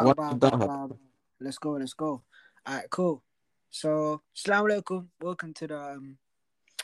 What 0.00 0.16
Bam, 0.16 0.38
did 0.38 0.50
bam, 0.52 0.58
bam. 0.60 0.94
Let's 1.40 1.58
go, 1.58 1.72
let's 1.72 1.92
go. 1.92 2.22
Alright, 2.68 2.88
cool. 2.88 3.20
So, 3.68 4.22
Assalamu 4.36 4.70
alaikum. 4.70 5.08
Welcome 5.20 5.52
to 5.54 5.66
the 5.66 5.76
um 5.76 6.18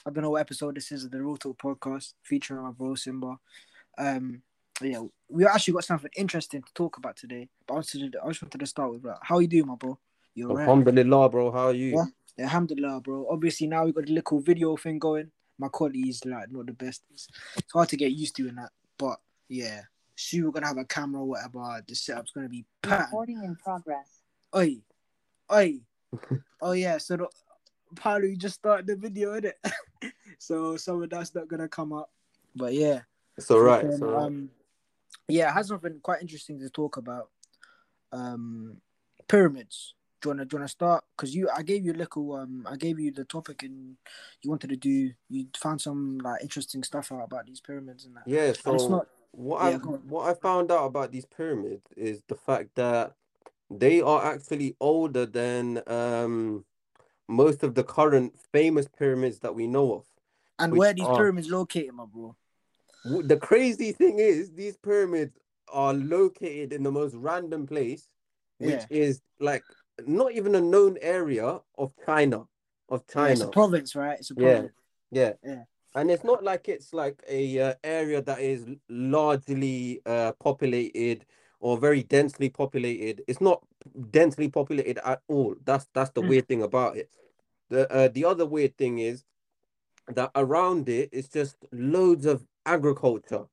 I 0.04 0.11
don't 0.11 0.25
know 0.25 0.31
what 0.31 0.40
episode 0.40 0.75
this 0.75 0.90
is 0.90 1.04
of 1.04 1.13
the 1.13 1.22
Real 1.22 1.37
Talk 1.37 1.56
podcast 1.56 2.15
featuring 2.24 2.65
my 2.65 2.72
bro 2.72 2.97
Simba. 2.97 3.38
Um 3.97 4.42
yeah, 4.83 5.01
we 5.29 5.47
actually 5.47 5.74
got 5.74 5.85
something 5.85 6.11
interesting 6.17 6.63
to 6.63 6.74
talk 6.74 6.97
about 6.97 7.17
today. 7.17 7.49
But 7.69 7.74
I 7.74 7.77
wanted 7.77 8.13
to, 8.15 8.19
I 8.24 8.29
just 8.31 8.42
wanted 8.42 8.58
to 8.58 8.67
start 8.67 8.90
with 8.90 9.04
like, 9.04 9.19
how 9.22 9.38
you 9.38 9.46
doing, 9.46 9.69
my 9.69 9.76
bro? 9.76 9.96
You 10.35 10.51
alright? 10.51 10.67
Alhamdulillah, 10.69 11.28
bro. 11.28 11.53
How 11.53 11.67
are 11.67 11.72
you? 11.72 11.94
Yeah. 12.37 12.46
Alhamdulillah, 12.46 13.01
bro. 13.01 13.28
Obviously 13.31 13.69
now 13.69 13.85
we 13.85 13.92
got 13.92 14.08
a 14.08 14.12
little 14.12 14.40
video 14.40 14.76
thing 14.76 14.99
going. 14.99 15.31
My 15.56 15.69
quality 15.69 16.01
is 16.01 16.24
like 16.24 16.51
not 16.51 16.66
the 16.66 16.73
best. 16.73 17.05
It's, 17.12 17.28
it's 17.56 17.73
hard 17.73 17.91
to 17.91 17.96
get 17.96 18.10
used 18.10 18.34
to 18.37 18.48
in 18.48 18.56
that. 18.56 18.70
But 18.98 19.20
yeah. 19.48 19.83
Soon 20.16 20.45
we're 20.45 20.51
gonna 20.52 20.66
have 20.66 20.78
a 20.78 20.84
camera 20.84 21.23
or 21.23 21.28
whatever. 21.28 21.83
The 21.87 21.95
setup's 21.95 22.33
gonna 22.33 22.48
be 22.48 22.65
patterned. 22.83 23.09
Recording 23.09 23.43
in 23.45 23.57
progress. 23.57 24.23
Oi, 24.56 24.77
oi. 25.52 25.80
oh 26.62 26.73
yeah, 26.73 26.98
so 26.98 27.16
the, 27.16 27.29
apparently 27.93 28.30
we 28.30 28.37
just 28.37 28.55
started 28.56 28.87
the 28.87 28.97
video, 28.97 29.39
innit? 29.39 29.53
so 30.39 30.77
some 30.77 31.03
of 31.03 31.11
that's 31.11 31.34
not 31.34 31.48
gonna 31.48 31.69
come 31.69 31.92
up. 31.92 32.11
But 32.55 32.75
yeah. 32.75 33.01
It's 33.37 33.51
all 33.51 33.61
right. 33.61 33.83
Then, 33.83 33.92
It's 33.92 34.03
all 34.03 34.09
right. 34.09 34.23
um, 34.27 34.51
yeah, 35.29 35.51
it 35.51 35.55
has 35.55 35.69
something 35.69 35.98
quite 36.03 36.20
interesting 36.20 36.61
to 36.61 36.70
talk 36.70 36.97
about. 36.97 37.31
Um, 38.12 38.77
pyramids. 39.27 39.95
Do 40.20 40.28
you 40.28 40.31
wanna 40.31 40.45
do 40.45 40.55
you 40.55 40.59
wanna 40.61 40.69
start? 40.69 41.05
Cause 41.17 41.34
you, 41.34 41.48
I 41.55 41.62
gave 41.62 41.84
you 41.84 41.92
a 41.92 41.95
little. 41.95 42.34
Um, 42.34 42.67
I 42.70 42.77
gave 42.77 43.01
you 43.01 43.11
the 43.11 43.25
topic, 43.25 43.62
and 43.65 43.97
you 44.42 44.51
wanted 44.51 44.70
to 44.70 44.77
do. 44.77 45.12
You 45.28 45.47
found 45.56 45.81
some 45.81 46.19
like 46.19 46.42
interesting 46.42 46.83
stuff 46.84 47.11
out 47.11 47.25
about 47.25 47.47
these 47.47 47.61
pyramids 47.61 48.05
and 48.05 48.17
that. 48.17 48.23
yeah. 48.27 48.53
And 48.65 48.75
it's 48.75 48.89
not. 48.89 49.09
What 49.37 49.62
yeah, 49.62 49.77
I 49.77 49.87
what 50.09 50.29
I 50.29 50.34
found 50.34 50.70
out 50.70 50.87
about 50.87 51.12
these 51.12 51.27
pyramids 51.27 51.83
is 51.97 52.23
the 52.29 52.34
fact 52.34 52.70
that 52.77 53.15
they 53.70 54.00
are 54.00 54.25
actually 54.25 54.77
older 54.81 55.27
than 55.27 55.83
um 55.86 56.64
most 57.28 57.62
of 57.62 57.75
the 57.75 57.83
current 57.84 58.39
famous 58.53 58.86
pyramids 58.86 59.39
that 59.41 59.55
we 59.55 59.67
know 59.67 59.94
of. 59.94 60.05
And 60.59 60.72
which 60.72 60.78
where 60.81 60.92
these 60.94 61.06
are- 61.06 61.17
pyramids 61.17 61.50
located, 61.50 61.94
my 61.94 62.05
bro? 62.05 62.36
The 63.05 63.36
crazy 63.36 63.92
thing 63.92 64.19
is 64.19 64.53
these 64.53 64.77
pyramids 64.77 65.37
are 65.69 65.92
located 65.92 66.72
in 66.72 66.83
the 66.83 66.92
most 66.92 67.14
random 67.14 67.66
place, 67.66 68.09
which 68.59 68.69
Yeah. 68.69 68.87
is 68.91 69.20
like 69.41 69.64
not 70.06 70.33
even 70.33 70.55
a 70.55 70.61
known 70.61 70.97
area 71.00 71.61
of 71.77 71.92
China. 72.06 72.47
Of 72.89 73.05
Yeah, 73.14 73.27
it's 73.28 73.41
a 73.41 73.48
province, 73.48 73.94
right? 73.97 74.19
It's 74.19 74.31
a 74.31 74.34
Yeah. 74.34 74.53
province. 74.55 74.72
Yeah. 75.11 75.33
Yeah. 75.42 75.64
And 75.95 76.11
it's 76.11 76.25
not 76.25 76.42
like 76.42 76.69
it's 76.69 76.92
like 76.92 77.23
a 77.28 77.61
uh, 77.61 77.75
area 77.84 78.20
that 78.23 78.41
is 78.41 78.67
largely 78.89 80.00
uh, 80.06 80.33
populated 80.41 81.25
or 81.61 81.78
very 81.78 82.03
densely 82.03 82.50
populated. 82.50 83.23
It's 83.28 83.41
not 83.41 83.62
densely 84.11 84.48
populated 84.48 84.98
at 85.06 85.22
all. 85.28 85.55
That's 85.65 85.87
that's 85.95 86.11
the 86.11 86.22
Mm. 86.22 86.28
weird 86.28 86.48
thing 86.48 86.62
about 86.62 86.97
it. 86.97 87.11
The 87.70 87.91
uh, 87.92 88.09
the 88.09 88.25
other 88.25 88.47
weird 88.47 88.77
thing 88.77 88.98
is 88.98 89.25
that 90.09 90.31
around 90.34 90.89
it 90.89 91.11
is 91.12 91.28
just 91.28 91.56
loads 91.72 92.27
of 92.27 92.45
agriculture. 92.67 93.47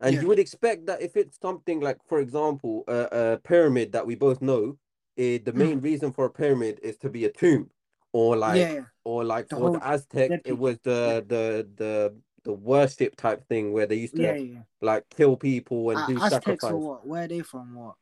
And 0.00 0.14
Yeah. 0.16 0.22
you 0.22 0.28
would 0.28 0.38
expect 0.40 0.86
that 0.86 1.00
if 1.02 1.16
it's 1.16 1.38
something 1.40 1.80
like, 1.80 1.98
for 2.08 2.20
example, 2.20 2.84
a, 2.88 3.08
a 3.34 3.38
pyramid 3.38 3.92
that 3.92 4.06
we 4.06 4.16
both 4.16 4.42
know, 4.42 4.78
eh, 5.16 5.38
the 5.44 5.52
Mm. 5.52 5.58
main 5.58 5.80
reason 5.80 6.12
for 6.12 6.24
a 6.24 6.30
pyramid 6.30 6.80
is 6.82 6.96
to 6.98 7.08
be 7.10 7.24
a 7.24 7.30
tomb, 7.30 7.70
or 8.12 8.36
like 8.36 8.58
yeah, 8.58 8.72
yeah. 8.72 8.84
or 9.04 9.24
like 9.24 9.48
The 9.48 9.56
for 9.56 9.70
the 9.70 9.86
Aztec, 9.86 10.42
it 10.44 10.58
was 10.58 10.78
the 10.80 11.24
the 11.26 11.68
the 11.76 12.14
the 12.44 12.52
worship 12.52 13.16
type 13.16 13.46
thing 13.48 13.72
where 13.72 13.86
they 13.86 13.96
used 13.96 14.16
to 14.16 14.22
Yeah, 14.22 14.34
yeah. 14.34 14.62
like 14.80 15.08
kill 15.10 15.36
people 15.36 15.90
and 15.90 16.00
Uh, 16.00 16.06
do 16.06 16.16
Aztecs 16.16 16.30
sacrifice. 16.44 16.72
or 16.72 16.78
what? 16.78 17.06
Where 17.06 17.24
are 17.24 17.28
they 17.28 17.40
from? 17.40 17.74
What? 17.74 17.94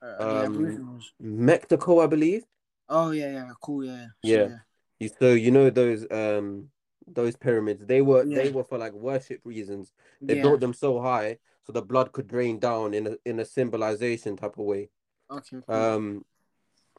Uh, 0.00 0.16
the 0.18 0.46
Um, 0.46 0.54
Aboriginals. 0.54 1.12
Mexico, 1.18 2.00
I 2.00 2.06
believe. 2.06 2.46
Oh 2.88 3.10
yeah, 3.10 3.32
yeah, 3.32 3.52
cool, 3.60 3.84
yeah. 3.84 4.06
Yeah. 4.22 4.58
You- 5.00 5.10
So 5.20 5.32
you 5.32 5.50
know 5.50 5.70
those 5.70 6.06
um 6.10 6.70
those 7.06 7.36
pyramids, 7.36 7.84
they 7.86 8.02
were 8.02 8.24
they 8.24 8.50
were 8.50 8.64
for 8.64 8.78
like 8.78 8.92
worship 8.92 9.40
reasons. 9.44 9.92
They 10.20 10.36
yeah. 10.36 10.42
built 10.42 10.60
them 10.60 10.74
so 10.74 11.00
high 11.00 11.38
so 11.64 11.72
the 11.72 11.82
blood 11.82 12.12
could 12.12 12.28
drain 12.28 12.58
down 12.58 12.94
in 12.94 13.06
a 13.06 13.16
in 13.24 13.40
a 13.40 13.44
symbolization 13.44 14.36
type 14.36 14.58
of 14.58 14.64
way. 14.64 14.90
Okay. 15.30 15.58
Cool. 15.66 15.74
Um, 15.76 16.24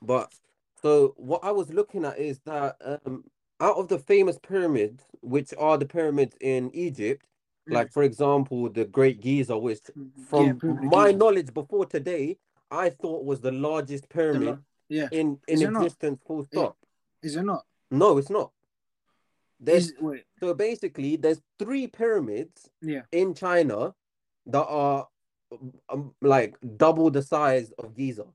but 0.01 0.33
so 0.81 1.13
what 1.17 1.43
I 1.43 1.51
was 1.51 1.71
looking 1.73 2.05
at 2.05 2.17
is 2.17 2.39
that 2.45 2.77
um, 3.05 3.23
out 3.59 3.77
of 3.77 3.87
the 3.87 3.99
famous 3.99 4.37
pyramids, 4.39 5.03
which 5.21 5.53
are 5.57 5.77
the 5.77 5.85
pyramids 5.85 6.35
in 6.41 6.71
Egypt, 6.73 7.25
Mm. 7.67 7.73
like 7.73 7.91
for 7.91 8.03
example 8.03 8.69
the 8.69 8.85
Great 8.85 9.19
Giza, 9.21 9.57
which 9.57 9.81
Mm, 9.97 10.11
from 10.27 10.59
yeah, 10.63 10.89
my 10.89 11.11
knowledge 11.11 11.53
before 11.53 11.85
today, 11.85 12.37
I 12.71 12.89
thought 12.89 13.25
was 13.25 13.41
the 13.41 13.51
largest 13.51 14.03
The 14.03 14.13
pyramid 14.15 14.47
lo- 14.47 14.59
yeah. 14.87 15.09
in 15.11 15.39
in 15.47 15.59
not? 15.73 15.83
existence. 15.83 16.19
Full 16.25 16.45
stop. 16.45 16.77
Is 17.21 17.35
it 17.35 17.43
not? 17.43 17.65
No, 17.91 18.17
it's 18.17 18.29
not. 18.29 18.51
There's 19.59 19.91
Is 19.91 20.23
so 20.39 20.53
basically 20.53 21.17
there's 21.17 21.41
three 21.59 21.85
pyramids 21.87 22.69
Yeah. 22.81 23.03
in 23.11 23.33
China 23.33 23.93
that 24.45 24.65
are 24.65 25.07
um, 25.89 26.15
like 26.21 26.55
double 26.77 27.11
the 27.11 27.21
size 27.21 27.71
of 27.77 27.93
Giza. 27.93 28.25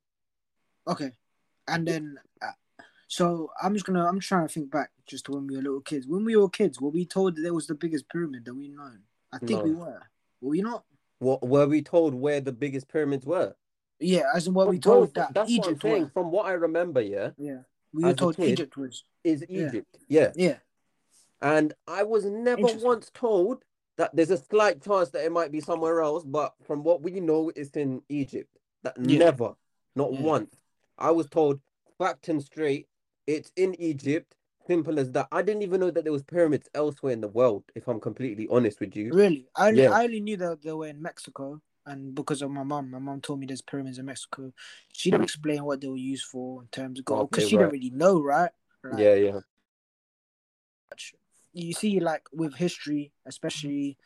Okay. 0.87 1.13
And 1.67 1.87
then, 1.87 2.17
uh, 2.43 2.49
so 3.09 3.51
I'm 3.63 3.75
just 3.75 3.87
gonna. 3.87 4.07
I'm 4.07 4.21
trying 4.21 4.47
to 4.47 4.53
think 4.53 4.71
back 4.71 4.91
just 5.07 5.27
to 5.27 5.33
when 5.33 5.47
we 5.47 5.57
were 5.57 5.63
little 5.63 5.81
kids. 5.81 6.07
When 6.07 6.25
we 6.25 6.37
were 6.37 6.49
kids, 6.49 6.81
were 6.81 6.91
we 6.91 7.05
told 7.07 7.37
that 7.37 7.43
there 7.43 7.55
was 7.55 7.67
the 7.67 7.75
biggest 7.75 8.09
pyramid 8.09 8.45
that 8.45 8.55
we 8.55 8.69
know? 8.69 8.93
I 9.33 9.39
think 9.39 9.63
we 9.65 9.73
were. 9.73 10.01
Were 10.41 10.51
we 10.51 10.63
not? 10.63 10.85
What 11.21 11.47
were 11.47 11.67
we 11.67 11.81
told 11.83 12.15
where 12.15 12.41
the 12.41 12.53
biggest 12.53 12.89
pyramids 12.89 13.25
were? 13.25 13.55
Yeah, 14.01 14.25
as 14.35 14.47
in 14.47 14.55
what 14.55 14.69
we 14.69 14.79
told 14.79 15.15
that 15.15 15.33
that's 15.33 15.51
what 15.57 15.67
I'm 15.69 15.75
Egypt 15.77 16.13
From 16.13 16.31
what 16.31 16.47
I 16.47 16.53
remember, 16.53 17.01
yeah, 17.01 17.31
Yeah. 17.39 17.59
We 17.93 18.03
were 18.05 18.13
told 18.13 18.37
kid- 18.37 18.51
Egypt 18.51 18.77
was. 18.77 19.05
is 19.23 19.45
Egypt. 19.49 19.97
Yeah. 20.09 20.33
Yeah. 20.35 20.57
And 21.41 21.73
I 21.87 22.03
was 22.03 22.25
never 22.25 22.63
once 22.83 23.11
told 23.15 23.65
that 23.97 24.15
there's 24.15 24.31
a 24.33 24.37
slight 24.37 24.83
chance 24.83 25.11
that 25.11 25.25
it 25.25 25.31
might 25.31 25.53
be 25.53 25.61
somewhere 25.61 26.01
else, 26.03 26.25
but 26.25 26.55
from 26.65 26.83
what 26.83 27.03
we 27.03 27.21
know, 27.21 27.53
it's 27.55 27.77
in 27.77 28.03
Egypt. 28.09 28.51
That 28.83 28.97
Yeah. 29.01 29.19
never, 29.19 29.55
not 29.95 30.13
Yeah. 30.13 30.23
once. 30.23 30.55
I 30.99 31.11
was 31.11 31.29
told 31.29 31.61
fact 31.99 32.29
and 32.29 32.43
straight, 32.43 32.87
it's 33.27 33.51
in 33.57 33.75
Egypt. 33.81 34.35
Simple 34.67 34.99
as 34.99 35.11
that. 35.13 35.29
I 35.31 35.43
didn't 35.43 35.63
even 35.63 35.81
know 35.81 35.91
that 35.91 36.05
there 36.05 36.13
was 36.13 36.23
pyramids 36.23 36.69
elsewhere 36.75 37.13
in 37.13 37.21
the 37.21 37.29
world, 37.29 37.65
if 37.75 37.87
I'm 37.87 38.01
completely 38.01 38.49
honest 38.51 38.81
with 38.81 38.97
you. 38.97 39.15
Really? 39.15 39.47
I 39.55 39.69
only, 39.69 39.83
Yeah. 39.83 39.91
I 39.91 40.05
only 40.05 40.21
knew 40.21 40.39
that 40.39 40.63
they 40.63 40.73
were 40.73 40.87
in 40.87 41.03
Mexico, 41.03 41.61
and 41.85 42.15
because 42.15 42.41
of 42.41 42.51
my 42.51 42.63
mom, 42.63 42.91
my 42.91 42.99
mom 42.99 43.21
told 43.21 43.41
me 43.41 43.47
there's 43.47 43.61
pyramids 43.61 43.99
in 43.99 44.07
Mexico. 44.07 44.53
She 44.95 45.11
didn't 45.11 45.25
explain 45.25 45.65
what 45.65 45.83
they 45.83 45.89
were 45.89 45.97
used 45.99 46.25
for 46.25 46.63
in 46.63 46.69
terms 46.69 46.99
of 46.99 47.05
gold, 47.05 47.31
because 47.31 47.45
Okay, 47.45 47.51
she 47.51 47.57
right. 47.57 47.63
didn't 47.65 47.73
really 47.73 47.91
know, 47.91 48.23
right? 48.23 48.51
Like, 48.83 49.01
Yeah, 49.01 49.15
yeah. 49.15 49.41
You 51.53 51.73
see, 51.75 52.01
like 52.01 52.23
with 52.33 52.55
history, 52.55 53.13
especially 53.27 53.99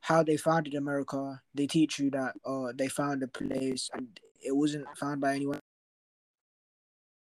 how 0.00 0.22
they 0.22 0.36
founded 0.36 0.74
America, 0.74 1.40
they 1.54 1.66
teach 1.66 1.98
you 1.98 2.10
that 2.10 2.34
uh 2.44 2.72
they 2.74 2.88
found 2.88 3.22
a 3.22 3.28
place 3.28 3.90
and 3.94 4.18
it 4.44 4.56
wasn't 4.56 4.86
found 4.96 5.20
by 5.20 5.34
anyone. 5.34 5.59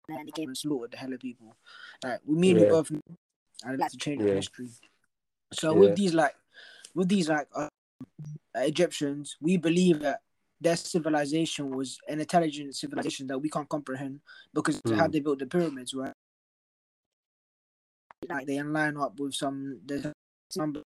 And 0.10 0.28
they 0.28 0.32
came 0.32 0.50
and 0.50 0.58
slaughtered 0.58 0.92
the 0.92 0.98
hell 0.98 1.14
of 1.14 1.20
people. 1.20 1.56
Like 2.04 2.20
we 2.26 2.36
mean 2.36 2.58
Yeah. 2.60 2.70
both 2.70 2.92
I'd 3.66 3.80
like 3.80 3.92
to 3.92 3.98
change 3.98 4.22
the 4.22 4.28
Yeah. 4.28 4.36
history. 4.36 4.70
So 5.54 5.74
Yeah. 5.74 5.80
with 5.80 5.96
these 5.96 6.14
like 6.14 6.36
with 6.94 7.08
these 7.10 7.30
like 7.30 7.48
uh, 7.56 7.70
Egyptians, 8.56 9.38
we 9.42 9.58
believe 9.58 10.02
that 10.02 10.22
their 10.60 10.76
civilization 10.76 11.76
was 11.76 12.00
an 12.08 12.20
intelligent 12.20 12.76
civilization 12.76 13.28
that 13.28 13.40
we 13.40 13.50
can't 13.50 13.68
comprehend 13.68 14.22
because 14.54 14.80
of 14.86 14.92
how 14.92 15.06
Hmm. 15.06 15.12
they 15.12 15.20
built 15.20 15.40
the 15.40 15.46
pyramids, 15.46 15.94
right? 15.94 16.14
Like 18.30 18.48
they 18.48 18.62
line 18.62 18.98
up 18.98 19.20
with 19.20 19.36
some 19.36 19.82
there's 19.86 20.06
some 20.50 20.82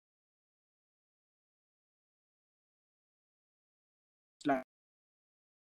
like 4.46 4.64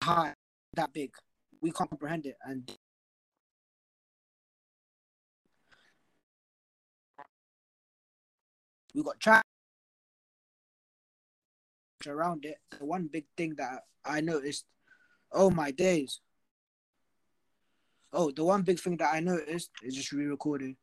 high 0.03 0.35
that 0.75 0.93
big. 0.93 1.13
We 1.61 1.73
can't 1.73 1.91
comprehend 1.91 2.27
it 2.27 2.37
and 2.45 2.71
we 8.99 9.05
got 9.05 9.21
chat 9.21 9.43
around 12.07 12.45
it. 12.45 12.57
The 12.79 12.85
one 12.85 13.09
big 13.13 13.27
thing 13.37 13.55
that 13.59 13.85
I 14.05 14.21
noticed, 14.21 14.65
oh 15.33 15.51
my 15.51 15.71
days. 15.71 16.21
Oh, 18.13 18.33
the 18.33 18.45
one 18.45 18.63
big 18.63 18.81
thing 18.81 18.97
that 18.97 19.15
I 19.15 19.21
noticed 19.21 19.71
is 19.83 19.95
just 19.95 20.11
re-recorded, 20.13 20.75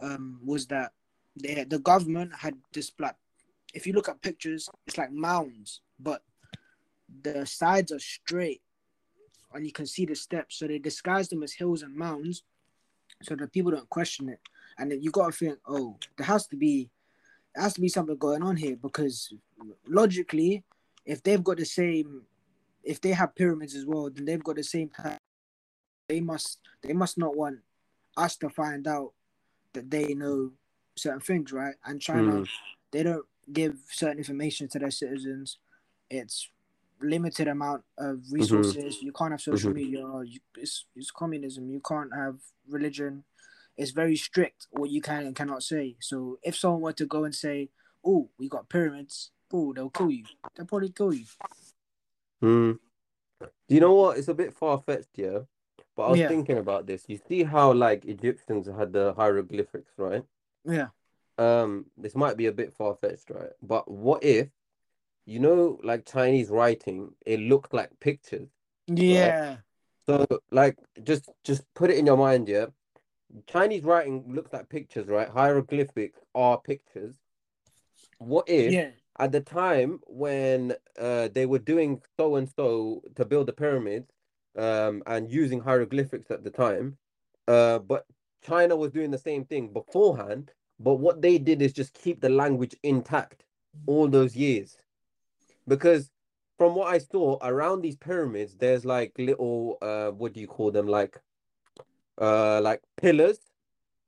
um, 0.00 0.40
was 0.44 0.66
that 0.66 0.92
the 1.36 1.64
the 1.64 1.78
government 1.78 2.32
had 2.34 2.54
this 2.72 2.90
like, 2.98 3.14
if 3.72 3.86
you 3.86 3.92
look 3.92 4.08
at 4.08 4.22
pictures, 4.22 4.68
it's 4.86 4.98
like 4.98 5.12
mounds, 5.12 5.80
but 6.00 6.22
the 7.22 7.46
sides 7.46 7.92
are 7.92 8.00
straight, 8.00 8.62
and 9.52 9.64
you 9.64 9.72
can 9.72 9.86
see 9.86 10.06
the 10.06 10.16
steps. 10.16 10.58
So 10.58 10.66
they 10.66 10.78
disguise 10.78 11.28
them 11.28 11.42
as 11.42 11.52
hills 11.52 11.82
and 11.82 11.94
mounds, 11.94 12.42
so 13.22 13.36
that 13.36 13.52
people 13.52 13.70
don't 13.70 13.90
question 13.90 14.28
it. 14.28 14.40
And 14.78 14.92
you 15.02 15.10
gotta 15.10 15.32
think, 15.32 15.58
oh, 15.68 15.98
there 16.16 16.26
has 16.26 16.46
to 16.48 16.56
be, 16.56 16.88
there 17.54 17.62
has 17.64 17.74
to 17.74 17.80
be 17.80 17.88
something 17.88 18.16
going 18.16 18.42
on 18.42 18.56
here 18.56 18.76
because 18.76 19.32
logically, 19.86 20.64
if 21.04 21.22
they've 21.22 21.42
got 21.42 21.56
the 21.56 21.64
same, 21.64 22.22
if 22.84 23.00
they 23.00 23.10
have 23.10 23.34
pyramids 23.34 23.74
as 23.74 23.84
well, 23.86 24.10
then 24.10 24.24
they've 24.24 24.42
got 24.44 24.56
the 24.56 24.62
same 24.64 24.88
type 24.88 25.18
they 26.08 26.20
must 26.20 26.58
they 26.82 26.92
must 26.92 27.16
not 27.18 27.36
want 27.36 27.58
us 28.16 28.36
to 28.36 28.50
find 28.50 28.86
out 28.88 29.12
that 29.74 29.88
they 29.90 30.12
know 30.14 30.50
certain 30.96 31.20
things, 31.20 31.52
right? 31.52 31.76
And 31.84 32.00
China, 32.00 32.32
Mm. 32.32 32.48
they 32.90 33.04
don't 33.04 33.24
give 33.52 33.78
certain 33.90 34.18
information 34.18 34.68
to 34.68 34.78
their 34.80 34.90
citizens. 34.90 35.58
It's 36.10 36.50
limited 37.00 37.46
amount 37.48 37.84
of 37.96 38.20
resources. 38.32 39.00
You 39.00 39.12
can't 39.12 39.30
have 39.30 39.40
social 39.40 39.70
Mhm. 39.70 39.74
media. 39.76 40.00
You, 40.24 40.40
it's 40.56 40.86
it's 40.96 41.12
communism. 41.12 41.70
You 41.70 41.80
can't 41.80 42.12
have 42.12 42.40
religion. 42.68 43.24
It's 43.80 43.92
very 43.92 44.16
strict 44.16 44.66
what 44.72 44.90
you 44.90 45.00
can 45.00 45.24
and 45.24 45.34
cannot 45.34 45.62
say. 45.62 45.96
So 46.00 46.38
if 46.42 46.54
someone 46.54 46.82
were 46.82 46.92
to 46.92 47.06
go 47.06 47.24
and 47.24 47.34
say, 47.34 47.70
"Oh, 48.04 48.28
we 48.38 48.46
got 48.46 48.68
pyramids," 48.68 49.30
oh, 49.50 49.72
they'll 49.72 49.88
kill 49.88 50.10
you. 50.10 50.24
They'll 50.54 50.66
probably 50.66 50.90
kill 50.90 51.14
you. 51.14 51.24
Mm. 52.42 52.78
Do 53.40 53.74
you 53.74 53.80
know 53.80 53.94
what? 53.94 54.18
It's 54.18 54.28
a 54.28 54.34
bit 54.34 54.52
far 54.52 54.78
fetched, 54.78 55.16
yeah. 55.16 55.40
But 55.96 56.02
I 56.02 56.10
was 56.10 56.20
Yeah. 56.20 56.28
thinking 56.28 56.58
about 56.58 56.86
this. 56.86 57.08
You 57.08 57.18
see 57.26 57.42
how 57.42 57.72
like 57.72 58.04
Egyptians 58.04 58.66
had 58.66 58.92
the 58.92 59.14
hieroglyphics, 59.14 59.92
right? 59.96 60.24
Yeah. 60.64 60.88
Um, 61.38 61.86
this 61.96 62.14
might 62.14 62.36
be 62.36 62.46
a 62.46 62.52
bit 62.52 62.74
far 62.74 62.94
fetched, 62.96 63.30
right? 63.30 63.52
But 63.62 63.90
what 63.90 64.22
if, 64.22 64.48
you 65.24 65.38
know, 65.38 65.80
like 65.82 66.04
Chinese 66.04 66.50
writing, 66.50 67.14
it 67.24 67.40
looked 67.40 67.72
like 67.72 67.98
pictures. 67.98 68.50
Yeah. 68.88 69.56
So 70.06 70.26
like 70.50 70.76
just 71.02 71.30
just 71.44 71.62
put 71.72 71.90
it 71.90 71.96
in 71.96 72.04
your 72.04 72.18
mind, 72.18 72.46
yeah. 72.46 72.66
Chinese 73.46 73.84
writing 73.84 74.24
looks 74.34 74.52
like 74.52 74.68
pictures, 74.68 75.08
right? 75.08 75.28
Hieroglyphics 75.28 76.18
are 76.34 76.58
pictures. 76.58 77.16
What 78.18 78.48
if 78.48 78.72
Yeah. 78.72 78.90
at 79.18 79.32
the 79.32 79.40
time 79.40 80.00
when 80.06 80.74
uh 80.98 81.28
they 81.32 81.46
were 81.46 81.58
doing 81.58 82.00
so 82.18 82.36
and 82.36 82.48
so 82.48 83.02
to 83.14 83.24
build 83.24 83.46
the 83.46 83.52
pyramids 83.52 84.10
um 84.56 85.02
and 85.06 85.30
using 85.30 85.60
hieroglyphics 85.60 86.30
at 86.30 86.42
the 86.44 86.50
time 86.50 86.96
uh 87.48 87.78
but 87.78 88.06
China 88.42 88.76
was 88.76 88.90
doing 88.92 89.10
the 89.10 89.18
same 89.18 89.44
thing 89.44 89.72
beforehand 89.72 90.52
but 90.78 90.94
what 90.94 91.20
they 91.22 91.38
did 91.38 91.60
is 91.62 91.72
just 91.72 91.92
keep 91.94 92.20
the 92.20 92.28
language 92.28 92.74
intact 92.82 93.44
all 93.86 94.08
those 94.08 94.34
years 94.36 94.76
because 95.66 96.10
from 96.58 96.74
what 96.74 96.88
I 96.92 96.98
saw 96.98 97.38
around 97.42 97.82
these 97.82 97.96
pyramids 97.96 98.56
there's 98.56 98.84
like 98.84 99.12
little 99.18 99.78
uh 99.82 100.10
what 100.10 100.32
do 100.32 100.40
you 100.40 100.46
call 100.46 100.70
them 100.70 100.86
like 100.86 101.20
uh 102.20 102.60
like 102.62 102.82
pillars 102.96 103.38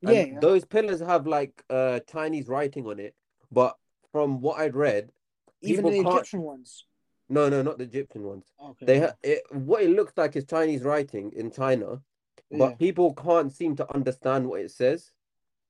and 0.03 0.15
Yeah. 0.15 0.25
yeah. 0.25 0.41
those 0.41 0.65
pillars 0.65 1.01
have 1.01 1.27
like 1.27 1.65
uh 1.71 2.01
Chinese 2.01 2.47
writing 2.49 2.87
on 2.87 2.99
it 3.01 3.15
but 3.51 3.77
from 4.13 4.41
what 4.41 4.61
I'd 4.61 4.75
read 4.77 5.11
Even 5.63 5.85
the 5.87 5.91
can't- 6.03 6.07
Egyptian 6.09 6.43
ones. 6.43 6.85
no, 7.29 7.49
no, 7.49 7.63
not 7.63 7.79
the 7.79 7.85
Egyptian 7.85 8.23
ones. 8.25 8.45
Okay. 8.63 8.87
They 8.87 8.99
ha 9.01 9.13
it, 9.23 9.41
what 9.53 9.83
it 9.83 9.91
looks 9.91 10.13
like 10.17 10.37
is 10.37 10.45
Chinese 10.45 10.83
writing 10.83 11.33
in 11.35 11.51
China, 11.51 12.03
but 12.51 12.71
Yeah. 12.71 12.75
people 12.87 13.15
can't 13.15 13.51
seem 13.53 13.77
to 13.77 13.87
understand 13.95 14.49
what 14.49 14.61
it 14.61 14.71
says, 14.71 15.13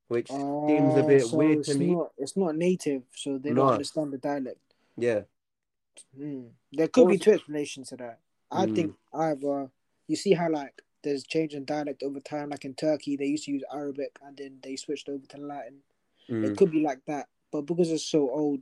which 0.09 0.29
seems 0.29 0.95
a 0.97 1.05
Oh, 1.05 1.07
bit 1.07 1.23
so 1.27 1.37
weird 1.37 1.63
to 1.65 1.75
me. 1.79 1.95
Not, 1.95 2.11
it's 2.19 2.37
not 2.37 2.57
native, 2.57 3.03
so 3.15 3.39
they 3.39 3.51
No. 3.51 3.57
don't 3.63 3.73
understand 3.75 4.13
the 4.13 4.19
dialect. 4.19 4.65
Yeah, 4.97 5.23
Hmm. 6.17 6.47
There 6.73 6.89
could 6.89 7.09
be 7.09 7.19
two 7.19 7.33
explanations 7.33 7.91
to 7.91 7.97
that. 7.99 8.19
I 8.51 8.65
Mm. 8.67 8.75
think 8.75 8.97
either 9.13 9.71
you 10.09 10.17
see 10.17 10.33
how 10.33 10.49
like 10.51 10.83
there's 11.03 11.25
change 11.25 11.55
in 11.55 11.65
dialect 11.65 12.03
over 12.03 12.21
time. 12.21 12.51
Like 12.51 12.65
in 12.65 12.75
Turkey, 12.75 13.17
they 13.17 13.27
used 13.27 13.45
to 13.45 13.53
use 13.53 13.65
Arabic 13.73 14.19
and 14.25 14.37
then 14.37 14.59
they 14.63 14.77
switched 14.77 15.09
over 15.09 15.27
to 15.27 15.37
Latin. 15.39 15.83
It 16.29 16.33
Mm. 16.53 16.57
could 16.57 16.71
be 16.71 16.81
like 16.81 17.05
that, 17.07 17.29
but 17.51 17.63
because 17.63 17.91
it's 17.91 18.05
so 18.05 18.31
old, 18.31 18.61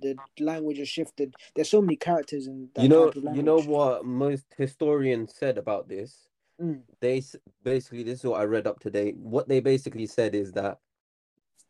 the 0.00 0.16
language 0.38 0.78
has 0.78 0.88
shifted. 0.88 1.34
There's 1.54 1.70
so 1.70 1.80
many 1.80 1.96
characters 1.96 2.46
in 2.46 2.70
that 2.74 2.82
You 2.82 2.88
know, 2.88 3.12
you 3.34 3.42
know 3.42 3.60
what 3.60 4.04
most 4.04 4.46
historians 4.56 5.34
said 5.34 5.58
about 5.58 5.88
this? 5.88 6.28
Mm. 6.60 6.82
They 7.00 7.22
basically, 7.62 8.02
this 8.02 8.20
is 8.20 8.24
what 8.24 8.40
I 8.40 8.44
read 8.44 8.66
up 8.66 8.80
today. 8.80 9.12
What 9.12 9.48
they 9.48 9.60
basically 9.60 10.06
said 10.06 10.34
is 10.34 10.52
that 10.52 10.78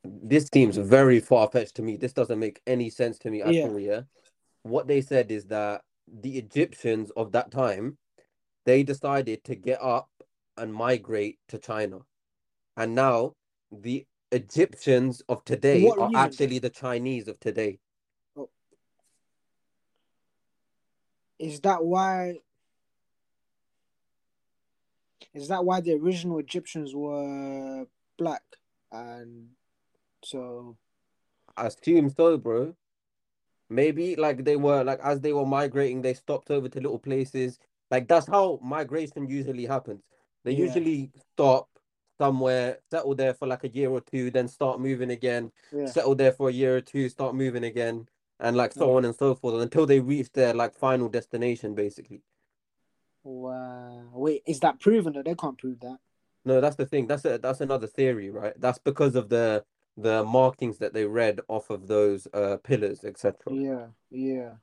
this 0.04 0.48
seems 0.52 0.76
very 0.76 1.20
far-fetched 1.20 1.74
to 1.76 1.82
me. 1.82 1.96
This 1.96 2.12
doesn't 2.12 2.38
make 2.38 2.60
any 2.66 2.90
sense 2.90 3.18
to 3.20 3.30
me 3.30 3.42
at 3.42 3.54
Yeah. 3.54 3.68
all, 3.68 3.78
yeah. 3.78 4.02
What 4.62 4.86
they 4.86 5.00
said 5.00 5.30
is 5.30 5.46
that 5.46 5.82
the 6.06 6.36
Egyptians 6.38 7.10
of 7.12 7.32
that 7.32 7.50
time, 7.50 7.98
they 8.68 8.82
decided 8.82 9.42
to 9.44 9.54
get 9.54 9.82
up 9.82 10.10
and 10.58 10.74
migrate 10.74 11.38
to 11.48 11.56
China. 11.56 12.00
And 12.76 12.94
now 12.94 13.32
the 13.72 14.04
Egyptians 14.30 15.22
of 15.26 15.42
today 15.46 15.84
What 15.84 15.98
are 15.98 16.08
reason? 16.08 16.20
actually 16.20 16.58
the 16.58 16.68
Chinese 16.68 17.28
of 17.28 17.40
today. 17.40 17.78
Oh. 18.36 18.50
Is 21.38 21.60
that 21.60 21.82
why? 21.82 22.40
Is 25.32 25.48
that 25.48 25.64
why 25.64 25.80
the 25.80 25.94
original 25.94 26.38
Egyptians 26.38 26.94
were 26.94 27.86
black 28.18 28.42
and 28.92 29.48
so? 30.22 30.76
I 31.56 31.68
assume 31.68 32.10
so, 32.10 32.36
bro. 32.36 32.74
Maybe 33.70 34.14
like 34.14 34.44
they 34.44 34.56
were 34.56 34.84
like 34.84 35.00
as 35.02 35.22
they 35.22 35.32
were 35.32 35.46
migrating, 35.46 36.02
they 36.02 36.12
stopped 36.12 36.50
over 36.50 36.68
to 36.68 36.80
little 36.80 36.98
places. 36.98 37.58
Like 37.90 38.08
that's 38.08 38.26
how 38.26 38.58
migration 38.62 39.29
usually 39.29 39.67
happens. 39.67 40.02
They 40.44 40.52
Yeah. 40.52 40.67
usually 40.67 41.11
stop 41.32 41.69
somewhere, 42.19 42.79
settle 42.90 43.14
there 43.14 43.35
for 43.35 43.46
like 43.46 43.64
a 43.64 43.69
year 43.69 43.90
or 43.90 44.00
two, 44.00 44.31
then 44.31 44.49
start 44.49 44.81
moving 44.81 45.11
again, 45.11 45.52
Yeah. 45.73 45.87
settle 45.87 46.14
there 46.14 46.32
for 46.32 46.49
a 46.49 46.52
year 46.52 46.76
or 46.76 46.81
two, 46.81 47.08
start 47.08 47.35
moving 47.35 47.64
again, 47.64 48.08
and 48.40 48.56
like 48.56 48.73
so 48.73 48.88
Yeah. 48.88 48.96
on 48.96 49.05
and 49.05 49.14
so 49.14 49.35
forth 49.35 49.61
until 49.62 49.87
they 49.87 50.00
reach 50.00 50.32
their 50.32 50.52
like 50.55 50.75
final 50.75 51.08
destination, 51.08 51.75
basically. 51.75 52.23
Wow. 53.25 54.11
Wait, 54.12 54.43
is 54.46 54.61
that 54.61 54.81
proven 54.81 55.12
though? 55.12 55.23
They 55.23 55.35
can't 55.35 55.58
prove 55.58 55.81
that. 55.81 55.99
No, 56.44 56.61
that's 56.61 56.76
the 56.76 56.87
thing. 56.87 57.06
That's 57.06 57.25
a 57.25 57.38
that's 57.38 57.61
another 57.61 57.87
theory, 57.87 58.31
right? 58.31 58.55
That's 58.58 58.79
because 58.79 59.14
of 59.17 59.29
the 59.29 59.64
the 59.96 60.25
markings 60.25 60.79
that 60.79 60.94
they 60.94 61.05
read 61.05 61.40
off 61.49 61.70
of 61.70 61.88
those 61.88 62.26
uh 62.32 62.58
pillars, 62.62 63.05
etc. 63.05 63.55
Yeah, 63.55 63.87
yeah, 64.11 64.55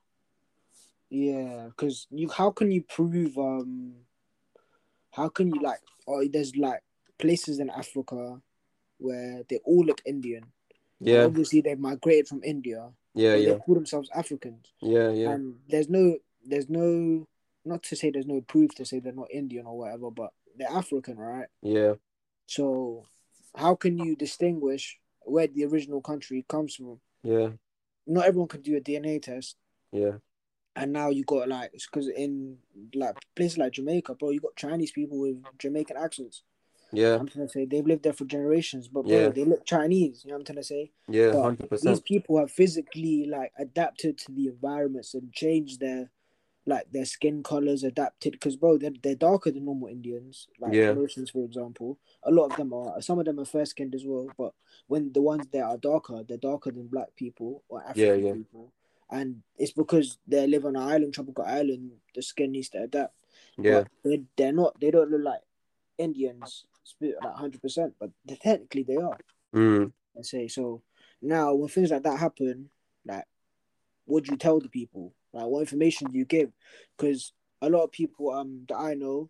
yeah. 1.09 1.67
Because 1.67 2.07
you, 2.09 2.29
how 2.29 2.51
can 2.51 2.71
you 2.71 2.81
prove? 2.83 3.37
Um, 3.37 3.93
how 5.11 5.29
can 5.29 5.53
you 5.53 5.61
like? 5.61 5.79
Oh, 6.07 6.23
there's 6.31 6.55
like 6.55 6.81
places 7.17 7.59
in 7.59 7.69
Africa 7.69 8.41
where 8.97 9.43
they 9.49 9.59
all 9.65 9.83
look 9.85 10.01
Indian. 10.05 10.43
Yeah, 10.99 11.25
Obviously, 11.25 11.61
they 11.61 11.75
migrated 11.75 12.27
from 12.27 12.41
India. 12.43 12.89
yeah, 13.13 13.35
yeah, 13.35 13.53
They 13.53 13.59
call 13.59 13.75
themselves 13.75 14.09
Africans, 14.15 14.65
yeah, 14.81 15.09
yeah. 15.11 15.31
and 15.31 15.55
there's 15.67 15.89
no, 15.89 16.17
there's 16.45 16.69
no, 16.69 17.27
not 17.65 17.83
to 17.83 17.95
say 17.95 18.09
there's 18.11 18.25
no 18.25 18.41
proof 18.41 18.74
to 18.75 18.85
say 18.85 19.00
they're 19.00 19.12
not 19.13 19.27
Indian 19.31 19.65
or 19.65 19.77
whatever, 19.77 20.09
but 20.09 20.31
they're 20.57 20.71
African, 20.71 21.17
right? 21.17 21.47
Yeah, 21.62 21.95
So, 22.47 23.05
how 23.55 23.75
can 23.75 23.97
you 23.97 24.15
distinguish 24.15 24.97
where 25.21 25.47
the 25.47 25.65
original 25.65 26.01
country 26.01 26.45
comes 26.47 26.75
from? 26.75 27.00
yeah, 27.24 27.50
Not 28.07 28.25
everyone 28.25 28.47
can 28.47 28.62
do 28.62 28.77
a 28.77 28.81
DNA 28.81 29.21
test. 29.21 29.57
yeah, 29.91 30.17
and 30.75 30.91
now 30.91 31.10
you 31.10 31.24
got 31.24 31.48
like 31.48 31.72
because 31.72 32.08
in 32.10 32.58
like 32.94 33.15
places 33.36 33.58
like 33.58 33.74
Jamaica, 33.74 34.15
bro, 34.15 34.29
you 34.32 34.39
got 34.39 34.55
Chinese 34.55 34.91
people 34.91 35.20
with 35.20 35.38
Jamaican 35.60 35.98
accents. 35.98 36.44
yeah, 36.91 37.15
I'm 37.15 37.27
trying 37.27 37.48
to 37.48 37.51
say 37.51 37.65
they've 37.65 37.86
lived 37.86 38.03
there 38.03 38.13
for 38.13 38.25
generations, 38.25 38.88
but 38.88 39.05
bro, 39.05 39.20
Yeah. 39.20 39.29
they 39.29 39.44
look 39.46 39.65
Chinese. 39.65 40.24
You 40.24 40.29
know 40.29 40.36
what 40.36 40.41
I'm 40.41 40.46
trying 40.46 40.58
to 40.58 40.63
say? 40.63 40.91
yeah, 41.08 41.32
hundred 41.41 41.70
percent. 41.70 41.96
These 41.96 42.01
people 42.01 42.38
have 42.39 42.51
physically 42.51 43.25
like 43.25 43.51
adapted 43.58 44.17
to 44.20 44.32
the 44.32 44.48
environments 44.48 45.13
and 45.13 45.32
changed 45.34 45.79
their 45.79 46.12
like 46.67 46.91
their 46.91 47.05
skin 47.05 47.44
colors, 47.44 47.84
adapted 47.84 48.32
because 48.34 48.55
bro, 48.55 48.77
they're 48.77 48.91
they're 49.03 49.15
darker 49.15 49.51
than 49.51 49.65
normal 49.65 49.88
Indians, 49.88 50.48
like 50.60 50.74
Yeah. 50.74 50.94
For 50.94 51.44
example. 51.46 52.00
A 52.24 52.32
lot 52.32 52.50
of 52.51 52.58
them 52.58 52.74
are. 52.74 53.00
Some 53.01 53.20
of 53.20 53.25
them 53.25 53.39
are 53.39 53.46
fair 53.46 53.65
skinned 53.65 53.94
as 53.94 54.03
well, 54.05 54.27
but 54.38 54.53
when 54.88 55.13
the 55.13 55.22
ones 55.22 55.46
that 55.53 55.62
are 55.62 55.77
darker, 55.77 56.24
they're 56.27 56.38
darker 56.38 56.72
than 56.72 56.88
black 56.88 57.15
people 57.15 57.63
or 57.70 57.84
African 57.84 58.25
yeah. 58.25 58.34
people. 58.34 58.72
And 59.12 59.43
it's 59.57 59.71
because 59.71 60.17
they 60.27 60.47
live 60.47 60.65
on 60.65 60.75
an 60.75 60.81
island, 60.81 61.13
tropical 61.13 61.45
island. 61.45 61.91
The 62.13 62.21
skin 62.21 62.51
needs 62.51 62.69
to 62.69 62.83
adapt. 62.83 63.13
Yeah, 63.57 63.81
But 63.81 63.88
they 64.03 64.24
they're 64.35 64.53
not. 64.53 64.79
They 64.79 64.91
don't 64.91 65.12
look 65.12 65.21
like 65.24 65.41
Indians, 65.97 66.65
like 67.01 67.33
hundred 67.35 67.62
percent. 67.62 67.93
But 68.00 68.09
technically, 68.41 68.83
they 68.83 68.97
are. 68.97 69.17
mm, 69.53 69.91
I 70.17 70.21
say 70.21 70.47
so. 70.47 70.81
Now, 71.21 71.53
when 71.53 71.69
things 71.69 71.91
like 71.91 72.03
that 72.03 72.19
happen, 72.19 72.69
like, 73.05 73.25
what 74.05 74.24
do 74.24 74.31
you 74.31 74.38
tell 74.38 74.59
the 74.59 74.69
people? 74.69 75.13
Like, 75.33 75.45
what 75.45 75.62
information 75.62 76.12
do 76.12 76.17
you 76.17 76.25
give? 76.25 76.51
Because 76.97 77.31
a 77.62 77.69
lot 77.69 77.83
of 77.83 77.91
people 77.91 78.31
um 78.31 78.65
that 78.67 78.77
I 78.77 78.93
know, 78.95 79.29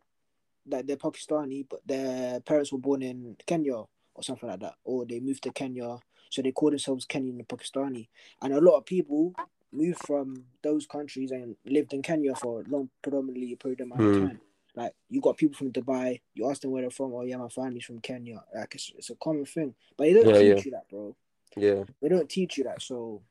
that 0.67 0.87
they're 0.87 0.97
Pakistani, 0.97 1.65
but 1.69 1.81
their 1.85 2.39
parents 2.41 2.71
were 2.71 2.79
born 2.79 3.01
in 3.01 3.35
Kenya 3.45 3.75
or 4.13 4.23
something 4.23 4.49
like 4.49 4.61
that, 4.61 4.75
or 4.83 5.05
they 5.05 5.19
moved 5.19 5.43
to 5.43 5.51
Kenya, 5.51 5.97
so 6.29 6.41
they 6.41 6.51
call 6.51 6.69
themselves 6.69 7.05
Kenyan 7.05 7.37
and 7.39 7.47
Pakistani. 7.47 8.07
And 8.41 8.53
a 8.53 8.61
lot 8.61 8.77
of 8.77 8.85
people 8.85 9.35
moved 9.75 9.99
from 9.99 10.45
those 10.63 10.85
countries 10.87 11.31
and 11.31 11.55
lived 11.65 11.93
in 11.93 12.01
Kenya 12.01 12.35
for 12.35 12.61
a 12.61 12.63
long, 12.69 12.89
predominantly 13.01 13.53
a 13.53 13.57
period 13.57 13.81
of 13.81 13.89
Hmm. 13.89 14.25
time. 14.25 14.41
Like 14.75 14.93
you 15.09 15.21
got 15.21 15.37
people 15.37 15.55
from 15.57 15.71
Dubai, 15.71 16.21
you 16.33 16.49
ask 16.49 16.61
them 16.61 16.71
where 16.71 16.81
they're 16.81 16.91
from. 16.91 17.13
Oh 17.13 17.23
yeah, 17.23 17.37
my 17.37 17.47
family's 17.49 17.85
from 17.85 17.99
Kenya. 18.01 18.43
Like 18.55 18.75
it's, 18.75 18.91
it's 18.97 19.09
a 19.09 19.15
common 19.15 19.45
thing, 19.45 19.75
but 19.97 20.05
they 20.05 20.13
don't 20.13 20.25
Yeah, 20.27 20.39
teach 20.39 20.43
yeah. 20.43 20.61
you 20.65 20.71
that, 20.71 20.89
bro. 20.89 21.15
yeah, 21.55 21.83
They 22.01 22.09
don't 22.09 22.29
teach 22.29 22.57
you 22.57 22.65
that. 22.65 22.81
So 22.81 23.21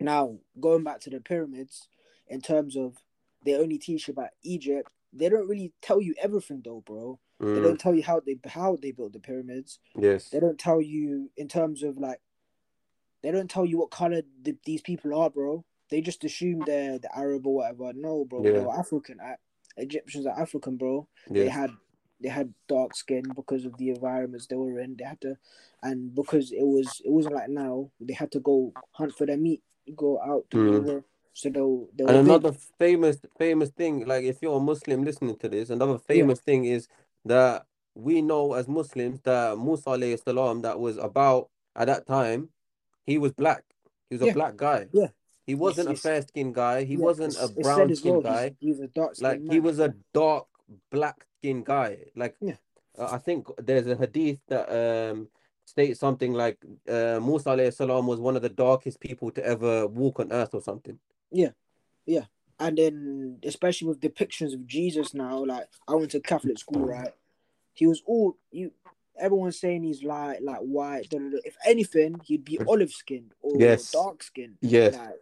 now 0.00 0.36
going 0.60 0.84
back 0.84 1.00
to 1.00 1.10
the 1.10 1.20
pyramids, 1.20 1.88
in 2.28 2.40
terms 2.40 2.76
of 2.76 2.96
they 3.44 3.54
only 3.54 3.78
teach 3.78 4.08
you 4.08 4.12
about 4.12 4.30
Egypt, 4.42 4.88
they 5.12 5.28
don't 5.28 5.48
really 5.48 5.72
tell 5.82 6.00
you 6.00 6.14
everything 6.22 6.62
though, 6.64 6.82
bro. 6.86 7.18
They 7.54 7.60
Mm, 7.60 7.62
don't 7.62 7.78
tell 7.80 7.94
you 7.94 8.02
how 8.02 8.20
they 8.20 8.38
how 8.46 8.78
they 8.80 8.92
built 8.92 9.12
the 9.12 9.20
pyramids. 9.20 9.78
yes. 9.96 10.28
They 10.30 10.40
don't 10.40 10.58
tell 10.58 10.80
you 10.80 11.30
in 11.36 11.48
terms 11.48 11.82
of 11.82 11.98
like. 11.98 12.20
They 13.22 13.30
don't 13.30 13.50
tell 13.50 13.64
you 13.64 13.78
what 13.78 13.90
color 13.90 14.22
the, 14.42 14.56
these 14.64 14.80
people 14.80 15.14
are, 15.18 15.30
bro. 15.30 15.64
They 15.90 16.00
just 16.00 16.24
assume 16.24 16.64
they're 16.64 16.98
the 16.98 17.16
Arab 17.16 17.46
or 17.46 17.54
whatever. 17.56 17.92
No, 17.94 18.24
bro, 18.24 18.44
Yeah. 18.44 18.52
they 18.52 18.60
were 18.60 18.78
African. 18.78 19.18
A- 19.20 19.36
Egyptians 19.76 20.26
are 20.26 20.38
African, 20.40 20.76
bro. 20.76 21.06
They 21.28 21.48
had 21.48 21.70
they 22.22 22.28
had 22.28 22.54
dark 22.68 22.94
skin 22.94 23.22
because 23.34 23.64
of 23.64 23.76
the 23.78 23.90
environments 23.90 24.46
they 24.46 24.54
were 24.56 24.78
in. 24.80 24.96
They 24.96 25.04
had 25.04 25.20
to, 25.22 25.36
and 25.82 26.14
because 26.14 26.52
it 26.52 26.62
was 26.64 27.00
it 27.04 27.10
wasn't 27.10 27.34
like 27.34 27.48
now. 27.48 27.90
They 28.00 28.14
had 28.14 28.30
to 28.32 28.40
go 28.40 28.72
hunt 28.92 29.14
for 29.14 29.26
their 29.26 29.36
meat, 29.36 29.62
go 29.96 30.20
out 30.20 30.44
to 30.50 30.56
Mm. 30.58 30.72
river. 30.72 31.04
So 31.34 31.48
they 31.48 31.60
were, 31.60 31.86
they 31.96 32.04
were 32.04 32.10
And 32.10 32.26
big. 32.26 32.34
another 32.34 32.52
famous 32.78 33.18
famous 33.38 33.70
thing, 33.70 34.06
like 34.06 34.24
if 34.24 34.40
you're 34.42 34.56
a 34.56 34.60
Muslim 34.60 35.04
listening 35.04 35.36
to 35.38 35.48
this, 35.48 35.70
another 35.70 35.98
famous 35.98 36.40
thing 36.40 36.64
is 36.64 36.88
that 37.24 37.66
we 37.94 38.22
know 38.22 38.52
as 38.54 38.68
Muslims 38.68 39.20
that 39.22 39.58
Musa 39.58 39.90
alayhi 39.90 40.22
salam 40.22 40.62
that 40.62 40.78
was 40.78 40.96
about 40.98 41.48
at 41.74 41.86
that 41.86 42.06
time, 42.06 42.50
he 43.06 43.18
was 43.18 43.32
black. 43.32 43.64
He 44.08 44.14
was 44.16 44.22
a 44.22 44.26
Yeah. 44.26 44.32
black 44.34 44.56
guy. 44.56 44.88
Yeah. 44.92 45.08
He 45.46 45.54
wasn't 45.54 45.88
a 45.90 45.96
fair 45.96 46.22
skinned 46.22 46.54
guy. 46.54 46.84
He 46.84 46.94
Yeah, 46.94 47.00
wasn't 47.00 47.36
a 47.40 47.48
brown 47.48 47.94
skinned 47.94 48.22
well, 48.24 48.32
he's- 48.34 48.50
guy. 48.50 48.56
He 48.60 48.68
was 48.68 48.80
a 48.80 48.86
dark 48.88 49.20
Like 49.20 49.38
skinned 49.38 49.52
he 49.52 49.60
was 49.60 49.78
a 49.80 49.94
dark 50.12 50.46
black 50.90 51.26
skinned 51.38 51.66
guy. 51.66 51.98
Like 52.14 52.36
Yeah. 52.40 52.56
uh, 52.96 53.08
I 53.10 53.18
think 53.18 53.48
there's 53.58 53.86
a 53.86 53.96
hadith 53.96 54.40
that 54.48 54.66
um 54.70 55.28
states 55.64 55.98
something 56.00 56.32
like 56.32 56.58
uh, 56.88 57.18
Musa 57.22 57.50
alayhi 57.50 57.72
salam 57.72 58.06
was 58.06 58.20
one 58.20 58.36
of 58.36 58.42
the 58.42 58.48
darkest 58.48 59.00
people 59.00 59.30
to 59.32 59.44
ever 59.44 59.86
walk 59.86 60.20
on 60.20 60.32
earth 60.32 60.54
or 60.54 60.60
something. 60.62 60.98
Yeah. 61.30 61.52
Yeah. 62.06 62.26
And 62.60 62.78
then 62.78 63.38
especially 63.42 63.88
with 63.88 64.00
depictions 64.00 64.54
of 64.54 64.66
Jesus 64.66 65.14
now, 65.14 65.44
like 65.44 65.68
I 65.88 65.94
went 65.94 66.10
to 66.12 66.20
Catholic 66.20 66.58
school, 66.58 66.84
right? 66.84 67.12
He 67.74 67.86
was 67.86 68.02
all 68.06 68.36
you. 68.50 68.72
Everyone's 69.22 69.58
saying 69.58 69.84
he's 69.84 70.02
like 70.02 70.40
like 70.42 70.58
white. 70.60 71.06
If 71.12 71.56
anything, 71.64 72.20
he'd 72.24 72.44
be 72.44 72.58
olive 72.66 72.90
skinned 72.92 73.32
or 73.40 73.54
Yes. 73.58 73.90
dark 73.92 74.22
skinned. 74.22 74.56
Yes. 74.60 74.96
Like, 74.96 75.14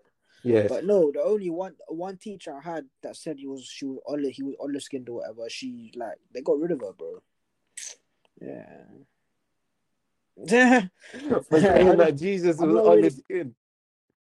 Yes. 0.42 0.68
but 0.70 0.86
no, 0.86 1.12
the 1.12 1.22
only 1.22 1.50
one 1.50 1.76
one 1.88 2.16
teacher 2.16 2.54
I 2.56 2.60
had 2.62 2.86
that 3.02 3.14
said 3.16 3.38
he 3.38 3.46
was 3.46 3.64
she 3.64 3.84
was 3.84 3.98
olive 4.06 4.32
he 4.32 4.42
was 4.42 4.54
olive 4.58 4.82
skinned 4.82 5.08
or 5.10 5.16
whatever. 5.18 5.48
She 5.50 5.92
like 5.94 6.16
they 6.32 6.40
got 6.40 6.58
rid 6.58 6.70
of 6.72 6.80
her, 6.80 6.92
bro. 6.94 7.22
Yeah. 8.40 8.84
Saying 10.46 10.90
that 11.98 12.14
Jesus 12.18 12.56
was 12.56 12.74
on 12.74 12.96
really- 12.96 13.10
skin. 13.10 13.54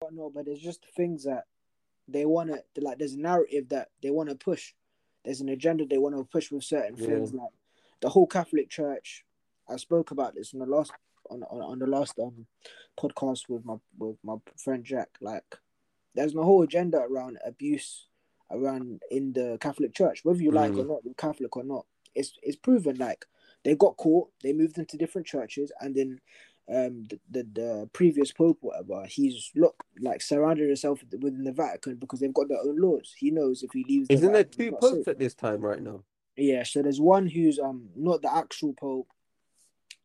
But 0.01 0.13
no, 0.13 0.29
but 0.29 0.45
there's 0.45 0.61
just 0.61 0.85
things 0.97 1.25
that 1.25 1.45
they 2.07 2.27
want 2.27 2.51
to 2.51 2.81
like. 2.83 2.99
There's 2.99 3.15
a 3.15 3.21
narrative 3.21 3.71
that 3.71 3.89
they 4.03 4.11
want 4.11 4.29
to 4.29 4.35
push. 4.35 4.75
There's 5.25 5.41
an 5.41 5.49
agenda 5.49 5.87
they 5.87 5.97
want 5.97 6.15
to 6.17 6.25
push 6.25 6.51
with 6.51 6.65
certain 6.65 6.97
Yeah. 6.99 7.07
things. 7.07 7.33
Like 7.33 7.49
the 8.01 8.11
whole 8.11 8.27
Catholic 8.27 8.69
Church. 8.69 9.25
I 9.69 9.77
spoke 9.77 10.11
about 10.11 10.35
this 10.35 10.53
on 10.55 10.61
the 10.61 10.67
last 10.67 10.93
on 11.31 11.43
on, 11.45 11.61
on 11.63 11.79
the 11.79 11.87
last 11.87 12.19
um 12.19 12.47
podcast 12.99 13.49
with 13.49 13.65
my 13.65 13.77
with 13.99 14.17
my 14.23 14.37
friend 14.63 14.85
Jack. 14.85 15.09
Like, 15.21 15.57
there's 16.15 16.35
a 16.35 16.43
whole 16.43 16.63
agenda 16.63 16.99
around 16.99 17.39
abuse 17.45 18.07
around 18.51 19.01
in 19.11 19.33
the 19.33 19.59
Catholic 19.61 19.95
Church, 19.95 20.21
whether 20.23 20.43
you 20.43 20.51
like 20.51 20.73
or 20.73 20.85
Mm. 20.85 20.89
not, 20.89 21.05
you're 21.05 21.15
Catholic 21.15 21.57
or 21.57 21.65
not. 21.65 21.87
It's 22.15 22.33
it's 22.43 22.57
proven 22.57 22.97
like 22.97 23.25
they 23.65 23.75
got 23.75 23.97
caught, 23.97 24.31
they 24.43 24.53
moved 24.53 24.79
into 24.79 24.97
different 24.97 25.27
churches, 25.27 25.73
and 25.81 25.95
then 25.95 26.21
um 26.69 27.05
the, 27.11 27.21
the, 27.31 27.43
the 27.53 27.91
previous 27.93 28.33
pope 28.33 28.57
whatever 28.63 29.05
he's 29.07 29.51
look 29.55 29.85
like 30.01 30.23
surrounded 30.23 30.67
himself 30.67 31.05
within 31.13 31.45
the 31.45 31.53
Vatican 31.53 31.97
because 31.97 32.21
they've 32.21 32.33
got 32.33 32.49
their 32.49 32.61
own 32.61 32.77
laws. 32.77 33.15
He 33.19 33.31
knows 33.31 33.63
if 33.63 33.71
he 33.73 33.85
leaves. 33.89 34.09
Isn't 34.11 34.33
there 34.33 34.45
Vatican, 34.45 34.59
two 34.59 34.65
he's 34.65 34.73
not 34.73 34.81
popes 34.81 34.95
safe. 34.95 35.09
at 35.09 35.19
this 35.19 35.35
time 35.35 35.61
right 35.61 35.83
now? 35.83 36.05
Yeah, 36.37 36.63
so 36.63 36.83
there's 36.83 37.01
one 37.01 37.27
who's 37.27 37.59
um 37.59 37.89
not 37.97 38.23
the 38.23 38.35
actual 38.35 38.73
pope, 38.75 39.09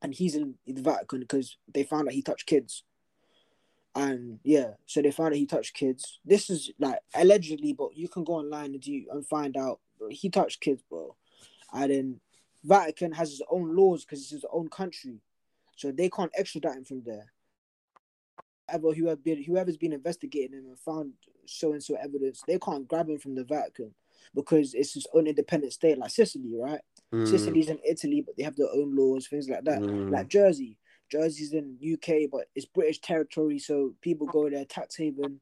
and 0.02 0.14
he's 0.14 0.36
in 0.36 0.56
the 0.66 0.82
Vatican 0.82 1.20
because 1.20 1.58
they 1.74 1.84
found 1.84 2.08
out 2.08 2.14
he 2.14 2.22
touched 2.22 2.46
kids. 2.46 2.84
And 3.96 4.40
yeah, 4.44 4.72
so 4.86 5.02
they 5.02 5.12
found 5.12 5.34
out 5.34 5.38
he 5.38 5.46
touched 5.46 5.74
kids. 5.74 6.20
This 6.24 6.50
is 6.50 6.72
like 6.80 7.00
allegedly, 7.14 7.74
but 7.74 7.96
you 7.96 8.08
can 8.08 8.24
go 8.24 8.34
online 8.34 8.74
and 8.74 8.82
do 8.82 9.06
and 9.12 9.26
find 9.28 9.58
out 9.58 9.80
he 10.10 10.30
touched 10.30 10.62
kids, 10.62 10.84
bro. 10.90 11.16
And 11.74 11.92
then 11.92 12.20
Vatican 12.64 13.12
has 13.14 13.32
his 13.32 13.42
own 13.50 13.76
laws 13.76 14.06
because 14.06 14.22
it's 14.22 14.32
his 14.32 14.46
own 14.52 14.70
country, 14.70 15.22
so 15.76 15.92
they 15.92 16.10
can't 16.10 16.32
extradite 16.38 16.78
him 16.78 16.86
from 16.86 17.04
there. 17.04 17.32
Ever 18.70 18.94
whoever 18.94 19.16
been 19.16 19.44
whoever's 19.44 19.78
been 19.78 19.94
investigating 19.94 20.58
him 20.58 20.66
and 20.68 20.80
found 20.80 21.14
so 21.46 21.74
and 21.74 21.84
so 21.84 21.96
evidence, 21.96 22.44
they 22.48 22.60
can't 22.60 22.88
grab 22.88 23.10
him 23.10 23.18
from 23.18 23.36
the 23.36 23.44
Vatican 23.44 23.94
because 24.36 24.74
it's 24.76 24.94
his 24.94 25.08
own 25.14 25.28
independent 25.28 25.74
state, 25.74 25.98
like 25.98 26.12
Sicily, 26.12 26.54
right? 26.56 26.82
Mm, 27.14 27.28
Sicily's 27.28 27.70
in 27.70 27.80
Italy, 27.88 28.22
but 28.22 28.36
they 28.38 28.44
have 28.44 28.56
their 28.56 28.70
own 28.74 28.96
laws, 28.96 29.28
things 29.28 29.50
like 29.50 29.64
that. 29.64 29.82
mm, 29.82 30.12
Like 30.12 30.28
Jersey, 30.28 30.78
Jersey's 31.12 31.54
in 31.54 31.78
UK, 31.82 32.30
but 32.32 32.50
it's 32.56 32.66
British 32.66 33.00
territory, 33.02 33.60
so 33.60 33.94
people 34.02 34.28
go 34.28 34.50
there, 34.50 34.66
tax 34.66 34.96
haven. 34.96 35.40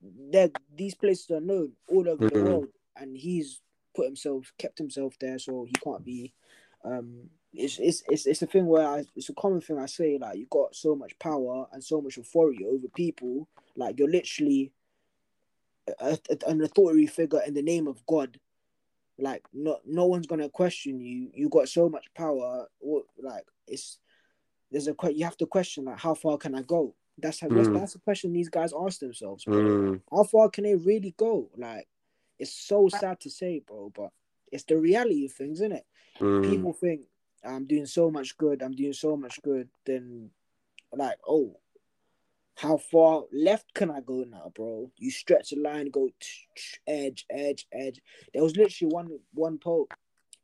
There, 0.00 0.50
these 0.74 0.94
places 0.94 1.30
are 1.30 1.40
known 1.40 1.72
all 1.88 2.08
over 2.08 2.26
the 2.28 2.34
Mhm. 2.36 2.44
world, 2.44 2.68
and 2.96 3.16
he's 3.16 3.60
put 3.94 4.06
himself, 4.06 4.52
kept 4.58 4.78
himself 4.78 5.16
there, 5.20 5.38
so 5.38 5.64
he 5.64 5.72
can't 5.82 6.04
be. 6.04 6.32
Um, 6.84 7.30
it's 7.52 7.78
it's 7.78 8.02
it's 8.08 8.26
it's 8.26 8.42
a 8.42 8.46
thing 8.46 8.66
where 8.66 8.86
I, 8.86 9.04
it's 9.14 9.28
a 9.28 9.34
common 9.34 9.60
thing 9.60 9.78
I 9.78 9.86
say 9.86 10.18
like 10.18 10.38
you 10.38 10.46
got 10.50 10.74
so 10.74 10.96
much 10.96 11.18
power 11.18 11.66
and 11.72 11.84
so 11.84 12.00
much 12.00 12.16
authority 12.16 12.64
over 12.66 12.88
people, 12.88 13.46
like 13.76 13.98
you're 13.98 14.08
literally 14.10 14.72
a, 16.00 16.18
a- 16.30 16.48
an 16.50 16.62
authority 16.62 17.06
figure 17.06 17.42
in 17.46 17.54
the 17.54 17.62
name 17.62 17.86
of 17.86 18.04
God 18.06 18.38
like 19.18 19.42
no 19.52 19.78
no 19.86 20.06
one's 20.06 20.26
gonna 20.26 20.48
question 20.48 21.00
you. 21.00 21.30
You 21.34 21.48
got 21.48 21.68
so 21.68 21.88
much 21.88 22.06
power. 22.14 22.66
What 22.78 23.04
like 23.18 23.44
it's 23.66 23.98
there's 24.70 24.88
a 24.88 24.94
you 25.12 25.24
have 25.24 25.36
to 25.36 25.46
question 25.46 25.84
like 25.84 25.98
how 25.98 26.14
far 26.14 26.38
can 26.38 26.54
i 26.54 26.62
go? 26.62 26.94
That's 27.18 27.40
how 27.40 27.48
that's, 27.48 27.68
Mm. 27.68 27.74
that's 27.74 27.94
a 27.94 27.98
question 28.00 28.32
these 28.32 28.48
guys 28.48 28.72
ask 28.72 29.00
themselves 29.00 29.44
mm, 29.44 30.00
how 30.10 30.24
far 30.24 30.48
can 30.48 30.64
they 30.64 30.74
really 30.74 31.14
go? 31.16 31.50
Like 31.56 31.86
it's 32.38 32.52
so 32.52 32.88
sad 32.88 33.20
to 33.20 33.30
say 33.30 33.60
bro 33.66 33.92
but 33.94 34.10
it's 34.50 34.64
the 34.64 34.76
reality 34.78 35.26
of 35.26 35.32
things 35.32 35.60
isn't 35.60 35.72
it? 35.72 35.86
Mm. 36.20 36.50
people 36.50 36.72
think 36.72 37.02
i'm 37.44 37.66
doing 37.66 37.86
so 37.86 38.10
much 38.10 38.36
good. 38.38 38.62
I'm 38.62 38.74
doing 38.74 38.92
so 38.94 39.16
much 39.16 39.40
good. 39.42 39.68
Then 39.84 40.30
like 40.94 41.18
oh 41.28 41.56
how 42.56 42.76
far 42.76 43.24
left 43.32 43.72
can 43.74 43.90
i 43.90 44.00
go 44.00 44.24
now 44.28 44.52
bro? 44.54 44.90
You 44.96 45.10
stretch 45.10 45.50
the 45.50 45.56
line 45.56 45.90
go 45.90 46.08
tsh, 46.20 46.46
tsh, 46.56 46.78
edge 46.86 47.26
edge 47.30 47.66
edge. 47.72 48.00
There 48.32 48.42
was 48.42 48.56
literally 48.56 48.92
one 48.92 49.18
one 49.34 49.58
pope 49.58 49.94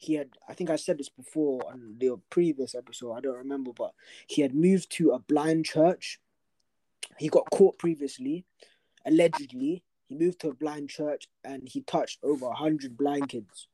he 0.00 0.14
had 0.14 0.30
i 0.48 0.54
think 0.54 0.70
i 0.70 0.76
said 0.76 0.96
this 0.96 1.08
before 1.08 1.60
on 1.66 1.96
the 1.98 2.16
previous 2.30 2.76
episode 2.76 3.14
i 3.14 3.20
don't 3.20 3.36
remember 3.36 3.72
but 3.76 3.92
he 4.28 4.42
had 4.42 4.54
moved 4.54 4.88
to 4.92 5.10
a 5.10 5.18
blind 5.18 5.64
church. 5.64 6.20
He 7.18 7.28
got 7.28 7.50
caught 7.50 7.78
previously 7.78 8.44
allegedly. 9.04 9.82
He 10.06 10.14
moved 10.14 10.40
to 10.40 10.48
a 10.48 10.54
blind 10.54 10.88
church 10.88 11.28
and 11.44 11.68
he 11.68 11.82
touched 11.82 12.18
over 12.22 12.46
100 12.46 12.96
blind 12.96 13.28
kids. 13.28 13.66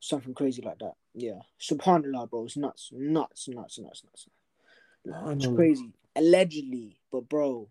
Something 0.00 0.34
crazy 0.34 0.60
like 0.62 0.78
that. 0.80 0.94
Yeah. 1.14 1.40
Subhanallah 1.60 2.28
bro. 2.28 2.44
It's 2.44 2.56
nuts 2.56 2.90
nuts 2.92 3.48
nuts 3.48 3.78
nuts 3.78 4.04
nuts. 4.04 4.28
It's 5.36 5.46
crazy. 5.46 5.92
Allegedly 6.16 6.98
but 7.14 7.28
bro 7.28 7.68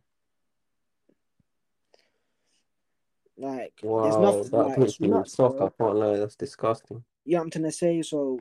like 3.38 3.74
there's 3.82 4.16
Wow, 4.16 4.22
nothing 4.22 4.52
that 4.52 4.58
like 4.68 4.76
puts 4.76 5.00
me 5.02 5.08
in 5.10 5.14
nuts 5.16 5.36
shock. 5.36 5.58
bro. 5.58 5.68
I 5.68 5.84
can't 5.84 5.96
lie, 5.98 6.18
that's 6.18 6.38
disgusting. 6.38 7.04
Yeah, 7.26 7.42
i'm 7.42 7.50
trying 7.50 7.66
to 7.66 7.72
say 7.74 8.02
so 8.04 8.40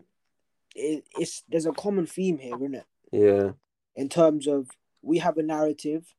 it, 0.76 1.04
it's 1.18 1.42
there's 1.48 1.66
a 1.66 1.72
common 1.72 2.06
theme 2.06 2.38
here 2.38 2.54
isn't 2.54 2.76
it 2.76 2.86
Yeah, 3.10 3.50
in 3.96 4.08
terms 4.08 4.46
of 4.46 4.70
we 5.02 5.18
have 5.18 5.38
a 5.38 5.42
narrative 5.42 6.14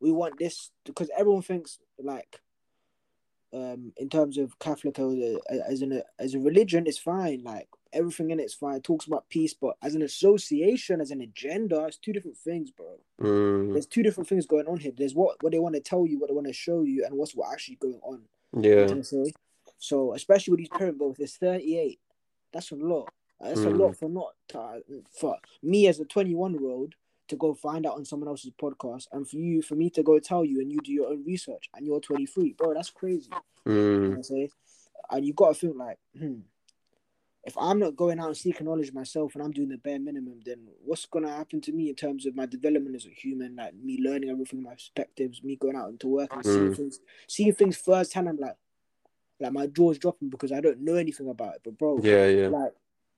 we 0.00 0.10
want 0.10 0.38
this 0.38 0.70
because 0.86 1.10
everyone 1.14 1.42
thinks 1.42 1.78
like 1.98 2.40
um 3.52 3.92
in 3.98 4.08
terms 4.08 4.38
of 4.38 4.58
catholic 4.58 4.98
as 4.98 5.12
a, 5.12 5.38
as 5.68 5.82
an 5.82 6.02
as 6.18 6.32
a 6.34 6.38
religion 6.40 6.86
it's 6.86 6.96
fine 6.98 7.42
like 7.44 7.68
everything 7.92 8.30
in 8.30 8.40
it's 8.40 8.54
fine 8.54 8.76
it 8.76 8.84
talks 8.84 9.06
about 9.06 9.28
peace 9.28 9.54
but 9.54 9.76
as 9.82 9.94
an 9.94 10.02
association 10.02 11.00
as 11.00 11.10
an 11.10 11.20
agenda 11.20 11.84
it's 11.84 11.96
two 11.98 12.12
different 12.12 12.36
things 12.36 12.70
bro 12.70 12.98
mm, 13.20 13.72
there's 13.72 13.86
two 13.86 14.02
different 14.02 14.28
things 14.28 14.46
going 14.46 14.66
on 14.66 14.78
here 14.78 14.92
there's 14.96 15.14
what 15.14 15.42
what 15.42 15.52
they 15.52 15.58
want 15.58 15.74
to 15.74 15.80
tell 15.80 16.06
you 16.06 16.18
what 16.18 16.28
they 16.28 16.34
want 16.34 16.46
to 16.46 16.52
show 16.52 16.82
you 16.82 17.04
and 17.04 17.14
what's 17.14 17.34
what 17.34 17.52
actually 17.52 17.76
going 17.76 18.00
on 18.02 18.20
yeah. 18.60 18.86
So 19.78 20.14
especially 20.14 20.52
with 20.52 20.58
these 20.58 20.68
parent 20.68 20.98
goals, 20.98 21.16
there's 21.16 21.36
38. 21.36 21.98
That's 22.52 22.70
a 22.70 22.76
lot. 22.76 23.12
That's 23.40 23.64
a 23.64 23.70
Mm. 23.70 23.78
lot 23.80 23.96
for 23.96 24.08
not 24.08 24.34
to, 24.48 24.82
for 25.10 25.38
me 25.62 25.88
as 25.88 25.98
a 25.98 26.04
21 26.04 26.52
year 26.54 26.70
old 26.70 26.94
to 27.28 27.36
go 27.36 27.54
find 27.54 27.86
out 27.86 27.94
on 27.94 28.04
someone 28.04 28.28
else's 28.28 28.52
podcast, 28.52 29.08
and 29.12 29.28
for 29.28 29.36
you, 29.36 29.62
for 29.62 29.74
me 29.74 29.90
to 29.90 30.02
go 30.02 30.18
tell 30.18 30.44
you, 30.44 30.60
and 30.60 30.70
you 30.70 30.78
do 30.80 30.92
your 30.92 31.08
own 31.08 31.24
research, 31.24 31.68
and 31.74 31.86
you're 31.86 31.98
23, 32.00 32.52
bro. 32.52 32.74
That's 32.74 32.90
crazy. 32.90 33.30
You 33.64 33.72
know 33.72 33.78
mm, 33.78 34.10
what 34.10 34.18
I 34.18 34.22
say, 34.22 34.50
and 35.10 35.26
you 35.26 35.32
got 35.32 35.48
to 35.48 35.54
think 35.54 35.76
like, 35.76 35.98
hmm, 36.16 36.40
if 37.44 37.56
I'm 37.58 37.78
not 37.80 37.96
going 37.96 38.20
out 38.20 38.28
and 38.28 38.36
seeking 38.36 38.66
knowledge 38.66 38.92
myself, 38.92 39.34
and 39.34 39.42
I'm 39.42 39.50
doing 39.50 39.68
the 39.68 39.78
bare 39.78 39.98
minimum, 39.98 40.40
then 40.44 40.68
what's 40.84 41.06
gonna 41.06 41.28
happen 41.30 41.60
to 41.62 41.72
me 41.72 41.88
in 41.88 41.94
terms 41.96 42.24
of 42.26 42.36
my 42.36 42.46
development 42.46 42.94
as 42.94 43.06
a 43.06 43.10
human, 43.10 43.56
like 43.56 43.74
me 43.74 43.98
learning 44.00 44.30
everything, 44.30 44.62
my 44.62 44.74
perspectives, 44.74 45.42
me 45.42 45.56
going 45.56 45.76
out 45.76 45.90
into 45.90 46.08
work 46.08 46.32
and 46.34 46.44
seeing 46.44 46.70
Mm. 46.70 46.76
things, 46.76 47.00
seeing 47.26 47.52
things 47.52 47.76
firsthand. 47.76 48.28
I'm 48.28 48.36
like, 48.36 48.56
like 49.40 49.52
my 49.52 49.66
jaw's 49.66 49.98
dropping 49.98 50.28
because 50.28 50.52
I 50.52 50.60
don't 50.60 50.80
know 50.80 50.94
anything 50.94 51.28
about 51.28 51.56
it. 51.56 51.60
But 51.64 51.78
bro, 51.78 51.98
yeah, 52.02 52.26
yeah. 52.26 52.48
like 52.48 52.72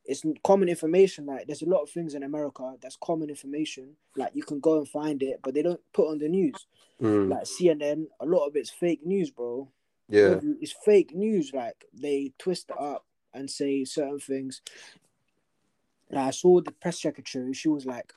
it's 0.06 0.24
common 0.42 0.68
information. 0.70 1.26
Like 1.26 1.46
there's 1.46 1.62
a 1.62 1.68
lot 1.68 1.82
of 1.82 1.90
things 1.90 2.14
in 2.14 2.22
America 2.22 2.74
that's 2.80 2.96
common 2.96 3.28
information. 3.28 3.96
Like 4.16 4.34
you 4.34 4.42
can 4.42 4.60
go 4.60 4.78
and 4.78 4.88
find 4.88 5.22
it, 5.22 5.40
but 5.42 5.52
they 5.52 5.62
don't 5.62 5.80
put 5.92 6.10
on 6.10 6.18
the 6.18 6.28
news. 6.28 6.66
Mm. 7.00 7.30
Like 7.30 7.44
CNN, 7.44 8.06
a 8.20 8.26
lot 8.26 8.46
of 8.46 8.56
it's 8.56 8.70
fake 8.70 9.04
news, 9.04 9.30
bro. 9.30 9.68
Yeah. 10.08 10.40
It's 10.60 10.72
fake 10.84 11.14
news. 11.14 11.52
Like 11.52 11.84
they 11.92 12.32
twist 12.38 12.70
it 12.70 12.80
up 12.80 13.04
and 13.34 13.50
say 13.50 13.84
certain 13.84 14.18
things. 14.20 14.62
Like, 16.10 16.28
I 16.28 16.30
saw 16.30 16.60
the 16.60 16.72
press 16.72 17.00
secretary. 17.02 17.52
She 17.54 17.68
was 17.68 17.86
like, 17.86 18.12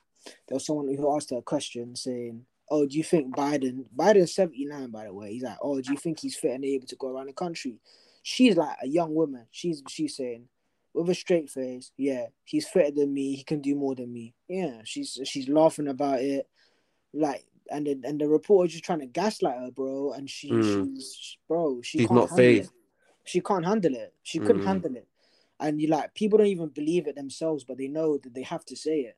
there 0.46 0.54
was 0.56 0.66
someone 0.66 0.88
who 0.94 1.14
asked 1.14 1.30
her 1.30 1.38
a 1.38 1.42
question 1.42 1.96
saying, 1.96 2.44
"Oh, 2.70 2.86
do 2.86 2.96
you 2.96 3.04
think 3.04 3.34
Biden? 3.34 3.84
Biden's 3.96 4.34
seventy 4.34 4.64
nine, 4.66 4.90
by 4.90 5.04
the 5.04 5.12
way. 5.12 5.32
He's 5.32 5.42
like, 5.42 5.58
oh, 5.62 5.80
do 5.80 5.90
you 5.92 5.98
think 5.98 6.20
he's 6.20 6.36
fit 6.36 6.52
and 6.52 6.64
able 6.64 6.86
to 6.86 6.96
go 6.96 7.08
around 7.08 7.26
the 7.26 7.32
country?" 7.32 7.78
She's 8.22 8.56
like 8.56 8.76
a 8.82 8.86
young 8.86 9.14
woman. 9.14 9.46
She's 9.50 9.82
she's 9.88 10.16
saying, 10.16 10.48
with 10.92 11.08
a 11.08 11.14
straight 11.14 11.48
face, 11.48 11.92
yeah, 11.96 12.26
he's 12.44 12.68
fitter 12.68 12.90
than 12.90 13.14
me. 13.14 13.36
He 13.36 13.42
can 13.44 13.60
do 13.62 13.74
more 13.74 13.94
than 13.94 14.12
me. 14.12 14.34
Yeah, 14.48 14.82
she's 14.84 15.18
she's 15.24 15.48
laughing 15.48 15.88
about 15.88 16.20
it, 16.20 16.46
like, 17.14 17.46
and 17.70 17.86
then 17.86 18.02
and 18.04 18.20
the 18.20 18.28
reporter 18.28 18.68
just 18.70 18.84
trying 18.84 19.00
to 19.00 19.06
gaslight 19.06 19.58
her, 19.60 19.70
bro. 19.70 20.12
And 20.12 20.28
she, 20.28 20.50
Mm. 20.50 20.94
she's 20.94 21.38
bro, 21.48 21.80
she 21.80 22.00
She's 22.00 22.10
not 22.10 22.28
handle 22.28 22.36
phased. 22.36 22.70
it. 22.70 22.77
She 23.28 23.40
can't 23.40 23.64
handle 23.66 23.94
it. 23.94 24.14
She 24.22 24.38
couldn't 24.38 24.62
Mm. 24.62 24.66
handle 24.66 24.96
it. 24.96 25.06
And 25.60 25.80
you 25.80 25.88
like 25.88 26.14
people 26.14 26.38
don't 26.38 26.46
even 26.46 26.68
believe 26.68 27.06
it 27.06 27.14
themselves, 27.16 27.64
but 27.64 27.76
they 27.78 27.88
know 27.88 28.16
that 28.16 28.32
they 28.34 28.42
have 28.42 28.64
to 28.66 28.76
say 28.76 29.00
it. 29.00 29.16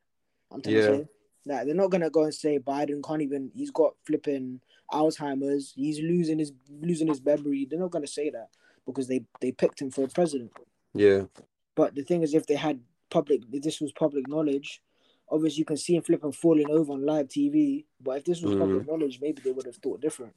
I'm 0.51 0.61
trying 0.61 0.75
Yeah. 0.75 0.81
to 0.87 0.97
say, 0.97 1.07
like 1.45 1.65
they're 1.65 1.75
not 1.75 1.91
gonna 1.91 2.09
go 2.09 2.23
and 2.23 2.33
say 2.33 2.59
Biden 2.59 3.01
can't 3.03 3.21
even. 3.21 3.51
He's 3.55 3.71
got 3.71 3.95
flipping 4.03 4.59
Alzheimer's. 4.91 5.71
He's 5.75 5.99
losing 6.01 6.39
his 6.39 6.51
losing 6.69 7.07
his 7.07 7.23
memory. 7.23 7.65
They're 7.65 7.79
not 7.79 7.91
gonna 7.91 8.07
say 8.07 8.29
that 8.31 8.49
because 8.85 9.07
they 9.07 9.23
they 9.39 9.51
picked 9.51 9.81
him 9.81 9.91
for 9.91 10.07
president. 10.07 10.51
Yeah. 10.93 11.27
But 11.75 11.95
the 11.95 12.03
thing 12.03 12.21
is, 12.21 12.33
if 12.33 12.45
they 12.47 12.55
had 12.55 12.81
public, 13.09 13.43
if 13.53 13.61
this 13.61 13.79
was 13.79 13.91
public 13.93 14.27
knowledge, 14.27 14.81
obviously 15.29 15.59
you 15.59 15.65
can 15.65 15.77
see 15.77 15.95
him 15.95 16.03
flipping 16.03 16.33
falling 16.33 16.69
over 16.69 16.91
on 16.91 17.05
live 17.05 17.27
TV. 17.29 17.85
But 18.01 18.17
if 18.17 18.25
this 18.25 18.41
was 18.41 18.53
Mm. 18.55 18.59
public 18.59 18.87
knowledge, 18.87 19.21
maybe 19.21 19.41
they 19.41 19.51
would 19.51 19.65
have 19.67 19.77
thought 19.77 20.01
different. 20.01 20.33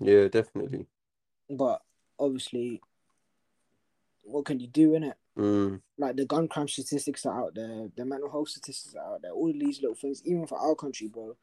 Yeah, 0.00 0.28
definitely. 0.28 0.86
But 1.50 1.82
obviously, 2.22 2.80
what 4.22 4.44
can 4.44 4.60
you 4.60 4.68
do 4.68 4.94
in 4.94 5.04
it? 5.04 5.16
Mm. 5.36 5.80
Like 5.98 6.16
the 6.16 6.24
gun 6.24 6.48
crime 6.48 6.68
statistics 6.68 7.26
are 7.26 7.38
out 7.38 7.54
there, 7.54 7.88
the 7.96 8.04
mental 8.04 8.30
health 8.30 8.48
statistics 8.48 8.94
are 8.94 9.14
out 9.14 9.22
there. 9.22 9.32
All 9.32 9.52
these 9.52 9.80
little 9.80 9.96
things, 9.96 10.22
even 10.24 10.46
for 10.46 10.58
our 10.58 10.74
country, 10.74 11.08
bro, 11.08 11.36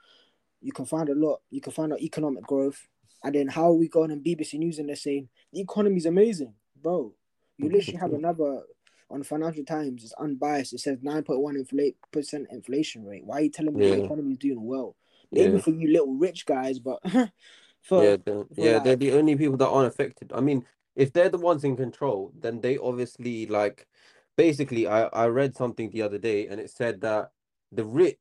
you 0.62 0.72
can 0.72 0.86
find 0.86 1.10
a 1.10 1.16
lot. 1.16 1.42
You 1.50 1.62
can 1.62 1.74
find 1.74 1.94
out 1.94 2.02
economic 2.02 2.44
growth, 2.44 2.88
and 3.24 3.36
then 3.36 3.48
how 3.48 3.66
are 3.66 3.74
we 3.74 3.88
going 3.88 4.12
on 4.12 4.22
BBC 4.22 4.58
News 4.60 4.80
and 4.80 4.90
they're 4.90 4.96
saying 4.96 5.30
the 5.54 5.62
economy's 5.62 6.06
amazing, 6.06 6.54
bro. 6.82 7.14
You 7.58 7.70
literally 7.70 8.00
have 8.00 8.14
another 8.14 8.62
on 9.10 9.24
Financial 9.24 9.66
Times. 9.66 10.04
It's 10.04 10.14
unbiased. 10.14 10.74
It 10.74 10.80
says 10.80 11.00
nine 11.02 11.24
point 11.24 11.42
one 11.42 11.58
inflate 11.58 11.98
percent 12.12 12.48
inflation 12.52 13.06
rate. 13.06 13.26
Why 13.26 13.38
are 13.38 13.42
you 13.42 13.50
telling 13.50 13.76
me 13.76 13.90
the 13.90 13.98
Yeah. 13.98 14.04
economy 14.06 14.34
is 14.34 14.38
doing 14.38 14.66
well? 14.66 14.96
Maybe 15.32 15.54
Yeah. 15.54 15.60
for 15.60 15.72
you 15.72 15.92
little 15.92 16.14
rich 16.14 16.46
guys, 16.46 16.80
but 16.80 17.00
yeah, 17.94 18.18
they're, 18.26 18.46
yeah, 18.56 18.74
like- 18.76 18.84
they're 18.84 18.96
the 18.96 19.14
only 19.14 19.36
people 19.36 19.58
that 19.58 19.68
aren't 19.70 19.88
affected. 19.88 20.32
I 20.34 20.42
mean, 20.42 20.66
if 20.96 21.14
they're 21.14 21.30
the 21.30 21.38
ones 21.38 21.64
in 21.64 21.76
control, 21.78 22.32
then 22.40 22.62
they 22.62 22.78
obviously 22.78 23.46
like 23.48 23.88
basically 24.38 24.88
I, 24.88 25.04
I 25.08 25.28
read 25.28 25.56
something 25.56 25.90
the 25.90 26.02
other 26.02 26.18
day 26.18 26.48
and 26.48 26.60
it 26.60 26.70
said 26.72 27.02
that 27.02 27.32
the 27.72 27.86
rich 27.86 28.20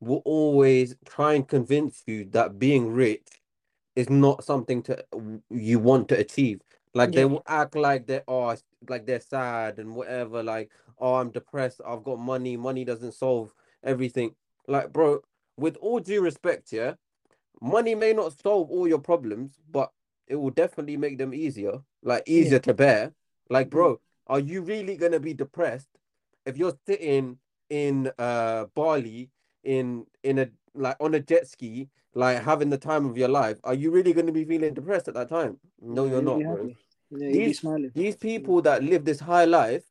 will 0.00 0.22
always 0.24 0.96
try 1.06 1.34
and 1.34 1.46
convince 1.48 2.02
you 2.06 2.24
that 2.26 2.58
being 2.58 2.92
rich 2.92 3.26
is 3.96 4.10
not 4.10 4.44
something 4.44 4.82
to 4.84 5.04
you 5.50 5.78
want 5.78 6.08
to 6.08 6.18
achieve. 6.18 6.60
Like 6.94 7.14
they 7.14 7.24
will 7.24 7.42
act 7.48 7.74
like 7.76 8.06
they 8.06 8.22
are 8.28 8.56
like 8.88 9.06
they're 9.06 9.20
sad 9.20 9.78
and 9.78 9.94
whatever, 9.96 10.42
like, 10.42 10.70
oh, 10.98 11.14
I'm 11.16 11.30
depressed, 11.30 11.80
I've 11.86 12.04
got 12.04 12.18
money, 12.18 12.56
money 12.56 12.84
doesn't 12.84 13.12
solve 13.14 13.52
everything. 13.82 14.34
Like, 14.68 14.92
bro, 14.92 15.20
with 15.56 15.76
all 15.78 16.00
due 16.00 16.22
respect, 16.22 16.72
yeah, 16.72 16.94
money 17.60 17.94
may 17.94 18.12
not 18.12 18.38
solve 18.40 18.70
all 18.70 18.86
your 18.88 18.98
problems, 18.98 19.58
but 19.70 19.92
it 20.26 20.36
will 20.36 20.50
definitely 20.50 20.96
make 20.96 21.18
them 21.18 21.34
easier, 21.34 21.80
like 22.02 22.22
easier 22.26 22.58
to 22.60 22.74
bear. 22.74 23.12
Like, 23.50 23.70
bro, 23.70 24.00
are 24.26 24.40
you 24.40 24.62
really 24.62 24.96
gonna 24.96 25.20
be 25.20 25.34
depressed 25.34 25.88
if 26.46 26.56
you're 26.56 26.76
sitting 26.86 27.38
in 27.70 28.10
uh 28.18 28.66
Bali 28.74 29.30
in 29.64 30.06
in 30.22 30.38
a 30.38 30.48
like 30.74 30.96
on 31.00 31.14
a 31.14 31.20
jet 31.20 31.46
ski, 31.46 31.88
like 32.14 32.42
having 32.42 32.70
the 32.70 32.78
time 32.78 33.06
of 33.06 33.16
your 33.16 33.28
life? 33.28 33.58
Are 33.64 33.74
you 33.74 33.90
really 33.90 34.12
gonna 34.12 34.32
be 34.32 34.44
feeling 34.44 34.74
depressed 34.74 35.08
at 35.08 35.14
that 35.14 35.28
time? 35.28 35.58
No, 35.80 36.04
you're 36.06 36.22
not, 36.22 36.38
bro. 36.56 36.70
Yeah, 37.10 37.28
These- 37.32 37.58
These 37.94 38.16
people 38.16 38.62
that 38.62 38.82
live 38.82 39.04
this 39.04 39.20
high 39.20 39.44
life, 39.44 39.84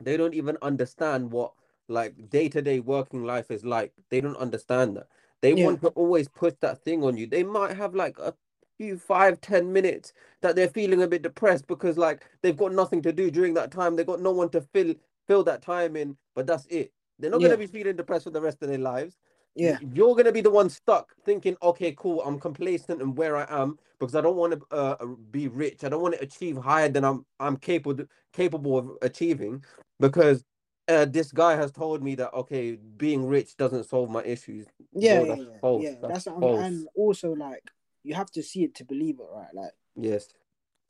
they 0.00 0.16
don't 0.16 0.34
even 0.34 0.56
understand 0.62 1.30
what 1.32 1.52
like 1.88 2.28
day-to-day 2.30 2.80
working 2.80 3.24
life 3.24 3.50
is 3.50 3.64
like. 3.64 3.92
They 4.10 4.20
don't 4.20 4.36
understand 4.36 4.96
that. 4.96 5.08
They 5.42 5.54
Yeah. 5.54 5.64
want 5.64 5.80
to 5.82 5.88
always 5.90 6.28
push 6.28 6.54
that 6.60 6.82
thing 6.84 7.04
on 7.04 7.16
you. 7.16 7.26
They 7.26 7.44
might 7.44 7.76
have 7.76 7.94
like 7.94 8.18
a 8.18 8.34
few 8.78 8.98
five, 8.98 9.40
ten 9.40 9.72
minutes 9.72 10.12
that 10.42 10.56
they're 10.56 10.68
feeling 10.68 11.02
a 11.02 11.08
bit 11.08 11.22
depressed 11.22 11.66
because 11.66 11.98
like 11.98 12.24
they've 12.42 12.56
got 12.56 12.72
nothing 12.72 13.02
to 13.02 13.12
do 13.12 13.30
during 13.30 13.54
that 13.54 13.70
time. 13.70 13.96
They've 13.96 14.06
got 14.06 14.20
no 14.20 14.32
one 14.32 14.50
to 14.50 14.60
fill 14.60 14.94
fill 15.26 15.44
that 15.44 15.62
time 15.62 15.96
in, 15.96 16.16
but 16.34 16.46
that's 16.46 16.66
it. 16.66 16.92
They're 17.18 17.30
not 17.30 17.40
Yeah. 17.40 17.48
gonna 17.48 17.58
be 17.58 17.66
feeling 17.66 17.96
depressed 17.96 18.24
for 18.24 18.30
the 18.30 18.40
rest 18.40 18.62
of 18.62 18.68
their 18.68 18.78
lives. 18.78 19.16
Yeah, 19.54 19.78
You're 19.80 20.14
gonna 20.14 20.32
be 20.32 20.40
the 20.40 20.50
one 20.50 20.70
stuck 20.70 21.14
thinking, 21.24 21.56
okay, 21.62 21.92
cool, 21.96 22.22
I'm 22.22 22.38
complacent 22.38 23.02
and 23.02 23.16
where 23.16 23.36
I 23.36 23.46
am 23.48 23.78
because 23.98 24.14
I 24.14 24.20
don't 24.20 24.36
want 24.36 24.52
to 24.52 24.76
uh, 24.76 25.06
be 25.30 25.48
rich. 25.48 25.82
I 25.84 25.88
don't 25.88 26.02
want 26.02 26.14
to 26.14 26.20
achieve 26.22 26.56
higher 26.56 26.88
than 26.88 27.04
I'm 27.04 27.26
I'm 27.40 27.56
capable 27.56 28.04
capable 28.32 28.78
of 28.78 28.90
achieving 29.02 29.64
because 30.00 30.44
uh, 30.88 31.04
this 31.04 31.32
guy 31.32 31.54
has 31.56 31.70
told 31.70 32.02
me 32.02 32.14
that 32.16 32.32
okay, 32.32 32.76
being 32.96 33.26
rich 33.26 33.56
doesn't 33.56 33.84
solve 33.84 34.10
my 34.10 34.22
issues. 34.24 34.66
yeah, 34.94 35.16
Bro, 35.16 35.24
yeah, 35.24 35.34
that's 35.34 35.40
yeah. 35.42 35.58
false. 35.60 35.84
yeah. 35.84 35.94
That's 36.02 36.24
That's, 36.24 36.38
false. 36.38 36.66
and 36.66 36.88
also 36.96 37.32
like 37.32 37.62
you 38.04 38.14
have 38.14 38.30
to 38.32 38.42
see 38.42 38.64
it 38.64 38.74
to 38.76 38.84
believe 38.84 39.20
it, 39.20 39.26
right? 39.30 39.52
Like 39.54 39.72
Yes. 39.96 40.28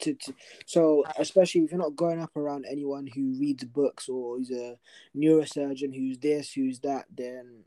to, 0.00 0.14
to 0.14 0.34
so 0.66 1.04
especially 1.18 1.62
if 1.62 1.72
you're 1.72 1.80
not 1.80 1.96
growing 1.96 2.20
up 2.20 2.36
around 2.36 2.64
anyone 2.70 3.06
who 3.06 3.34
reads 3.38 3.64
books 3.64 4.08
or 4.08 4.40
is 4.40 4.50
a 4.50 4.78
neurosurgeon 5.16 5.94
who's 5.94 6.18
this, 6.18 6.52
who's 6.52 6.78
that, 6.80 7.06
then 7.14 7.64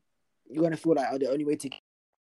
you're 0.50 0.63
gonna 0.63 0.78
feel 0.78 0.96
like 0.96 1.08
oh, 1.12 1.17
the 1.17 1.30
only 1.30 1.46
way 1.46 1.56
to 1.56 1.70
get 1.70 1.82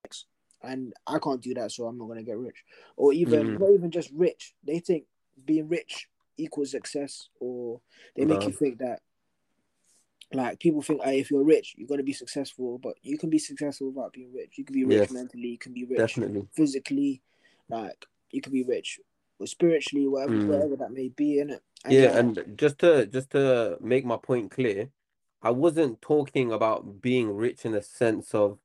rich, 0.06 0.24
and 0.64 0.94
I 1.06 1.20
can't 1.20 1.42
do 1.42 1.54
that, 1.56 1.72
so 1.72 1.86
I'm 1.86 1.98
not 1.98 2.08
gonna 2.08 2.24
get 2.24 2.38
rich. 2.38 2.64
Or 2.96 3.12
even 3.12 3.58
Mm. 3.58 3.60
not 3.60 3.72
even 3.72 3.92
just 3.92 4.10
rich. 4.12 4.54
They 4.64 4.80
think 4.80 5.06
being 5.44 5.68
rich 5.68 6.08
equals 6.38 6.72
success, 6.72 7.28
or 7.42 7.82
they 8.16 8.24
make 8.26 8.42
No. 8.42 8.48
you 8.48 8.54
think 8.54 8.80
that 8.80 9.02
like 10.34 10.60
people 10.60 10.82
think 10.82 11.02
hey, 11.04 11.20
if 11.20 11.30
you're 11.32 11.44
rich, 11.44 11.76
you're 11.78 11.88
gonna 11.88 12.04
be 12.04 12.14
successful, 12.14 12.78
but 12.78 12.96
you 13.02 13.18
can 13.18 13.30
be 13.30 13.40
successful 13.40 13.92
without 13.92 14.14
being 14.14 14.34
rich. 14.34 14.58
You 14.58 14.64
can 14.66 14.74
be 14.74 14.86
rich 14.86 15.00
Yes. 15.00 15.12
mentally, 15.12 15.50
you 15.50 15.58
can 15.58 15.74
be 15.74 15.86
rich 15.86 15.98
Definitely. 15.98 16.48
physically, 16.54 17.22
like 17.70 18.06
you 18.32 18.42
can 18.42 18.54
be 18.54 18.64
rich 18.64 19.00
or 19.40 19.48
spiritually, 19.48 20.08
whatever, 20.08 20.34
Mm. 20.34 20.48
whatever 20.48 20.76
that 20.78 20.92
may 20.92 21.10
be, 21.10 21.40
in 21.40 21.50
it. 21.50 21.64
Yeah, 21.90 22.18
and 22.18 22.54
just 22.56 22.80
to 22.80 23.06
just 23.08 23.32
to 23.32 23.78
make 23.82 24.06
my 24.06 24.18
point 24.18 24.52
clear, 24.52 24.90
I 25.42 25.50
wasn't 25.52 26.02
talking 26.02 26.52
about 26.52 27.02
being 27.02 27.36
rich 27.36 27.66
in 27.66 27.72
the 27.72 27.82
sense 27.82 28.34
of 28.36 28.60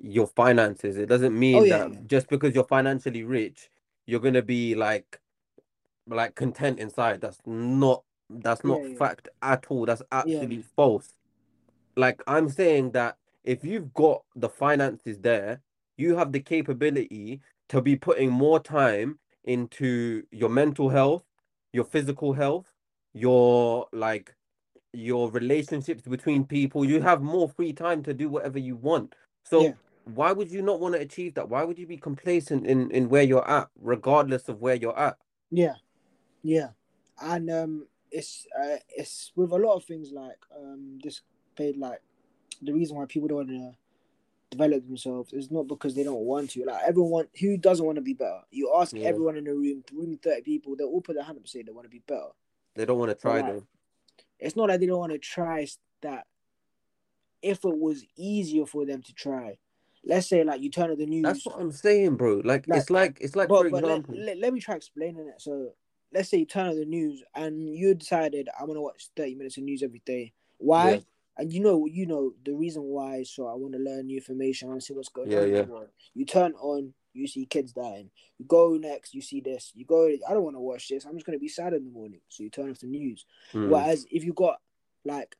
your 0.00 0.26
finances. 0.26 0.96
It 0.98 1.06
doesn't 1.08 1.36
mean 1.36 1.62
Oh, 1.62 1.64
yeah, 1.64 1.78
that 1.78 1.92
yeah. 1.92 1.98
just 2.06 2.28
because 2.28 2.54
you're 2.54 2.64
financially 2.66 3.24
rich, 3.24 3.70
you're 4.06 4.20
gonna 4.20 4.42
be 4.42 4.74
like 4.74 5.18
like 6.06 6.34
content 6.34 6.78
inside. 6.78 7.20
That's 7.20 7.40
not 7.46 8.04
that's 8.30 8.64
not 8.64 8.80
Yeah, 8.82 8.88
yeah. 8.88 8.98
fact 8.98 9.28
at 9.42 9.66
all. 9.68 9.86
That's 9.86 10.02
absolutely 10.12 10.62
false. 10.76 11.12
Like 11.96 12.22
I'm 12.26 12.48
saying 12.48 12.92
that 12.92 13.16
if 13.44 13.64
you've 13.64 13.92
got 13.94 14.22
the 14.36 14.48
finances 14.48 15.18
there, 15.18 15.60
you 15.96 16.16
have 16.16 16.32
the 16.32 16.40
capability 16.40 17.40
to 17.70 17.80
be 17.82 17.96
putting 17.96 18.30
more 18.30 18.60
time 18.60 19.18
into 19.44 20.22
your 20.30 20.48
mental 20.48 20.88
health, 20.88 21.24
your 21.72 21.84
physical 21.84 22.32
health, 22.32 22.72
your 23.14 23.86
like 23.92 24.34
your 24.92 25.30
relationships 25.30 26.02
between 26.02 26.44
people. 26.44 26.84
You 26.84 27.00
have 27.00 27.22
more 27.22 27.48
free 27.48 27.72
time 27.72 28.02
to 28.04 28.14
do 28.14 28.28
whatever 28.28 28.58
you 28.58 28.76
want. 28.76 29.14
So 29.44 29.62
Yeah. 29.62 29.72
why 30.04 30.32
would 30.32 30.50
you 30.50 30.62
not 30.62 30.80
want 30.80 30.94
to 30.94 31.00
achieve 31.00 31.34
that? 31.34 31.48
Why 31.48 31.64
would 31.64 31.78
you 31.78 31.86
be 31.86 31.96
complacent 31.96 32.66
in 32.66 32.90
in 32.90 33.08
where 33.08 33.22
you're 33.22 33.48
at, 33.48 33.68
regardless 33.80 34.48
of 34.48 34.60
where 34.60 34.74
you're 34.74 34.98
at? 34.98 35.16
yeah, 35.50 35.74
yeah, 36.42 36.68
and 37.20 37.50
um, 37.50 37.86
it's 38.10 38.46
uh, 38.58 38.76
it's 38.88 39.32
with 39.36 39.52
a 39.52 39.56
lot 39.56 39.74
of 39.76 39.84
things 39.84 40.12
like 40.12 40.38
um, 40.56 40.98
this 41.02 41.22
paid 41.56 41.76
like 41.76 42.00
the 42.62 42.72
reason 42.72 42.96
why 42.96 43.04
people 43.06 43.28
don't 43.28 43.38
want 43.38 43.48
to 43.50 43.72
develop 44.50 44.86
themselves 44.86 45.32
is 45.32 45.50
not 45.50 45.68
because 45.68 45.94
they 45.94 46.02
don't 46.04 46.20
want 46.20 46.50
to. 46.50 46.64
Like 46.64 46.82
everyone, 46.86 47.26
who 47.38 47.56
doesn't 47.56 47.84
want 47.84 47.96
to 47.96 48.02
be 48.02 48.14
better? 48.14 48.40
You 48.50 48.72
ask 48.76 48.96
Yeah. 48.96 49.04
everyone 49.08 49.36
in 49.36 49.44
the 49.44 49.54
room, 49.54 49.84
room 49.92 50.18
thirty 50.22 50.42
people, 50.42 50.74
they'll 50.76 50.88
all 50.88 51.00
put 51.02 51.14
their 51.16 51.24
hand 51.24 51.36
up 51.36 51.42
and 51.42 51.48
say 51.48 51.62
they 51.62 51.72
want 51.72 51.84
to 51.84 51.90
be 51.90 52.02
better. 52.06 52.30
They 52.74 52.84
don't 52.84 52.98
want 52.98 53.10
to 53.10 53.14
try 53.14 53.40
Right. 53.40 53.46
though. 53.54 53.66
It's 54.38 54.56
not 54.56 54.68
that 54.68 54.80
they 54.80 54.86
don't 54.86 54.98
want 55.00 55.12
to 55.12 55.18
try. 55.18 55.66
That 56.02 56.26
if 57.42 57.64
it 57.64 57.76
was 57.78 58.04
easier 58.16 58.66
for 58.66 58.86
them 58.86 59.02
to 59.02 59.12
try, 59.12 59.58
let's 60.04 60.28
say 60.28 60.44
like 60.44 60.60
you 60.60 60.70
turn 60.70 60.90
on 60.90 60.96
the 60.98 61.06
news. 61.06 61.24
That's 61.24 61.46
what 61.46 61.60
I'm 61.60 61.72
saying, 61.72 62.16
bro. 62.16 62.40
Like, 62.44 62.66
Like, 62.68 62.78
it's 62.78 62.90
like 62.90 63.18
it's 63.20 63.36
like 63.36 63.48
but, 63.48 63.62
for 63.62 63.70
but 63.70 63.82
let, 63.82 63.90
example. 63.90 64.16
let, 64.16 64.38
let 64.38 64.52
me 64.52 64.60
try 64.60 64.76
explaining 64.76 65.26
it. 65.28 65.40
So 65.40 65.72
let's 66.12 66.28
say 66.28 66.38
you 66.38 66.46
turn 66.46 66.68
on 66.68 66.76
the 66.76 66.84
news 66.84 67.22
and 67.34 67.68
you 67.74 67.94
decided 67.94 68.48
I'm 68.58 68.66
gonna 68.66 68.80
watch 68.80 69.08
30 69.16 69.34
minutes 69.34 69.56
of 69.56 69.64
news 69.64 69.82
every 69.82 70.02
day. 70.04 70.32
Why? 70.58 70.90
Yeah. 70.92 70.98
And 71.36 71.52
you 71.52 71.60
know, 71.60 71.86
you 71.86 72.06
know 72.06 72.32
the 72.44 72.52
reason 72.54 72.82
why. 72.82 73.22
So 73.22 73.46
I 73.46 73.54
want 73.54 73.74
to 73.74 73.78
learn 73.78 74.06
new 74.06 74.16
information. 74.16 74.68
I 74.68 74.70
want 74.70 74.80
to 74.80 74.86
see 74.86 74.94
what's 74.94 75.08
going 75.08 75.30
Yeah, 75.30 75.40
on. 75.40 75.50
yeah. 75.52 75.64
You 76.14 76.24
turn 76.24 76.52
on, 76.54 76.94
you 77.12 77.28
see 77.28 77.46
kids 77.46 77.72
dying. 77.72 78.10
You 78.38 78.44
go 78.46 78.76
next, 78.76 79.14
you 79.14 79.22
see 79.22 79.40
this. 79.40 79.70
You 79.74 79.84
go. 79.84 80.06
I 80.08 80.32
don't 80.32 80.42
want 80.42 80.56
to 80.56 80.60
watch 80.60 80.88
this. 80.88 81.04
I'm 81.04 81.14
just 81.14 81.26
gonna 81.26 81.38
be 81.38 81.48
sad 81.48 81.74
in 81.74 81.84
the 81.84 81.90
morning. 81.90 82.20
So 82.28 82.42
you 82.42 82.50
turn 82.50 82.70
off 82.70 82.80
the 82.80 82.86
news. 82.88 83.24
Mm. 83.52 83.68
Whereas 83.68 84.04
if 84.10 84.24
you 84.24 84.32
got 84.32 84.60
like 85.04 85.36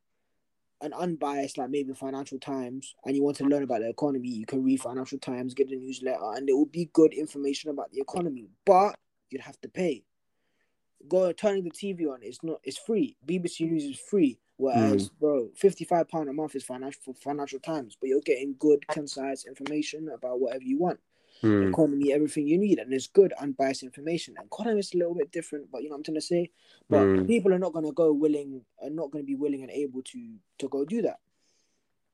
an 0.81 0.93
unbiased, 0.93 1.59
like 1.59 1.71
maybe 1.71 1.93
Financial 1.95 2.39
Times, 2.39 2.95
and 3.05 3.17
you 3.17 3.25
want 3.25 3.37
to 3.39 3.45
learn 3.45 3.65
about 3.65 3.81
the 3.81 3.89
economy, 3.89 4.29
you 4.29 4.47
can 4.47 4.63
read 4.63 4.81
Financial 4.81 5.19
Times, 5.19 5.55
get 5.55 5.69
the 5.69 5.77
newsletter, 5.77 6.21
and 6.37 6.49
it 6.49 6.53
will 6.53 6.67
be 6.67 6.89
good 6.93 7.13
information 7.13 7.71
about 7.71 7.91
the 7.91 8.01
economy. 8.01 8.49
But 8.65 8.97
you'd 9.31 9.41
have 9.41 9.61
to 9.63 9.69
pay. 9.69 10.05
Go 11.07 11.31
turning 11.33 11.63
the 11.65 11.71
TV 11.71 12.11
on, 12.13 12.19
it's 12.23 12.43
not 12.43 12.61
it's 12.65 12.79
free. 12.79 13.17
BBC 13.27 13.61
News 13.71 13.85
is 13.85 14.01
free. 14.01 14.39
Whereas, 14.57 15.11
bro, 15.21 15.51
fifty 15.55 15.85
five 15.85 16.09
pound 16.09 16.29
a 16.29 16.33
month 16.33 16.57
is 16.57 16.65
financial 16.65 17.01
for 17.05 17.15
Financial 17.15 17.61
Times, 17.61 17.97
but 18.01 18.09
you're 18.09 18.21
getting 18.23 18.57
good, 18.59 18.87
concise 18.89 19.47
information 19.47 20.09
about 20.09 20.41
whatever 20.41 20.65
you 20.65 20.79
want 20.79 20.99
Mm. 21.45 21.69
economy, 21.69 22.13
everything 22.13 22.49
you 22.49 22.59
need, 22.59 22.81
and 22.81 22.93
it's 22.93 23.07
good 23.07 23.33
unbiased 23.35 23.85
information. 23.85 24.35
Economy 24.45 24.81
is 24.81 24.93
a 24.93 24.97
little 24.99 25.15
bit 25.15 25.31
different, 25.31 25.71
but 25.71 25.85
you 25.85 25.89
know 25.89 25.93
what 25.93 25.99
I'm 25.99 26.03
trying 26.03 26.17
to 26.17 26.21
say. 26.21 26.51
But 26.89 27.07
Mm. 27.07 27.29
people 27.29 27.55
are 27.55 27.61
not 27.61 27.73
gonna 27.73 27.93
go 27.93 28.13
willing, 28.13 28.65
are 28.83 28.91
not 28.91 29.13
gonna 29.13 29.23
be 29.23 29.37
willing 29.37 29.63
and 29.63 29.71
able 29.71 30.03
to 30.03 30.35
to 30.59 30.69
go 30.69 30.85
do 30.85 31.01
that. 31.03 31.21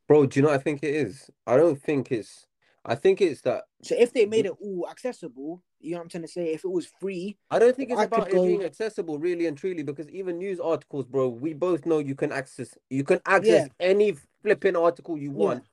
Bro, 0.07 0.27
do 0.27 0.39
you 0.39 0.43
know 0.43 0.51
what 0.51 0.61
I 0.61 0.63
think 0.63 0.83
it 0.83 0.95
is? 0.95 1.31
I 1.47 1.57
don't 1.57 1.81
think 1.81 2.13
it's. 2.13 2.47
I 2.85 2.95
think 2.95 3.23
it's 3.23 3.41
that. 3.41 3.65
So 3.81 3.95
if 3.99 4.13
they 4.13 4.27
made 4.27 4.45
it 4.45 4.53
all 4.61 4.87
accessible, 4.91 5.63
you 5.85 5.93
know 5.93 5.99
what 5.99 6.03
I'm 6.05 6.09
trying 6.09 6.23
to 6.23 6.29
say. 6.29 6.53
If 6.53 6.65
it 6.65 6.71
was 6.71 6.87
free, 7.01 7.37
I 7.51 7.59
don't 7.59 7.77
think 7.77 7.91
it's 7.91 8.01
I 8.01 8.05
about 8.05 8.29
it 8.29 8.33
go- 8.35 8.45
being 8.47 8.65
accessible, 8.65 9.19
really 9.19 9.47
and 9.47 9.57
truly, 9.57 9.83
because 9.83 10.09
even 10.11 10.39
news 10.39 10.59
articles, 10.61 11.05
bro, 11.07 11.29
we 11.29 11.53
both 11.53 11.85
know 11.87 11.99
you 11.99 12.15
can 12.15 12.33
access. 12.33 12.77
You 12.91 13.05
can 13.05 13.21
access 13.27 13.69
Yeah. 13.69 13.87
any 13.87 14.17
flipping 14.43 14.77
article 14.77 15.17
you 15.19 15.31
Yeah. 15.31 15.37
want 15.37 15.65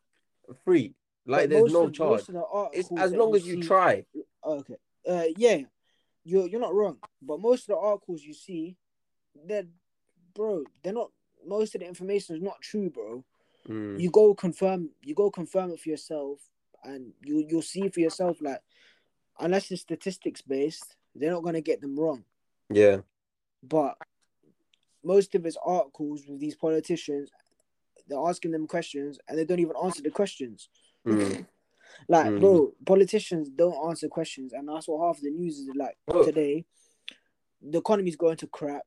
free. 0.65 0.93
Like 1.25 1.43
but 1.43 1.49
there's 1.51 1.71
no 1.73 1.83
of, 1.85 1.93
charge. 1.93 2.25
The 2.25 2.69
It's 2.73 2.89
as 2.97 3.13
long 3.13 3.35
as 3.35 3.45
you 3.47 3.61
see- 3.61 3.67
try. 3.67 4.05
Oh, 4.43 4.57
okay. 4.59 4.77
Uh, 5.07 5.25
yeah, 5.37 5.61
you're 6.23 6.47
you're 6.47 6.59
not 6.61 6.73
wrong. 6.73 6.97
But 7.21 7.39
most 7.39 7.61
of 7.63 7.67
the 7.67 7.77
articles 7.77 8.23
you 8.23 8.33
see, 8.33 8.75
they're 9.45 9.67
bro, 10.33 10.63
they're 10.83 10.93
not. 10.93 11.11
Most 11.45 11.73
of 11.75 11.81
the 11.81 11.87
information 11.87 12.35
is 12.35 12.41
not 12.41 12.59
true, 12.61 12.89
bro. 12.89 13.23
Mm. 13.69 13.99
you 14.01 14.09
go 14.09 14.33
confirm 14.33 14.89
you 15.03 15.13
go 15.13 15.29
confirm 15.29 15.69
it 15.69 15.79
for 15.79 15.89
yourself 15.89 16.39
and 16.83 17.13
you 17.23 17.45
you'll 17.47 17.61
see 17.61 17.87
for 17.89 17.99
yourself 17.99 18.41
like 18.41 18.59
unless 19.39 19.71
it's 19.71 19.81
statistics 19.81 20.41
based 20.41 20.95
they're 21.15 21.31
not 21.31 21.43
going 21.43 21.55
to 21.55 21.61
get 21.61 21.81
them 21.81 21.97
wrong 21.99 22.23
Yeah. 22.69 22.97
but 23.63 23.97
most 25.03 25.33
of 25.35 25.43
his 25.43 25.57
articles 25.65 26.23
with 26.27 26.39
these 26.39 26.55
politicians 26.55 27.29
they're 28.07 28.19
asking 28.27 28.51
them 28.51 28.67
questions 28.67 29.19
and 29.27 29.37
they 29.37 29.45
don't 29.45 29.59
even 29.59 29.75
answer 29.83 30.01
the 30.01 30.11
questions 30.11 30.69
Mm. 31.05 31.45
like 32.07 32.27
Mm. 32.27 32.39
bro 32.39 32.73
politicians 32.85 33.49
don't 33.49 33.89
answer 33.89 34.07
questions 34.07 34.53
and 34.53 34.67
that's 34.69 34.87
what 34.87 35.05
half 35.05 35.19
the 35.21 35.31
news 35.31 35.57
is 35.59 35.69
like 35.75 35.97
Bro. 36.07 36.23
today 36.25 36.65
the 37.61 37.79
economy's 37.79 38.15
going 38.15 38.37
to 38.37 38.47
crap 38.47 38.83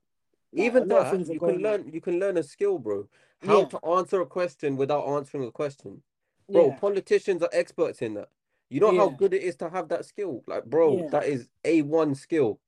Like, 0.52 0.66
Even 0.66 0.88
that, 0.88 1.28
you 1.28 1.38
can 1.40 1.58
learn. 1.58 1.90
You 1.92 2.00
can 2.00 2.20
learn 2.20 2.36
a 2.36 2.42
skill, 2.44 2.78
bro. 2.78 3.08
How 3.42 3.60
Yeah. 3.60 3.64
to 3.66 3.78
answer 3.86 4.20
a 4.20 4.26
question 4.26 4.76
without 4.76 5.04
answering 5.16 5.44
a 5.44 5.50
question, 5.50 6.02
bro. 6.48 6.68
yeah 6.68 6.76
Politicians 6.78 7.42
are 7.42 7.50
experts 7.52 8.02
in 8.02 8.14
that. 8.14 8.28
You 8.70 8.80
know 8.80 8.96
how 8.96 9.08
good 9.10 9.34
it 9.34 9.42
is 9.42 9.56
to 9.56 9.68
have 9.68 9.88
that 9.88 10.04
skill, 10.04 10.42
like, 10.46 10.64
bro. 10.64 10.98
Yeah. 10.98 11.08
That 11.10 11.26
is 11.26 11.48
a 11.64 11.82
one 11.82 12.14
skill. 12.14 12.60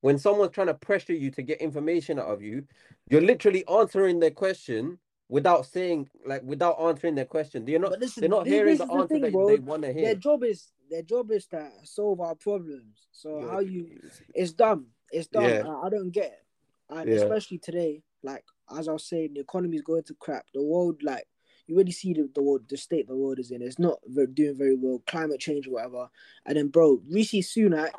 When 0.00 0.18
someone's 0.18 0.52
trying 0.52 0.66
to 0.66 0.74
pressure 0.74 1.14
you 1.14 1.30
to 1.32 1.42
get 1.42 1.60
information 1.60 2.18
out 2.18 2.26
of 2.26 2.42
you, 2.42 2.64
you're 3.08 3.22
literally 3.22 3.66
answering 3.66 4.20
their 4.20 4.30
question 4.30 4.98
without 5.30 5.64
saying, 5.66 6.08
like, 6.26 6.42
without 6.42 6.76
answering 6.80 7.14
their 7.14 7.24
question. 7.24 7.64
They're 7.64 7.78
not. 7.78 8.00
Is- 8.02 8.14
they're 8.14 8.28
not 8.28 8.44
this- 8.44 8.52
hearing 8.52 8.76
this 8.76 8.78
the 8.78 8.84
is 8.84 8.88
the 8.90 8.94
answer 8.96 9.08
thing, 9.14 9.22
that 9.22 9.32
bro. 9.32 9.48
they 9.48 9.58
want 9.58 9.82
to 9.82 9.92
hear. 9.92 10.02
their 10.04 10.14
job 10.14 10.44
is 10.44 10.70
their 10.90 11.02
job 11.02 11.30
is 11.30 11.46
to 11.46 11.70
solve 11.84 12.20
our 12.20 12.34
problems. 12.34 13.08
So 13.12 13.38
You're- 13.40 13.50
how 13.50 13.60
you 13.60 14.00
it's 14.34 14.52
dumb. 14.52 14.88
It's 15.10 15.26
dumb. 15.28 15.44
Yeah. 15.44 15.66
I, 15.66 15.86
I 15.86 15.88
don't 15.88 16.10
get 16.10 16.32
it. 16.32 16.44
And 16.90 17.08
Yeah. 17.08 17.16
especially 17.16 17.58
today, 17.58 18.02
like 18.22 18.44
as 18.78 18.88
I 18.88 18.92
was 18.92 19.04
saying, 19.06 19.32
the 19.34 19.40
economy 19.40 19.76
is 19.76 19.82
going 19.82 20.02
to 20.04 20.14
crap. 20.14 20.46
The 20.52 20.62
world, 20.62 21.02
like 21.02 21.26
you 21.66 21.74
already 21.76 21.92
see 21.92 22.12
the, 22.12 22.28
the 22.34 22.42
world, 22.42 22.62
the 22.68 22.76
state 22.76 23.08
the 23.08 23.16
world 23.16 23.38
is 23.38 23.50
in. 23.50 23.62
It's 23.62 23.78
not 23.78 23.98
very, 24.06 24.26
doing 24.26 24.56
very 24.56 24.76
well. 24.76 25.02
Climate 25.06 25.40
change, 25.40 25.66
whatever. 25.66 26.08
And 26.44 26.56
then, 26.56 26.68
bro, 26.68 27.00
Rishi 27.08 27.40
Sunak, 27.42 27.90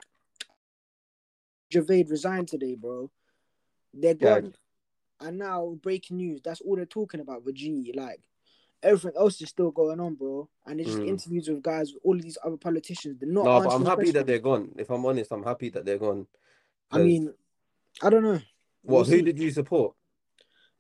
Javid 1.74 2.10
resigned 2.10 2.48
today, 2.48 2.76
bro. 2.76 3.10
They're 3.94 4.14
Yeah. 4.14 4.40
gone. 4.42 4.54
And 5.22 5.40
now 5.40 5.78
breaking 5.82 6.18
news. 6.18 6.42
That's 6.44 6.62
all 6.62 6.76
they're 6.76 6.86
talking 6.86 7.22
about. 7.22 7.46
The 7.46 7.54
G, 7.54 7.94
like 7.96 8.22
everything 8.84 9.14
else 9.18 9.42
is 9.42 9.50
still 9.50 9.72
going 9.72 10.00
on, 10.00 10.16
bro. 10.16 10.50
And 10.66 10.80
it's 10.80 10.90
just 10.92 11.02
Mm. 11.02 11.08
interviews 11.08 11.48
with 11.48 11.64
guys, 11.64 11.94
with 11.94 12.02
all 12.04 12.18
these 12.18 12.38
other 12.44 12.58
politicians. 12.58 13.18
They're 13.20 13.30
not. 13.30 13.46
No, 13.46 13.60
but 13.62 13.74
I'm 13.74 13.86
happy 13.86 14.12
that 14.12 14.28
they're 14.28 14.40
gone. 14.40 14.74
If 14.78 14.90
I'm 14.92 15.06
honest, 15.06 15.32
I'm 15.32 15.44
happy 15.44 15.70
that 15.70 15.86
they're 15.86 15.98
gone. 15.98 16.28
I 16.92 17.00
mean, 17.00 17.34
I 18.02 18.10
don't 18.10 18.24
know, 18.24 18.34
What? 18.34 18.44
we'll 18.84 19.04
who 19.06 19.18
see. 19.18 19.22
did 19.24 19.40
you 19.40 19.50
support? 19.52 19.96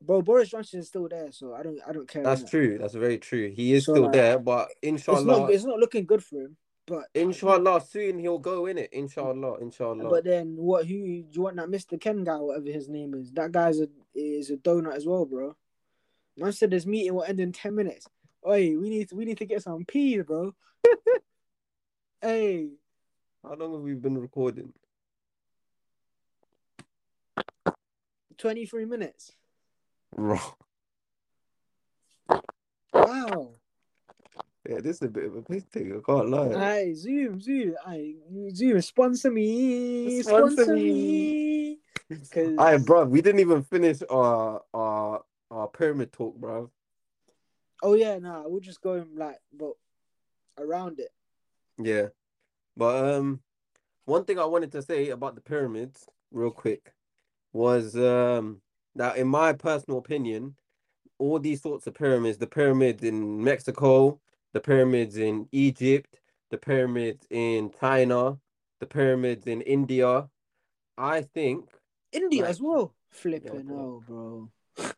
Bro. 0.01 0.21
Boris 0.21 0.49
Johnson 0.49 0.79
is 0.79 0.87
still 0.87 1.07
there, 1.07 1.31
so 1.31 1.53
I 1.53 1.63
don't. 1.63 1.79
I 1.87 1.91
don't 1.91 2.07
care. 2.07 2.23
That's 2.23 2.43
true. 2.49 2.77
That's 2.79 2.93
very 2.95 3.17
true. 3.17 3.49
He 3.49 3.73
is 3.73 3.85
So, 3.85 3.93
still 3.93 4.03
like, 4.03 4.13
there, 4.13 4.39
but 4.39 4.69
It's 4.81 5.05
not. 5.05 5.17
inshallah, 5.17 5.51
It's 5.51 5.63
not 5.65 5.79
looking 5.79 6.05
good 6.05 6.23
for 6.23 6.41
him. 6.41 6.57
But 6.87 7.05
inshallah, 7.15 7.81
soon 7.81 8.19
he'll 8.19 8.37
go 8.37 8.67
in 8.67 8.77
it. 8.77 8.93
Inshallah, 8.93 9.57
inshallah. 9.59 10.07
But 10.07 10.23
then 10.23 10.55
what? 10.55 10.85
Who 10.85 10.93
do 10.93 11.25
you 11.31 11.41
want? 11.41 11.55
That 11.55 11.69
Mr. 11.69 11.99
Ken 11.99 12.23
guy, 12.23 12.37
whatever 12.37 12.67
his 12.67 12.87
name 12.87 13.15
is. 13.15 13.31
That 13.31 13.51
guy's 13.51 13.79
a 13.79 13.87
is 14.13 14.51
a 14.51 14.57
donut 14.57 14.95
as 14.95 15.05
well, 15.07 15.25
bro. 15.25 15.55
Man 16.37 16.51
said 16.51 16.69
this 16.69 16.85
meeting 16.85 17.15
will 17.15 17.23
end 17.23 17.39
in 17.39 17.51
ten 17.51 17.73
minutes. 17.75 18.07
Oi, 18.47 18.77
we 18.77 18.89
need 18.89 19.09
to, 19.09 19.15
we 19.15 19.25
need 19.25 19.39
to 19.39 19.45
get 19.45 19.63
some 19.63 19.83
peas, 19.85 20.21
bro. 20.23 20.53
hey, 22.21 22.67
How 23.41 23.55
long 23.55 23.73
have 23.73 23.81
we 23.81 23.95
been 23.95 24.17
recording? 24.19 24.71
twenty 28.37 28.65
three 28.67 28.85
minutes. 28.85 29.31
Bro. 30.15 30.39
Wow. 32.93 33.49
Yeah, 34.67 34.79
this 34.79 34.97
is 34.97 35.01
a 35.03 35.07
bit 35.09 35.25
of 35.25 35.35
a 35.35 35.41
piss 35.43 35.63
take. 35.71 35.87
I 35.87 35.99
can't 36.05 36.29
lie. 36.29 36.53
Aye, 36.55 36.93
Zoom, 36.95 37.39
Zoom, 37.39 37.75
aye, 37.85 38.15
Zoom, 38.51 38.81
sponsor 38.81 39.29
me, 39.29 40.21
Sponsor 40.23 40.63
sponsor, 40.63 40.75
me. 40.75 40.91
me. 40.91 41.79
'Cause- 42.31 42.55
Aye, 42.57 42.77
bro, 42.77 43.05
we 43.05 43.21
didn't 43.21 43.41
even 43.41 43.63
finish 43.63 44.01
our 44.09 44.63
our 44.73 45.23
our 45.51 45.67
pyramid 45.67 46.11
talk, 46.13 46.35
bro. 46.37 46.71
Oh 47.83 47.93
yeah, 47.93 48.17
nah, 48.17 48.47
we're 48.47 48.59
just 48.59 48.81
going 48.81 49.15
like, 49.15 49.39
but 49.53 49.73
around 50.57 50.99
it. 50.99 51.11
Yeah, 51.77 52.07
but 52.77 53.13
um, 53.15 53.41
one 54.05 54.23
thing 54.25 54.39
I 54.39 54.45
wanted 54.45 54.71
to 54.71 54.81
say 54.81 55.09
about 55.09 55.35
the 55.35 55.41
pyramids, 55.41 56.07
real 56.31 56.51
quick, 56.51 56.93
was 57.53 57.95
um 57.95 58.61
that 58.95 59.17
in 59.17 59.27
my 59.27 59.53
personal 59.53 59.99
opinion, 59.99 60.55
all 61.17 61.39
these 61.39 61.61
sorts 61.61 61.87
of 61.87 61.93
pyramids, 61.93 62.37
the 62.37 62.47
pyramids 62.47 63.03
in 63.03 63.43
Mexico, 63.43 64.19
the 64.53 64.59
pyramids 64.59 65.17
in 65.17 65.47
Egypt, 65.51 66.19
the 66.49 66.57
pyramids 66.57 67.25
in 67.29 67.71
China, 67.79 68.37
the 68.79 68.85
pyramids 68.85 69.47
in 69.47 69.61
India, 69.61 70.29
I 70.97 71.21
think 71.21 71.69
India 72.11 72.41
Like- 72.41 72.49
as 72.51 72.61
well. 72.61 72.93
Flipping 73.11 73.67
hell, 73.67 74.03
bro. 74.05 74.49
it's 74.77 74.93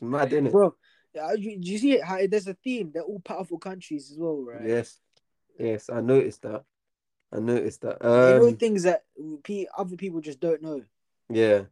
mad, 0.00 0.30
innit? 0.32 0.50
Bro, 0.50 0.74
uh, 1.20 1.32
you, 1.38 1.56
do 1.60 1.70
you 1.70 1.78
see 1.78 1.92
it? 1.92 2.02
How 2.04 2.18
there's 2.26 2.48
a 2.48 2.54
theme. 2.54 2.90
They're 2.92 3.04
all 3.04 3.20
powerful 3.20 3.58
countries 3.58 4.10
as 4.10 4.18
well, 4.18 4.42
right? 4.42 4.66
Yes, 4.66 4.98
yes, 5.58 5.88
I 5.88 6.00
noticed 6.00 6.42
that. 6.42 6.64
I 7.32 7.38
noticed 7.38 7.82
that. 7.82 8.00
They 8.00 8.08
know 8.08 8.48
Um, 8.48 8.56
things 8.56 8.82
that 8.84 9.04
other 9.78 9.96
people 9.96 10.20
just 10.20 10.40
don't 10.40 10.62
know. 10.62 10.82
yeah, 11.28 11.64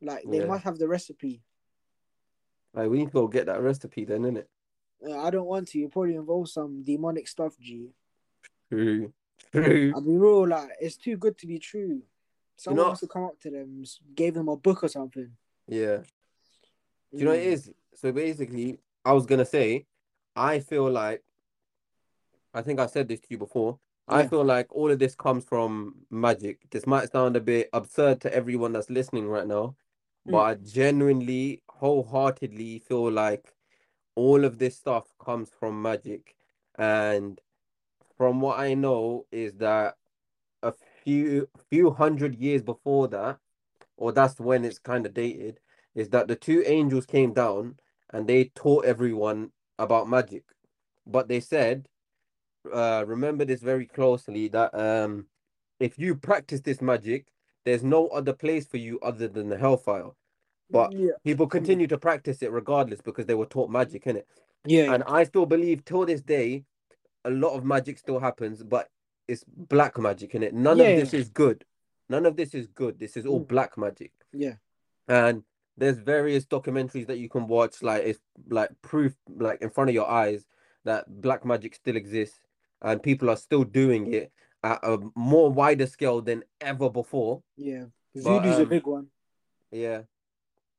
Like 0.00 0.24
they 0.28 0.38
Yeah. 0.40 0.46
must 0.46 0.64
have 0.64 0.78
the 0.78 0.88
recipe. 0.88 1.42
like 2.74 2.90
we 2.90 2.98
need 2.98 3.06
to 3.06 3.12
go 3.12 3.26
get 3.28 3.46
that 3.46 3.62
recipe 3.62 4.04
then, 4.04 4.22
innit? 4.22 4.46
Uh, 5.06 5.18
I 5.18 5.30
don't 5.30 5.46
want 5.46 5.68
to. 5.68 5.78
It 5.80 5.90
probably 5.92 6.14
involves 6.14 6.52
some 6.52 6.82
demonic 6.82 7.26
stuff, 7.28 7.58
G. 7.58 7.90
True, 8.70 9.12
true. 9.52 9.92
I'll 9.94 10.02
be 10.02 10.16
real. 10.16 10.46
Like 10.48 10.70
it's 10.80 10.96
too 10.96 11.16
good 11.16 11.38
to 11.38 11.46
be 11.46 11.58
true. 11.58 12.02
Someone 12.56 12.84
know- 12.84 12.90
must 12.90 13.00
have 13.02 13.10
come 13.10 13.24
up 13.24 13.40
to 13.40 13.50
them, 13.50 13.84
gave 14.14 14.34
them 14.34 14.48
a 14.48 14.56
book 14.56 14.84
or 14.84 14.88
something. 14.88 15.30
Yeah. 15.68 15.98
Do 17.12 17.18
you 17.18 17.24
know 17.24 17.30
what 17.30 17.40
it 17.40 17.58
Mm. 17.60 17.74
So 17.94 18.12
basically, 18.12 18.78
I 19.04 19.12
was 19.12 19.24
gonna 19.26 19.44
say, 19.46 19.86
I 20.34 20.60
feel 20.60 20.90
like, 20.90 21.22
I 22.52 22.60
think 22.62 22.78
I 22.80 22.86
said 22.86 23.08
this 23.08 23.20
to 23.20 23.26
you 23.30 23.38
before. 23.38 23.78
I 24.08 24.26
feel 24.28 24.44
like 24.44 24.66
all 24.74 24.90
of 24.90 24.98
this 24.98 25.14
comes 25.14 25.44
from 25.44 26.06
magic. 26.10 26.60
This 26.70 26.86
might 26.86 27.10
sound 27.10 27.36
a 27.36 27.40
bit 27.40 27.68
absurd 27.72 28.20
to 28.20 28.32
everyone 28.34 28.72
that's 28.72 28.88
listening 28.90 29.28
right 29.28 29.46
now, 29.46 29.74
but 30.26 30.38
Mm. 30.38 30.48
I 30.48 30.54
genuinely, 30.56 31.62
wholeheartedly 31.68 32.80
feel 32.80 33.10
like 33.10 33.54
all 34.16 34.44
of 34.44 34.58
this 34.58 34.76
stuff 34.76 35.14
comes 35.18 35.50
from 35.50 35.80
magic. 35.82 36.36
And 36.78 37.40
from 38.16 38.40
what 38.40 38.58
I 38.58 38.74
know 38.74 39.26
is 39.32 39.54
that 39.54 39.96
a 40.62 40.72
few 41.04 41.48
few 41.70 41.90
hundred 41.92 42.36
years 42.36 42.62
before 42.62 43.08
that, 43.08 43.38
or 43.96 44.12
that's 44.12 44.40
when 44.40 44.64
it's 44.64 44.78
kind 44.78 45.06
of 45.06 45.14
dated, 45.14 45.60
is 45.94 46.10
that 46.10 46.28
the 46.28 46.36
two 46.36 46.62
angels 46.66 47.06
came 47.06 47.32
down 47.32 47.78
and 48.10 48.26
they 48.26 48.46
taught 48.54 48.84
everyone 48.86 49.52
about 49.78 50.08
magic. 50.08 50.44
But 51.06 51.28
they 51.28 51.40
said, 51.40 51.88
uh, 52.72 53.04
remember 53.06 53.44
this 53.44 53.60
very 53.62 53.86
closely 53.86 54.48
that 54.48 54.74
um, 54.74 55.26
if 55.80 55.98
you 55.98 56.14
practice 56.16 56.60
this 56.62 56.82
magic, 56.82 57.26
there's 57.66 57.82
no 57.82 58.06
other 58.08 58.32
place 58.32 58.64
for 58.64 58.76
you 58.78 58.98
other 59.00 59.26
than 59.28 59.48
the 59.48 59.58
hellfire. 59.58 60.10
But 60.70 60.94
yeah, 60.94 61.10
people 61.24 61.48
continue 61.48 61.88
to 61.88 61.98
practice 61.98 62.40
it 62.40 62.52
regardless 62.52 63.00
because 63.00 63.26
they 63.26 63.34
were 63.34 63.44
taught 63.46 63.70
magic 63.70 64.06
in 64.06 64.16
it. 64.16 64.26
yeah, 64.64 64.94
And 64.94 65.02
I 65.06 65.24
still 65.24 65.46
believe 65.46 65.84
till 65.84 66.06
this 66.06 66.22
day, 66.22 66.64
a 67.24 67.30
lot 67.30 67.56
of 67.56 67.64
magic 67.64 67.98
still 67.98 68.20
happens, 68.20 68.62
but 68.62 68.88
it's 69.26 69.44
black 69.48 69.98
magic 69.98 70.36
in 70.36 70.44
it. 70.44 70.54
None 70.54 70.78
Yeah, 70.78 70.90
of 70.90 70.96
this 70.96 71.12
is 71.12 71.28
good. 71.28 71.64
None 72.08 72.24
of 72.24 72.36
this 72.36 72.54
is 72.54 72.68
good. 72.68 73.00
This 73.00 73.16
is 73.16 73.26
all 73.26 73.40
Mm. 73.40 73.48
black 73.48 73.76
magic. 73.76 74.12
yeah, 74.32 74.54
And 75.08 75.42
there's 75.76 75.98
various 75.98 76.46
documentaries 76.46 77.08
that 77.08 77.18
you 77.18 77.28
can 77.28 77.48
watch, 77.48 77.82
like 77.82 78.04
it's 78.04 78.20
like 78.48 78.70
proof, 78.82 79.16
like 79.28 79.60
in 79.60 79.70
front 79.70 79.90
of 79.90 79.94
your 79.94 80.08
eyes, 80.08 80.46
that 80.84 81.20
black 81.20 81.44
magic 81.44 81.74
still 81.74 81.96
exists 81.96 82.40
and 82.82 83.02
people 83.02 83.28
are 83.28 83.36
still 83.36 83.64
doing 83.64 84.12
it 84.12 84.30
at 84.62 84.80
a 84.82 84.98
more 85.14 85.50
wider 85.50 85.86
scale 85.86 86.20
than 86.20 86.44
ever 86.60 86.90
before. 86.90 87.42
yeah. 87.56 87.84
But, 88.14 88.22
Voodoo's 88.22 88.58
a 88.58 88.62
um, 88.62 88.68
big 88.68 88.86
one. 88.86 89.06
Yeah. 89.70 90.02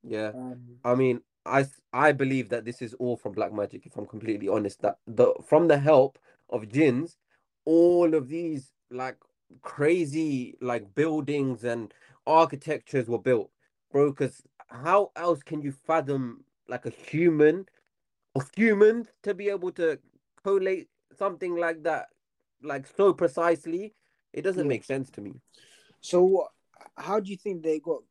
Yeah. 0.04 0.30
Um, 0.30 0.80
I 0.84 0.96
mean, 0.96 1.22
I 1.46 1.66
I 1.94 2.12
believe 2.12 2.50
that 2.50 2.66
this 2.66 2.82
is 2.82 2.94
all 2.96 3.16
from 3.16 3.34
black 3.34 3.54
magic. 3.54 3.86
If 3.86 3.96
I'm 3.96 4.06
completely 4.06 4.48
honest, 4.48 4.82
that 4.82 4.98
the 5.06 5.34
from 5.46 5.68
the 5.68 5.78
help 5.78 6.18
of 6.50 6.68
jinns, 6.70 7.18
all 7.66 8.16
of 8.16 8.28
these 8.28 8.72
like 8.90 9.18
crazy 9.62 10.56
like 10.62 10.96
buildings 10.96 11.64
and 11.64 11.94
architectures 12.26 13.08
were 13.08 13.20
built, 13.20 13.52
bro. 13.92 14.10
Because 14.12 14.44
how 14.68 15.12
else 15.16 15.44
can 15.44 15.62
you 15.62 15.72
fathom 15.72 16.44
like 16.68 16.86
a 16.86 16.90
human, 16.90 17.66
of 18.36 18.50
humans 18.56 19.08
to 19.24 19.34
be 19.34 19.50
able 19.50 19.72
to 19.72 20.00
collate 20.44 20.90
something 21.18 21.56
like 21.56 21.84
that, 21.84 22.08
like 22.62 22.86
so 22.96 23.14
precisely? 23.14 23.94
It 24.34 24.42
doesn't 24.44 24.64
Yeah. 24.66 24.70
make 24.70 24.84
sense 24.84 25.10
to 25.12 25.22
me. 25.22 25.34
so? 26.02 26.48
How 26.96 27.20
do 27.20 27.30
you 27.30 27.38
think 27.38 27.64
they 27.64 27.80
got 27.80 28.02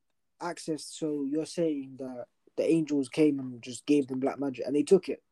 access? 0.40 0.84
So 0.84 1.24
you're 1.24 1.46
saying 1.46 1.96
that 1.98 2.26
the 2.56 2.68
angels 2.68 3.08
came 3.08 3.38
and 3.40 3.60
just 3.62 3.84
gave 3.86 4.06
them 4.06 4.20
black 4.20 4.38
magic, 4.38 4.64
and 4.66 4.74
they 4.76 4.82
took 4.82 5.08
it. 5.08 5.22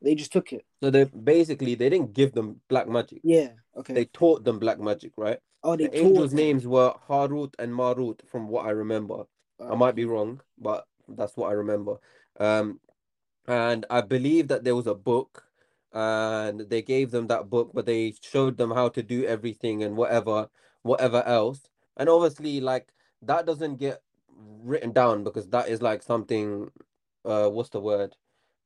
They 0.00 0.14
just 0.14 0.32
took 0.32 0.52
it. 0.52 0.64
So 0.82 0.90
they 0.90 1.04
basically 1.04 1.74
they 1.74 1.88
didn't 1.88 2.12
give 2.12 2.32
them 2.32 2.60
black 2.68 2.88
magic. 2.88 3.20
Yeah. 3.22 3.50
Okay. 3.76 3.94
They 3.94 4.04
taught 4.06 4.44
them 4.44 4.58
black 4.58 4.78
magic, 4.80 5.12
right? 5.16 5.38
oh, 5.64 5.76
they 5.76 5.86
the 5.86 5.96
angels' 5.96 6.30
taught. 6.32 6.36
names 6.36 6.66
were 6.66 6.92
Harut 7.08 7.54
and 7.58 7.72
Marut, 7.72 8.20
from 8.26 8.48
what 8.48 8.66
I 8.66 8.70
remember. 8.70 9.26
I 9.60 9.64
Uh, 9.70 9.76
might 9.76 9.94
be 9.94 10.04
wrong, 10.04 10.40
but 10.58 10.86
that's 11.06 11.36
what 11.36 11.50
I 11.50 11.52
remember. 11.52 11.98
Um, 12.40 12.80
and 13.46 13.86
I 13.88 14.00
believe 14.00 14.48
that 14.48 14.64
there 14.64 14.74
was 14.74 14.88
a 14.88 14.94
book, 14.94 15.46
and 15.92 16.60
they 16.60 16.82
gave 16.82 17.10
them 17.10 17.26
that 17.28 17.50
book, 17.50 17.70
but 17.74 17.86
they 17.86 18.14
showed 18.20 18.56
them 18.56 18.70
how 18.70 18.88
to 18.90 19.02
do 19.02 19.24
everything 19.24 19.82
and 19.82 19.96
whatever, 19.96 20.48
whatever 20.82 21.22
else. 21.24 21.60
And 21.96 22.08
obviously, 22.08 22.60
like 22.60 22.88
that 23.22 23.46
doesn't 23.46 23.76
get 23.76 24.02
written 24.28 24.92
down 24.92 25.24
because 25.24 25.48
that 25.50 25.68
is 25.68 25.82
like 25.82 26.02
something, 26.02 26.70
uh, 27.24 27.48
what's 27.48 27.70
the 27.70 27.80
word? 27.80 28.16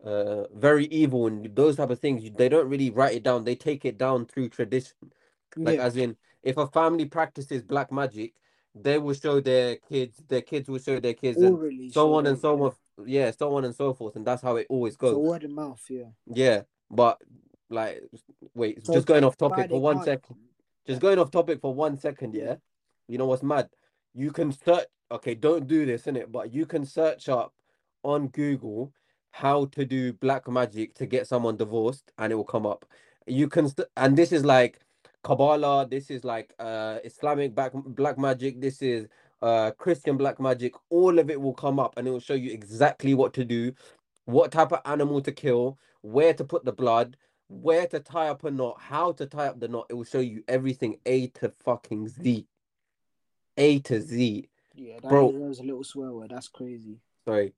Uh, 0.05 0.45
very 0.55 0.87
evil 0.87 1.27
and 1.27 1.55
those 1.57 1.77
type 1.77 1.91
of 1.91 1.99
things. 1.99 2.31
They 2.37 2.49
don't 2.49 2.69
really 2.69 2.91
write 2.91 3.17
it 3.17 3.23
down. 3.23 3.45
They 3.45 3.57
take 3.57 3.85
it 3.85 3.99
down 3.99 4.27
through 4.27 4.51
tradition. 4.51 4.97
Like 5.57 5.79
yeah. 5.79 5.85
as 5.85 5.97
in, 5.97 6.17
if 6.43 6.59
a 6.59 6.67
family 6.67 7.07
practices 7.07 7.63
black 7.63 7.91
magic, 7.91 8.35
they 8.75 8.99
will 8.99 9.15
show 9.15 9.41
their 9.41 9.77
kids, 9.77 10.23
their 10.29 10.43
kids 10.43 10.69
will 10.69 10.79
show 10.79 11.01
their 11.01 11.15
kids, 11.15 11.39
and 11.39 11.93
so 11.93 12.15
on 12.15 12.27
and 12.27 12.39
so 12.39 12.63
on. 12.63 12.73
Yeah, 13.07 13.31
so 13.31 13.55
on 13.57 13.65
and 13.65 13.75
so 13.75 13.95
forth, 13.95 14.17
and 14.17 14.27
that's 14.27 14.43
how 14.43 14.57
it 14.57 14.67
always 14.69 14.95
So 14.95 14.99
goes. 14.99 15.17
word 15.17 15.45
of 15.45 15.51
mouth, 15.51 15.83
yeah. 15.89 16.05
Yeah, 16.27 16.63
but 16.91 17.21
like, 17.71 18.03
wait, 18.55 18.85
So 18.87 18.93
just 18.93 19.07
going 19.07 19.25
off 19.25 19.37
topic 19.37 19.69
for 19.71 19.81
one 19.81 20.03
second. 20.03 20.37
Just 20.87 21.01
going 21.01 21.19
off 21.19 21.31
topic 21.31 21.61
for 21.61 21.75
one 21.75 21.97
second, 21.97 22.35
Yeah. 22.35 22.45
yeah. 22.45 22.57
You 23.09 23.19
know 23.19 23.27
what's 23.27 23.43
mad? 23.43 23.69
You 24.15 24.31
can 24.33 24.53
search. 24.53 24.87
Okay, 25.11 25.35
don't 25.35 25.67
do 25.69 25.87
this, 25.87 26.07
in 26.09 26.17
it, 26.17 26.33
But 26.33 26.53
you 26.53 26.67
can 26.67 26.85
search 26.85 27.29
up 27.29 27.53
on 28.03 28.29
Google 28.29 28.93
how 29.31 29.67
to 29.67 29.85
do 29.85 30.13
black 30.15 30.49
magic 30.49 30.95
to 30.95 31.07
get 31.07 31.27
someone 31.27 31.57
divorced, 31.57 32.11
and 32.19 32.33
it 32.33 32.37
will 32.37 32.45
come 32.45 32.67
up. 32.67 32.85
You 33.27 33.49
can, 33.49 33.69
st- 33.69 33.89
and 33.97 34.17
this 34.17 34.33
is 34.33 34.45
like 34.45 34.81
Kabbalah. 35.23 35.87
This 35.89 36.11
is 36.11 36.25
like 36.25 36.55
uh 36.59 36.99
Islamic 37.05 37.55
black 37.55 37.73
black 37.75 38.19
magic. 38.19 38.61
This 38.61 38.81
is 38.83 39.07
uh 39.43 39.73
Christian 39.73 40.17
black 40.17 40.41
magic. 40.41 40.75
All 40.91 41.19
of 41.19 41.31
it 41.31 41.41
will 41.41 41.55
come 41.55 41.79
up, 41.79 41.97
and 41.97 42.09
it 42.09 42.11
will 42.11 42.21
show 42.21 42.35
you 42.35 42.53
exactly 42.53 43.15
what 43.15 43.33
to 43.35 43.45
do, 43.45 43.73
what 44.25 44.53
type 44.53 44.73
of 44.73 44.81
animal 44.87 45.21
to 45.23 45.33
kill, 45.33 45.79
where 46.07 46.33
to 46.35 46.45
put 46.45 46.65
the 46.65 46.73
blood, 46.73 47.17
where 47.49 47.87
to 47.89 48.01
tie 48.01 48.29
up 48.29 48.45
a 48.45 48.51
knot, 48.51 48.81
how 48.81 49.13
to 49.13 49.27
tie 49.27 49.49
up 49.49 49.61
the 49.61 49.69
knot. 49.69 49.87
It 49.91 49.95
will 49.95 50.05
show 50.05 50.21
you 50.21 50.43
everything 50.49 50.99
A 51.07 51.29
to 51.29 51.53
fucking 51.65 52.09
Z. 52.09 52.47
A 53.57 53.79
to 53.81 54.01
Z. 54.01 54.49
Yeah, 54.75 54.95
that, 55.03 55.09
Bro. 55.09 55.33
that 55.33 55.39
was 55.41 55.59
a 55.59 55.63
little 55.65 55.85
swear 55.85 56.13
word. 56.13 56.31
That's 56.31 56.49
crazy. 56.49 57.01
Sorry. 57.25 57.55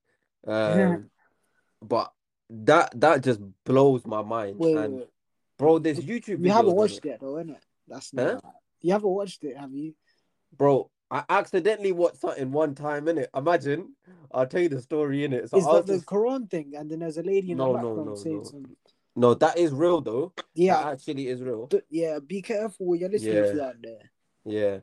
Um, 0.46 1.11
but 1.82 2.12
that 2.50 2.98
that 3.00 3.22
just 3.22 3.40
blows 3.64 4.06
my 4.06 4.22
mind. 4.22 4.58
Wait, 4.58 4.74
wait, 4.74 4.84
and 4.84 4.94
wait. 4.98 5.08
bro, 5.58 5.78
there's 5.78 5.98
YouTube 6.00 6.44
You 6.44 6.50
haven't 6.50 6.74
watched 6.74 7.04
it. 7.04 7.11
it 7.11 7.20
though, 7.20 7.34
innit? 7.34 7.56
That's 7.87 8.11
Huh? 8.16 8.40
You 8.80 8.92
haven't 8.92 9.11
watched 9.11 9.44
it, 9.44 9.56
have 9.56 9.72
you? 9.72 9.94
Bro, 10.56 10.90
I 11.11 11.25
accidentally 11.31 11.92
watched 11.92 12.18
something 12.21 12.53
one 12.53 12.75
time 12.75 13.09
in 13.09 13.18
it. 13.18 13.31
Imagine, 13.35 13.94
I'll 14.33 14.47
tell 14.47 14.61
you 14.61 14.68
the 14.68 14.81
story 14.83 15.25
in 15.25 15.33
it. 15.33 15.49
So 15.49 15.57
Is 15.57 15.64
that 15.64 15.87
the 15.87 15.94
just- 15.94 16.07
Quran 16.07 16.51
thing? 16.51 16.75
And 16.77 16.90
then 16.90 16.99
there's 17.01 17.16
a 17.18 17.23
lady 17.23 17.53
in 17.53 17.59
No, 17.59 17.73
the 17.73 17.81
no, 17.83 17.88
background 17.88 18.09
no, 18.11 18.14
saying 18.14 18.37
no. 18.38 18.42
some. 18.44 18.77
no, 19.16 19.35
that 19.35 19.57
is 19.59 19.73
real 19.73 20.01
though. 20.03 20.33
Yeah, 20.55 20.83
That 20.83 20.92
actually 20.92 21.29
is 21.29 21.42
real. 21.42 21.66
th- 21.68 21.85
yeah. 21.90 22.18
Be 22.18 22.42
careful 22.42 22.94
you're 22.94 23.09
listening 23.09 23.37
Yeah. 23.37 23.53
to 23.53 23.64
out 23.64 23.75
there. 23.83 24.11
Yeah. 24.44 24.79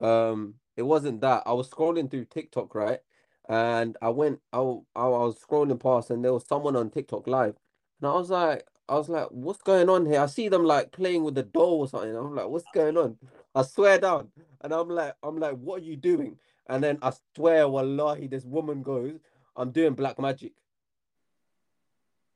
Um, 0.00 0.54
it 0.76 0.82
wasn't 0.82 1.20
that. 1.20 1.42
I 1.46 1.52
was 1.52 1.68
scrolling 1.70 2.10
through 2.10 2.24
TikTok, 2.26 2.74
right? 2.74 3.00
And 3.48 3.96
I 4.02 4.10
went, 4.10 4.40
I, 4.52 4.58
I 4.58 5.06
was 5.08 5.38
scrolling 5.40 5.80
past 5.80 6.10
and 6.10 6.24
there 6.24 6.32
was 6.34 6.46
someone 6.46 6.76
on 6.76 6.90
TikTok 6.90 7.26
live. 7.26 7.56
And 8.00 8.10
I 8.10 8.14
was 8.14 8.30
like, 8.30 8.66
I 8.88 8.94
was 8.96 9.08
like, 9.08 9.28
what's 9.30 9.62
going 9.62 9.88
on 9.88 10.06
here? 10.06 10.20
I 10.20 10.26
see 10.26 10.48
them 10.48 10.64
like 10.64 10.92
playing 10.92 11.22
with 11.24 11.34
the 11.34 11.42
doll 11.42 11.80
or 11.80 11.88
something. 11.88 12.14
I'm 12.16 12.34
like, 12.34 12.48
what's 12.48 12.64
going 12.74 12.96
on? 12.96 13.16
I 13.54 13.62
swear 13.62 13.98
down. 13.98 14.28
And 14.60 14.72
I'm 14.72 14.88
like, 14.88 15.14
I'm 15.22 15.38
like, 15.38 15.56
what 15.56 15.82
are 15.82 15.84
you 15.84 15.96
doing? 15.96 16.38
And 16.68 16.82
then 16.82 16.98
I 17.02 17.12
swear, 17.34 17.68
wallahi, 17.68 18.26
this 18.26 18.44
woman 18.44 18.82
goes, 18.82 19.18
I'm 19.56 19.70
doing 19.70 19.94
black 19.94 20.18
magic. 20.18 20.52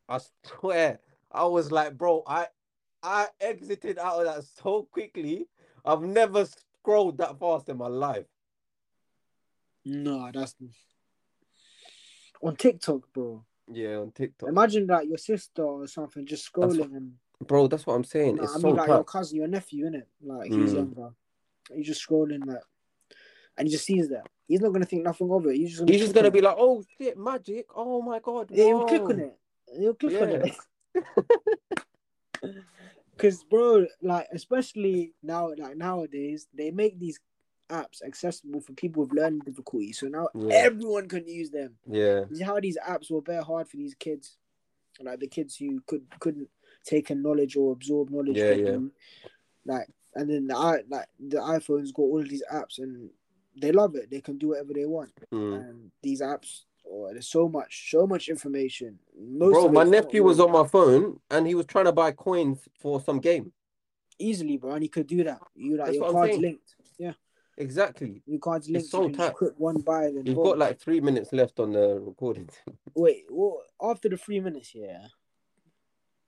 I 0.08 0.20
swear. 0.44 0.98
I 1.30 1.44
was 1.44 1.70
like, 1.70 1.96
bro, 1.96 2.22
I 2.26 2.46
I 3.02 3.26
exited 3.40 3.98
out 3.98 4.20
of 4.20 4.24
that 4.26 4.44
so 4.62 4.88
quickly. 4.90 5.48
I've 5.84 6.02
never 6.02 6.46
scrolled 6.46 7.18
that 7.18 7.38
fast 7.38 7.68
in 7.68 7.78
my 7.78 7.88
life. 7.88 8.26
No, 9.84 10.30
that's 10.32 10.54
on 12.42 12.56
TikTok, 12.56 13.12
bro. 13.12 13.44
Yeah, 13.72 13.96
on 13.98 14.12
TikTok. 14.12 14.48
Imagine 14.48 14.86
like 14.86 15.08
your 15.08 15.18
sister 15.18 15.62
or 15.62 15.86
something 15.86 16.26
just 16.26 16.50
That's 16.54 16.74
scrolling 16.74 16.96
and 16.96 17.12
Bro, 17.46 17.68
that's 17.68 17.86
what 17.86 17.94
I'm 17.94 18.04
saying. 18.04 18.36
Nah, 18.36 18.44
it's 18.44 18.56
I 18.56 18.58
so 18.58 18.66
mean 18.68 18.76
like 18.76 18.88
your 18.88 19.04
cousin, 19.04 19.36
your 19.36 19.48
nephew, 19.48 19.86
innit? 19.86 20.04
Like 20.22 20.50
he's 20.52 20.72
Mm. 20.72 20.76
younger. 20.76 21.10
He's 21.74 21.86
just 21.86 22.06
scrolling 22.06 22.46
like, 22.46 22.62
and 23.56 23.68
he 23.68 23.72
just 23.72 23.84
sees 23.84 24.08
that. 24.08 24.26
He's 24.48 24.60
not 24.60 24.72
gonna 24.72 24.84
think 24.84 25.02
nothing 25.04 25.30
of 25.30 25.46
it. 25.46 25.56
He's 25.56 25.70
just 25.70 25.80
gonna 25.80 25.92
He's 25.92 26.00
just 26.00 26.14
gonna 26.14 26.28
on 26.28 26.32
be 26.32 26.40
like, 26.40 26.56
oh 26.58 26.82
shit, 26.98 27.16
magic. 27.16 27.66
Oh 27.74 28.02
my 28.02 28.18
god. 28.20 28.48
yeah, 28.50 28.64
he'll 28.66 28.84
click 28.84 29.08
on 29.08 29.20
it. 29.20 29.38
He'll 29.78 29.94
click 29.94 30.20
on 30.20 30.28
it. 30.30 30.56
Cause 33.18 33.44
bro, 33.48 33.86
like 34.02 34.26
especially 34.32 35.12
now, 35.22 35.52
like 35.56 35.76
nowadays, 35.76 36.48
they 36.52 36.70
make 36.70 36.98
these 36.98 37.20
apps 37.70 38.02
accessible 38.04 38.60
for 38.60 38.72
people 38.72 39.04
with 39.04 39.12
learning 39.12 39.40
difficulties. 39.44 39.98
So 40.00 40.08
now 40.08 40.28
Yeah. 40.34 40.54
everyone 40.56 41.08
can 41.08 41.26
use 41.26 41.50
them. 41.50 41.76
Yeah. 41.86 42.24
You 42.28 42.36
see 42.36 42.44
how 42.44 42.58
these 42.60 42.78
apps 42.78 43.10
were 43.10 43.20
very 43.20 43.42
hard 43.44 43.68
for 43.68 43.76
these 43.76 43.94
kids, 43.94 44.36
like 45.00 45.20
the 45.20 45.28
kids 45.28 45.56
who 45.56 45.80
could 45.86 46.04
couldn't 46.20 46.48
take 46.84 47.10
in 47.10 47.22
knowledge 47.22 47.56
or 47.56 47.72
absorb 47.72 48.10
knowledge. 48.10 48.36
Yeah, 48.36 48.52
yeah. 48.52 48.64
do. 48.72 48.92
Like 49.64 49.88
and 50.14 50.28
then 50.28 50.46
the 50.46 50.56
i 50.56 50.80
like 50.90 51.06
the 51.18 51.38
iPhones 51.38 51.92
got 51.94 52.02
all 52.02 52.20
of 52.20 52.28
these 52.28 52.42
apps 52.52 52.78
and 52.78 53.10
they 53.60 53.72
love 53.72 53.94
it. 53.96 54.10
They 54.10 54.20
can 54.20 54.38
do 54.38 54.48
whatever 54.48 54.72
they 54.72 54.86
want. 54.86 55.12
Mm. 55.32 55.60
And 55.60 55.90
these 56.02 56.22
apps, 56.22 56.62
oh, 56.90 57.10
there's 57.12 57.28
so 57.28 57.48
much, 57.48 57.90
so 57.90 58.06
much 58.06 58.28
information. 58.28 58.98
Most 59.18 59.52
Bro, 59.52 59.68
my 59.72 59.84
nephew 59.84 60.22
was 60.22 60.40
on 60.40 60.52
my 60.52 60.66
phone 60.66 61.20
and 61.30 61.46
he 61.46 61.54
was 61.54 61.66
trying 61.66 61.84
to 61.84 61.92
buy 61.92 62.12
coins 62.12 62.66
for 62.80 63.00
some 63.00 63.18
game. 63.20 63.52
easily, 64.18 64.56
bro, 64.56 64.72
and 64.72 64.82
he 64.82 64.88
could 64.88 65.06
do 65.06 65.22
that. 65.24 65.40
You 65.54 65.76
like 65.76 65.86
That's 65.86 65.98
your 65.98 66.12
cards 66.12 66.38
linked. 66.38 66.76
Exactly. 67.58 68.22
Your 68.26 68.38
cards 68.38 68.68
linked. 68.68 68.88
so 68.88 69.02
you 69.02 69.08
can 69.08 69.14
just 69.14 69.28
tight. 69.28 69.36
click 69.36 69.52
one 69.58 69.80
buy, 69.80 70.04
then 70.04 70.24
You've 70.24 70.36
boom. 70.36 70.44
got 70.44 70.58
like 70.58 70.80
three 70.80 71.00
minutes 71.00 71.32
left 71.32 71.60
on 71.60 71.72
the 71.72 72.00
recording. 72.00 72.48
Wait, 72.94 73.24
well, 73.30 73.62
after 73.80 74.08
the 74.08 74.16
three 74.16 74.40
minutes, 74.40 74.74
yeah. 74.74 75.06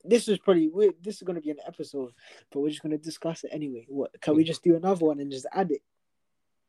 This 0.04 0.28
is 0.28 0.38
pretty 0.38 0.68
weird. 0.68 0.94
This 1.02 1.16
is 1.16 1.22
gonna 1.22 1.40
be 1.40 1.50
an 1.50 1.58
episode, 1.66 2.12
but 2.50 2.60
we're 2.60 2.70
just 2.70 2.82
gonna 2.82 2.98
discuss 2.98 3.44
it 3.44 3.50
anyway. 3.52 3.86
What 3.88 4.10
can 4.20 4.36
we 4.36 4.44
just 4.44 4.62
do 4.62 4.76
another 4.76 5.06
one 5.06 5.20
and 5.20 5.30
just 5.30 5.46
add 5.52 5.70
it? 5.70 5.82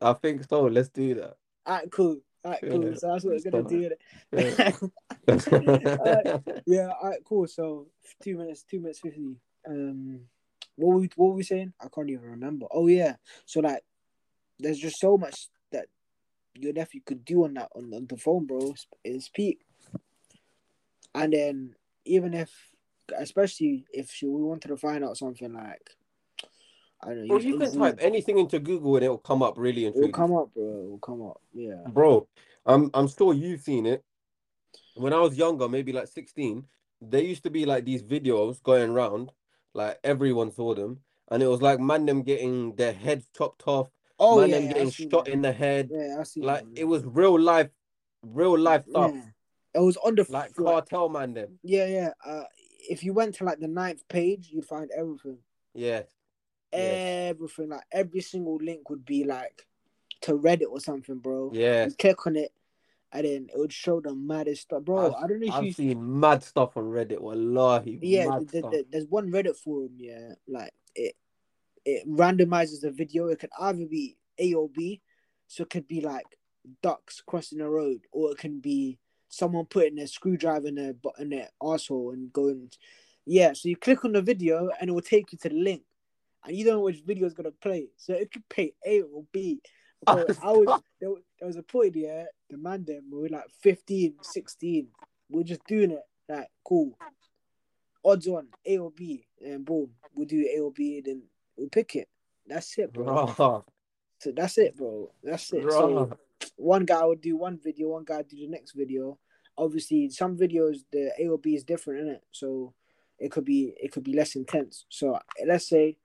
I 0.02 0.14
think 0.14 0.44
so. 0.44 0.64
Let's 0.64 0.90
do 0.90 1.16
that. 1.16 1.38
Alright, 1.68 1.92
cool. 1.92 2.18
Alright, 2.44 2.62
cool. 2.62 2.86
Yeah. 2.86 2.96
So 2.96 3.08
that's 3.08 3.26
what 3.26 3.36
we're 3.44 3.52
gonna 3.52 3.68
do. 3.68 3.90
Yeah. 4.32 4.72
Alright, 5.30 6.44
yeah, 6.66 6.90
alright, 7.02 7.24
cool. 7.26 7.48
So 7.48 7.88
two 8.22 8.38
minutes, 8.38 8.64
two 8.64 8.80
minutes 8.80 9.00
fifty. 9.00 9.36
Um, 9.68 10.22
what 10.76 10.94
were 10.94 11.00
we, 11.00 11.10
what 11.16 11.30
were 11.30 11.36
we 11.36 11.44
saying? 11.44 11.74
I 11.82 11.88
can't 11.94 12.10
even 12.10 12.30
remember. 12.30 12.68
Oh 12.72 12.88
yeah, 12.88 13.16
so 13.46 13.62
like, 13.62 13.84
there's 14.60 14.78
just 14.78 15.00
so 15.00 15.18
much 15.18 15.48
that 15.72 15.88
your 16.54 16.74
nephew 16.74 17.02
could 17.06 17.26
do 17.26 17.46
on 17.46 17.56
that 17.56 17.70
on, 17.76 17.94
on 17.94 18.06
the 18.08 18.18
phone, 18.18 18.46
bro. 18.46 18.74
It's 19.04 19.30
peak. 19.30 19.60
And 21.14 21.34
then 21.34 21.76
even 22.06 22.34
if, 22.34 22.52
especially 23.18 23.86
if 23.94 24.12
she, 24.12 24.28
we 24.28 24.42
wanted 24.44 24.70
to 24.70 24.78
find 24.78 25.04
out 25.04 25.18
something 25.18 25.54
like, 25.54 25.90
I 27.04 27.10
don't 27.10 27.28
know, 27.28 27.28
Bro, 27.28 27.38
you 27.40 27.60
can 27.60 27.78
type 27.78 27.98
anything 28.02 28.38
into 28.40 28.60
Google 28.60 28.96
and 28.96 29.06
it'll 29.06 29.18
come 29.18 29.44
up 29.44 29.56
really 29.58 29.86
and 29.86 29.96
It 29.96 30.02
will 30.02 30.10
come 30.10 30.34
up, 30.34 30.54
bro. 30.54 30.64
It 30.64 30.90
will 30.90 31.00
come 31.00 31.22
up. 31.22 31.42
Yeah. 31.54 31.84
Bro, 31.90 32.28
I'm 32.66 32.90
I'm 32.94 33.08
sure 33.08 33.34
you've 33.34 33.62
seen 33.62 33.86
it. 33.86 34.04
When 34.96 35.14
I 35.14 35.20
was 35.20 35.38
younger, 35.38 35.68
maybe 35.68 35.92
like 35.92 36.08
16, 36.08 36.66
there 37.02 37.22
used 37.22 37.44
to 37.44 37.50
be 37.50 37.66
like 37.66 37.86
these 37.86 38.02
videos 38.02 38.64
going 38.64 38.90
around, 38.90 39.32
like 39.74 40.00
everyone 40.04 40.52
saw 40.52 40.74
them, 40.74 41.00
and 41.30 41.44
it 41.44 41.48
was 41.48 41.62
like 41.62 41.80
man 41.80 42.06
them 42.06 42.24
getting 42.24 42.76
their 42.76 42.94
heads 42.94 43.28
chopped 43.38 43.64
off, 43.68 43.90
Oh 44.18 44.40
man 44.40 44.50
yeah, 44.50 44.60
them 44.60 44.68
getting 44.70 44.90
shot 44.92 45.26
that. 45.26 45.32
in 45.32 45.42
the 45.42 45.52
head. 45.52 45.90
Yeah, 45.92 46.18
I 46.20 46.24
see. 46.24 46.42
Like 46.42 46.66
it 46.76 46.86
was 46.86 47.04
real 47.06 47.40
life, 47.40 47.70
real 48.24 48.58
life 48.58 48.86
stuff. 48.90 49.12
Yeah. 49.14 49.22
It 49.76 49.80
was 49.84 49.98
on 49.98 50.16
the 50.16 50.26
Like 50.30 50.58
like, 50.58 50.74
cartel 50.74 51.10
man 51.10 51.34
them. 51.34 51.60
yeah, 51.62 51.86
yeah. 51.86 52.10
Uh, 52.26 52.44
if 52.90 53.04
you 53.04 53.14
went 53.14 53.36
to 53.36 53.44
like 53.44 53.60
the 53.60 53.68
ninth 53.68 54.08
page, 54.08 54.50
you'd 54.52 54.66
find 54.66 54.90
everything. 54.96 55.38
Yeah. 55.74 56.04
Yeah. 56.74 57.30
Everything, 57.30 57.70
like 57.70 57.84
every 57.92 58.22
single 58.22 58.58
link 58.58 58.90
would 58.90 59.06
be 59.06 59.24
like 59.24 59.66
to 60.22 60.34
Reddit 60.38 60.70
or 60.70 60.80
something, 60.80 61.20
bro. 61.20 61.52
Yeah. 61.54 61.86
You 61.86 61.92
click 61.94 62.26
on 62.28 62.36
it, 62.36 62.52
and 63.12 63.26
then 63.26 63.48
it 63.54 63.58
would 63.58 63.72
show 63.72 64.02
the 64.02 64.14
maddest 64.14 64.64
stuff, 64.64 64.84
bro. 64.84 65.08
I've- 65.08 65.16
I 65.24 65.28
don't 65.28 65.40
know 65.40 65.48
if 65.58 65.62
you. 65.64 65.70
I've 65.70 65.76
seen 65.76 66.20
mad 66.20 66.44
stuff 66.44 66.76
on 66.78 66.84
Reddit. 66.86 67.20
Wallahi. 67.22 68.00
yeah, 68.02 68.28
mad 68.28 68.50
th- 68.50 68.62
stuff. 68.62 68.72
th- 68.72 68.88
there's 68.90 69.08
one 69.08 69.32
Reddit 69.32 69.56
forum. 69.56 69.92
Yeah, 69.98 70.34
like 70.48 70.74
it, 70.96 71.16
it 71.86 72.08
randomizes 72.10 72.82
the 72.82 72.92
video. 72.92 73.28
It 73.28 73.40
could 73.40 73.52
either 73.60 73.86
be 73.86 74.18
A 74.40 74.54
or 74.54 74.68
B, 74.70 75.02
so 75.48 75.64
it 75.64 75.70
could 75.70 75.88
be 75.88 76.02
like 76.02 76.26
ducks 76.82 77.22
crossing 77.26 77.60
the 77.60 77.70
road, 77.70 78.02
or 78.12 78.32
it 78.32 78.38
can 78.38 78.60
be 78.60 78.98
someone 79.36 79.66
putting 79.66 80.00
a 80.00 80.08
screwdriver 80.08 80.68
in 80.68 80.76
their 80.76 80.94
in 81.20 81.30
their 81.30 81.50
asshole 81.62 82.12
and 82.12 82.32
going. 82.32 82.72
Yeah, 83.26 83.54
so 83.54 83.68
you 83.70 83.76
click 83.76 84.06
on 84.06 84.14
the 84.14 84.22
video 84.22 84.70
and 84.80 84.90
it 84.90 84.94
will 84.94 85.02
take 85.02 85.32
you 85.32 85.38
to 85.40 85.50
the 85.50 85.56
link, 85.56 85.82
and 86.46 86.56
you 86.56 86.64
don't 86.64 86.76
know 86.76 86.82
which 86.82 87.02
video 87.06 87.26
is 87.26 87.34
gonna 87.34 87.52
play. 87.52 87.90
So 87.98 88.14
it 88.14 88.32
could 88.32 88.48
play 88.50 88.74
A 88.86 89.02
or 89.02 89.24
B. 89.32 89.62
Oh, 90.08 90.24
bro, 90.24 90.26
I 90.44 90.52
was 90.52 90.82
there, 91.02 91.10
was- 91.10 91.24
there 91.40 91.48
was 91.48 91.56
a 91.56 91.64
point 91.64 91.96
yeah, 91.96 92.26
the 92.50 92.58
man 92.58 92.86
them 92.86 93.06
we 93.12 93.22
were 93.22 93.30
like 93.30 93.50
15, 93.62 94.16
16. 94.22 94.88
We 95.32 95.42
are 95.42 95.44
just 95.44 95.66
doing 95.66 95.90
it 95.92 96.04
like 96.30 96.48
cool. 96.64 96.96
Odds 98.04 98.28
on 98.28 98.48
A 98.68 98.78
or 98.78 98.92
B, 98.92 99.26
and 99.44 99.66
boom, 99.66 99.90
we 100.14 100.26
do 100.26 100.48
A 100.56 100.60
or 100.60 100.72
B, 100.72 101.02
then 101.04 101.24
we'll 101.58 101.70
pick 101.70 101.96
it. 101.96 102.08
That's 102.46 102.78
it, 102.78 102.94
bro. 102.94 103.06
So 104.20 104.32
that's 104.32 104.58
it, 104.60 104.78
bro. 104.78 105.12
That's 105.24 105.52
it. 105.54 105.64
bruh. 105.64 105.72
So 105.72 106.18
one 106.58 106.86
guy 106.86 107.04
would 107.04 107.22
do 107.22 107.36
one 107.38 107.58
video, 107.58 107.88
one 107.90 108.04
guy 108.04 108.22
do 108.22 108.36
the 108.38 108.48
next 108.48 108.74
video. 108.74 109.18
Obviously, 109.58 110.10
some 110.10 110.38
videos 110.38 110.80
the 110.92 111.12
AOB 111.22 111.56
is 111.56 111.64
different 111.64 112.02
in 112.02 112.08
it, 112.16 112.24
so 112.32 112.74
it 113.20 113.32
could 113.32 113.46
be 113.46 113.74
it 113.82 113.92
could 113.92 114.04
be 114.04 114.14
less 114.14 114.36
intense. 114.36 114.86
So 114.90 115.18
let's 115.46 115.70
say 115.70 115.98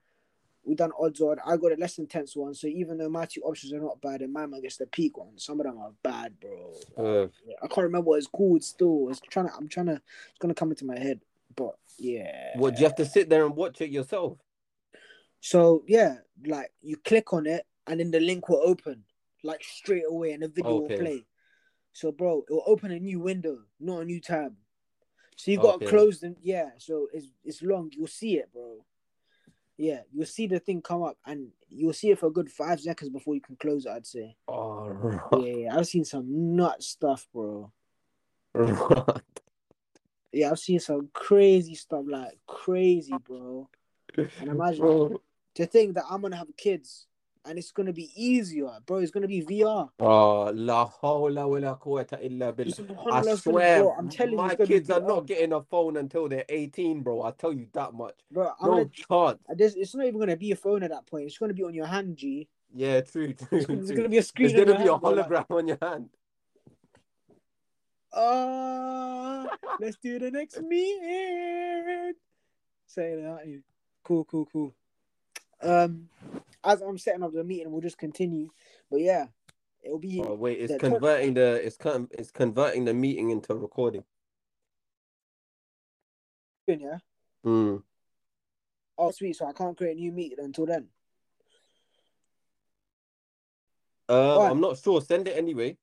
we 0.64 0.74
done 0.74 0.92
odds 0.98 1.20
on. 1.20 1.38
I 1.44 1.56
got 1.56 1.72
a 1.72 1.76
less 1.76 1.98
intense 1.98 2.36
one. 2.36 2.54
So 2.54 2.66
even 2.66 2.98
though 2.98 3.08
my 3.08 3.26
two 3.26 3.42
options 3.42 3.72
are 3.72 3.80
not 3.80 4.00
bad, 4.00 4.22
and 4.22 4.32
my 4.32 4.46
man 4.46 4.60
gets 4.60 4.76
the 4.76 4.86
peak 4.86 5.16
one. 5.18 5.38
Some 5.38 5.60
of 5.60 5.66
them 5.66 5.78
are 5.78 5.92
bad, 6.02 6.38
bro. 6.38 6.74
Uh, 6.96 7.28
I 7.62 7.66
can't 7.66 7.84
remember 7.84 8.10
what 8.10 8.18
it's 8.18 8.26
called. 8.26 8.62
Still, 8.62 9.08
it's 9.10 9.20
trying 9.20 9.48
to. 9.48 9.54
I'm 9.54 9.68
trying 9.68 9.86
to. 9.86 9.94
It's 9.94 10.38
gonna 10.38 10.54
come 10.54 10.70
into 10.70 10.84
my 10.84 10.98
head, 10.98 11.20
but 11.56 11.76
yeah. 11.98 12.56
do 12.74 12.80
you 12.80 12.86
have 12.86 12.96
to 12.96 13.06
sit 13.06 13.28
there 13.28 13.44
and 13.44 13.56
watch 13.56 13.80
it 13.80 13.90
yourself? 13.90 14.38
So 15.40 15.84
yeah, 15.88 16.16
like 16.46 16.70
you 16.82 16.96
click 16.98 17.32
on 17.32 17.46
it, 17.46 17.66
and 17.86 18.00
then 18.00 18.10
the 18.10 18.20
link 18.20 18.48
will 18.48 18.62
open 18.64 19.04
like 19.42 19.62
straight 19.64 20.04
away, 20.08 20.32
and 20.32 20.42
the 20.42 20.48
video 20.48 20.72
Okay. 20.72 20.94
will 20.94 21.00
play. 21.00 21.26
So 21.92 22.12
bro, 22.12 22.44
it 22.48 22.52
will 22.52 22.64
open 22.66 22.90
a 22.92 22.98
new 22.98 23.20
window, 23.20 23.58
not 23.78 24.02
a 24.02 24.04
new 24.04 24.20
tab. 24.20 24.54
So 25.36 25.50
you 25.50 25.58
got 25.58 25.80
to 25.80 25.86
close 25.86 26.20
them. 26.20 26.36
Yeah, 26.42 26.70
so 26.78 27.08
it's 27.12 27.28
it's 27.44 27.62
long. 27.62 27.90
You'll 27.92 28.06
see 28.06 28.36
it, 28.36 28.52
bro. 28.52 28.84
Yeah, 29.76 30.00
you'll 30.12 30.26
see 30.26 30.46
the 30.46 30.60
thing 30.60 30.82
come 30.82 31.02
up, 31.02 31.16
and 31.24 31.48
you'll 31.68 31.94
see 31.94 32.10
it 32.10 32.18
for 32.18 32.26
a 32.26 32.32
good 32.32 32.50
five 32.50 32.80
seconds 32.80 33.10
before 33.10 33.34
you 33.34 33.40
can 33.40 33.56
close 33.56 33.86
it. 33.86 33.90
I'd 33.90 34.06
say. 34.06 34.36
Oh, 34.46 35.20
Yeah, 35.40 35.54
yeah, 35.54 35.76
I've 35.76 35.86
seen 35.86 36.04
some 36.04 36.56
nut 36.56 36.82
stuff, 36.82 37.26
bro. 37.32 37.72
right. 38.54 39.22
Yeah, 40.32 40.50
I've 40.50 40.58
seen 40.58 40.78
some 40.78 41.08
crazy 41.12 41.74
stuff, 41.74 42.04
like 42.06 42.38
crazy, 42.46 43.14
bro. 43.26 43.68
And 44.16 44.48
imagine 44.48 44.80
Bro. 44.80 45.20
to 45.54 45.66
think 45.66 45.94
that 45.94 46.04
I'm 46.10 46.22
gonna 46.22 46.36
have 46.36 46.48
kids 46.56 47.06
and 47.44 47.58
it's 47.58 47.72
gonna 47.72 47.92
be 47.92 48.10
easier, 48.14 48.70
bro. 48.86 48.98
It's 48.98 49.10
gonna 49.10 49.26
be 49.28 49.42
VR. 49.42 49.88
Oh, 49.98 50.50
la 50.54 50.88
hawla 50.88 51.48
wa 51.48 51.58
la 51.58 51.76
quwwata 51.76 52.22
illa 52.22 52.52
billah. 52.52 53.12
I 53.12 53.20
it's 53.32 53.42
swear, 53.42 53.80
bro, 53.82 53.94
I'm 53.98 54.08
telling 54.08 54.32
you, 54.32 54.38
my 54.38 54.52
it's 54.58 54.66
kids 54.68 54.90
are 54.90 55.00
not 55.00 55.26
getting 55.26 55.52
a 55.52 55.62
phone 55.62 55.96
until 55.96 56.28
they're 56.28 56.44
18, 56.48 57.02
bro. 57.02 57.22
I 57.22 57.30
tell 57.32 57.52
you 57.52 57.66
that 57.72 57.94
much. 57.94 58.14
bro. 58.30 58.50
I'm 58.60 58.66
No 58.70 58.84
gonna, 58.84 59.36
chance. 59.38 59.76
it's 59.76 59.94
not 59.94 60.06
even 60.06 60.20
gonna 60.20 60.36
be 60.36 60.52
a 60.52 60.56
phone 60.56 60.82
at 60.82 60.90
that 60.90 61.06
point. 61.06 61.26
It's 61.26 61.38
gonna 61.38 61.54
be 61.54 61.64
on 61.64 61.74
your 61.74 61.86
hand, 61.86 62.16
G. 62.16 62.48
Yeah, 62.74 63.00
true, 63.00 63.32
true. 63.34 63.48
It's 63.52 63.66
gonna, 63.66 63.80
it's 63.80 63.90
gonna 63.90 64.08
be 64.08 64.18
a 64.18 64.22
screen. 64.22 64.48
There's 64.54 64.60
on 64.68 64.74
gonna 64.74 64.84
your 64.84 64.98
be 65.00 65.06
a 65.06 65.10
hand, 65.16 65.28
bro, 65.28 65.36
like, 65.38 65.48
hologram 65.48 65.56
on 65.58 65.68
your 65.68 65.78
hand. 65.82 66.08
Ah, 68.12 69.46
let's 69.78 69.96
do 69.98 70.18
the 70.18 70.32
next 70.32 70.60
meeting. 70.62 72.14
Say 72.86 73.14
that, 73.14 73.24
aren't 73.24 73.46
you? 73.46 73.62
Cool, 74.02 74.24
cool, 74.24 74.46
cool. 74.52 74.74
Um, 75.62 76.08
as 76.64 76.80
I'm 76.82 76.98
setting 76.98 77.22
up 77.22 77.32
the 77.32 77.44
meeting, 77.44 77.70
we'll 77.70 77.80
just 77.80 77.98
continue. 77.98 78.50
But 78.90 79.00
yeah, 79.00 79.26
it'll 79.82 79.98
be 79.98 80.22
Oh 80.24 80.34
wait, 80.34 80.58
it's 80.60 80.72
the- 80.72 80.78
converting 80.78 81.34
the 81.34 81.64
it's 81.64 81.76
con 81.76 82.08
it's 82.12 82.30
converting 82.30 82.84
the 82.84 82.94
meeting 82.94 83.30
into 83.30 83.54
recording. 83.54 84.04
yeah. 86.66 86.98
Hmm. 87.42 87.76
Oh, 88.96 89.10
sweet. 89.10 89.34
So 89.34 89.46
I 89.46 89.52
can't 89.52 89.76
create 89.76 89.96
a 89.96 90.00
new 90.00 90.12
meeting 90.12 90.38
until 90.40 90.66
then. 90.66 90.88
Uh. 94.08 94.40
I'm 94.42 94.60
not 94.60 94.78
sure. 94.78 95.00
Send 95.00 95.26
it 95.26 95.36
anyway. 95.36 95.76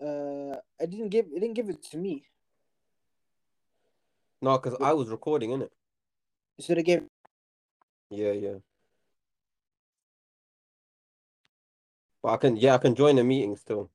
Uh, 0.00 0.56
I 0.80 0.86
didn't 0.86 1.08
give 1.08 1.26
it 1.26 1.40
didn't 1.40 1.54
give 1.54 1.68
it 1.68 1.82
to 1.90 1.98
me. 1.98 2.24
No, 4.42 4.58
because 4.58 4.78
I 4.80 4.92
was 4.92 5.08
recording, 5.08 5.50
innit? 5.50 5.70
So 6.60 6.74
they 6.74 6.82
gave 6.82 7.02
Yeah, 8.10 8.32
yeah. 8.32 8.54
But 12.26 12.32
I 12.32 12.36
can, 12.38 12.56
yeah, 12.56 12.74
I 12.74 12.78
can 12.78 12.96
join 12.96 13.14
the 13.14 13.22
meeting 13.22 13.54
still. 13.54 13.88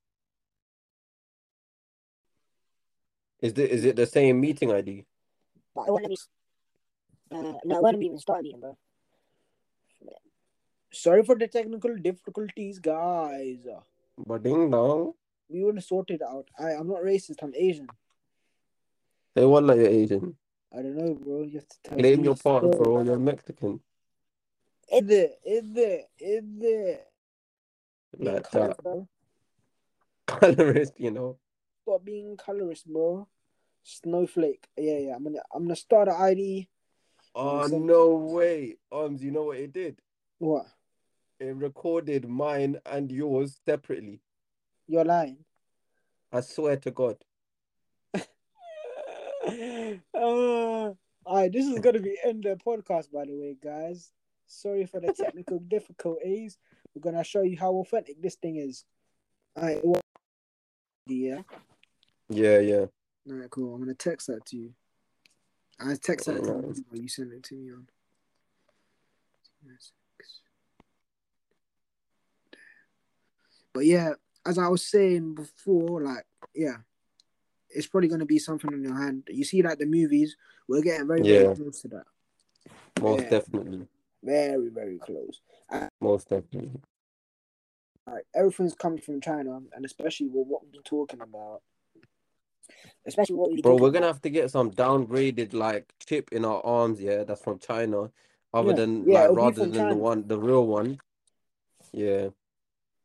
Is 3.42 3.52
it 3.52 3.72
is 3.72 3.84
it 3.84 3.98
the 3.98 4.06
same 4.06 4.40
meeting 4.40 4.72
ID? 4.72 5.04
But 5.76 5.90
it 5.90 5.92
wouldn't 5.92 6.20
let 7.30 7.44
me. 7.44 7.50
Uh, 7.50 7.54
no, 7.66 7.76
it 7.76 7.84
wouldn't 7.84 8.04
even 8.04 8.18
start 8.20 8.46
a 8.46 8.58
bro. 8.58 8.78
sorry 10.94 11.24
for 11.24 11.36
the 11.36 11.50
technical 11.50 11.94
difficulties, 11.98 12.80
guys. 12.80 13.68
But 14.18 14.44
ding 14.44 14.72
dong. 14.72 15.12
We 15.50 15.66
will 15.66 15.82
sort 15.82 16.10
it 16.12 16.22
out. 16.22 16.48
I 16.58 16.72
I'm 16.80 16.88
not 16.88 17.04
racist. 17.04 17.44
I'm 17.44 17.54
Asian. 17.54 17.90
Say 19.36 19.44
what 19.44 19.66
like 19.66 19.80
you're 19.80 19.88
Asian. 19.88 20.38
I 20.72 20.78
don't 20.78 20.96
know, 20.96 21.14
bro. 21.16 21.42
You 21.42 21.60
have 21.60 21.68
to 21.68 21.78
tell 21.84 21.98
Claim 21.98 22.20
me 22.20 22.24
your 22.24 22.38
part, 22.38 22.64
so. 22.64 22.70
bro. 22.70 23.04
You're 23.04 23.20
Mexican. 23.20 23.82
Is 24.90 25.06
there? 25.06 25.32
Is 25.44 25.74
there? 25.74 26.04
Is 26.18 26.44
there? 26.48 27.00
Like 28.18 28.44
colorist, 28.44 28.78
that. 28.78 28.84
bro. 28.84 29.08
Colorist, 30.28 30.94
you 30.98 31.12
know. 31.12 31.38
Stop 31.84 32.06
being 32.06 32.38
colorist, 32.38 32.86
bro. 32.88 33.28
Snowflake. 33.84 34.68
Yeah, 34.78 34.98
yeah. 34.98 35.16
I'm 35.16 35.24
gonna 35.24 35.42
I'm 35.54 35.64
gonna 35.64 35.76
start 35.76 36.08
an 36.08 36.16
ID. 36.20 36.70
Oh 37.34 37.68
no 37.68 38.16
way. 38.16 38.78
Arms, 38.92 39.24
you 39.24 39.32
know 39.32 39.46
what 39.46 39.58
it 39.58 39.74
did? 39.74 40.00
What? 40.40 40.66
It 41.40 41.56
recorded 41.56 42.28
mine 42.28 42.80
and 42.86 43.12
yours 43.12 43.60
separately. 43.66 44.22
You're 44.88 45.06
lying. 45.06 45.38
I 46.32 46.42
swear 46.42 46.78
to 46.78 46.92
God. 46.92 47.18
uh, 48.14 48.20
all 50.14 50.96
right, 51.28 51.52
this 51.52 51.66
is 51.66 51.80
gonna 51.80 52.00
be 52.00 52.18
end 52.24 52.44
the 52.44 52.58
podcast, 52.66 53.12
by 53.12 53.26
the 53.26 53.34
way, 53.34 53.56
guys. 53.62 54.12
Sorry 54.48 54.86
for 54.86 55.00
the 55.00 55.14
technical 55.14 55.60
difficulties. 55.68 56.58
We're 56.96 57.02
gonna 57.02 57.24
show 57.24 57.42
you 57.42 57.58
how 57.58 57.74
authentic 57.76 58.22
this 58.22 58.36
thing 58.36 58.58
is. 58.58 58.86
All 59.56 59.64
right, 59.64 59.80
well, 59.84 60.02
yeah. 61.08 61.42
Yeah, 62.30 62.60
yeah. 62.60 62.86
All 63.30 63.36
right, 63.36 63.50
cool. 63.50 63.74
I'm 63.74 63.82
gonna 63.82 63.94
text 63.94 64.28
that 64.28 64.46
to 64.48 64.58
you. 64.58 64.74
I 65.80 65.94
texted 65.94 66.38
it 66.38 66.44
to 66.44 66.84
you, 66.92 67.02
you 67.02 67.08
sent 67.08 67.34
it 67.34 67.44
to 67.44 67.56
me 67.56 67.72
on. 67.72 67.88
But 73.74 73.86
yeah, 73.86 74.14
as 74.46 74.58
I 74.58 74.68
was 74.68 74.86
saying 74.86 75.36
before, 75.36 76.04
like 76.04 76.26
yeah, 76.54 76.78
it's 77.70 77.88
probably 77.88 78.10
gonna 78.10 78.26
be 78.26 78.40
something 78.40 78.72
in 78.72 78.84
your 78.84 79.00
hand. 79.00 79.24
You 79.30 79.44
see, 79.44 79.62
like 79.62 79.80
the 79.80 79.86
movies, 79.86 80.36
we're 80.68 80.82
getting 80.82 81.08
very 81.08 81.24
Yeah. 81.24 81.54
close 81.54 81.82
to 81.82 81.88
that. 81.90 82.04
Most 83.02 83.24
Yeah. 83.24 83.30
definitely. 83.30 83.88
Very 84.24 84.70
very 84.70 84.98
close. 85.00 85.42
Most 86.00 86.30
definitely. 86.30 86.80
Like 88.08 88.26
everything's 88.36 88.74
coming 88.74 89.00
from 89.00 89.22
China, 89.22 89.60
and 89.76 89.86
especially 89.86 90.28
with 90.28 90.48
what 90.48 90.64
we've 90.64 90.72
been 90.72 90.82
talking 90.84 91.22
about. 91.22 91.62
Especially 93.06 93.36
what 93.36 93.52
we 93.52 93.62
Bro, 93.62 93.76
we're 93.76 93.92
gonna 93.92 94.08
have 94.08 94.22
to 94.22 94.30
get 94.30 94.52
some 94.52 94.72
downgraded 94.72 95.54
like 95.54 95.94
chip 96.06 96.30
in 96.32 96.46
our 96.46 96.64
arms, 96.66 97.02
yeah, 97.02 97.24
that's 97.24 97.44
from 97.44 97.60
China. 97.60 98.12
Other 98.54 98.70
Yeah, 98.70 98.76
than 98.76 99.08
yeah, 99.08 99.28
like 99.28 99.38
rather 99.38 99.66
than 99.66 99.90
the 99.90 99.96
one 99.96 100.28
the 100.28 100.40
real 100.40 100.66
one. 100.68 101.00
Yeah. 101.94 102.30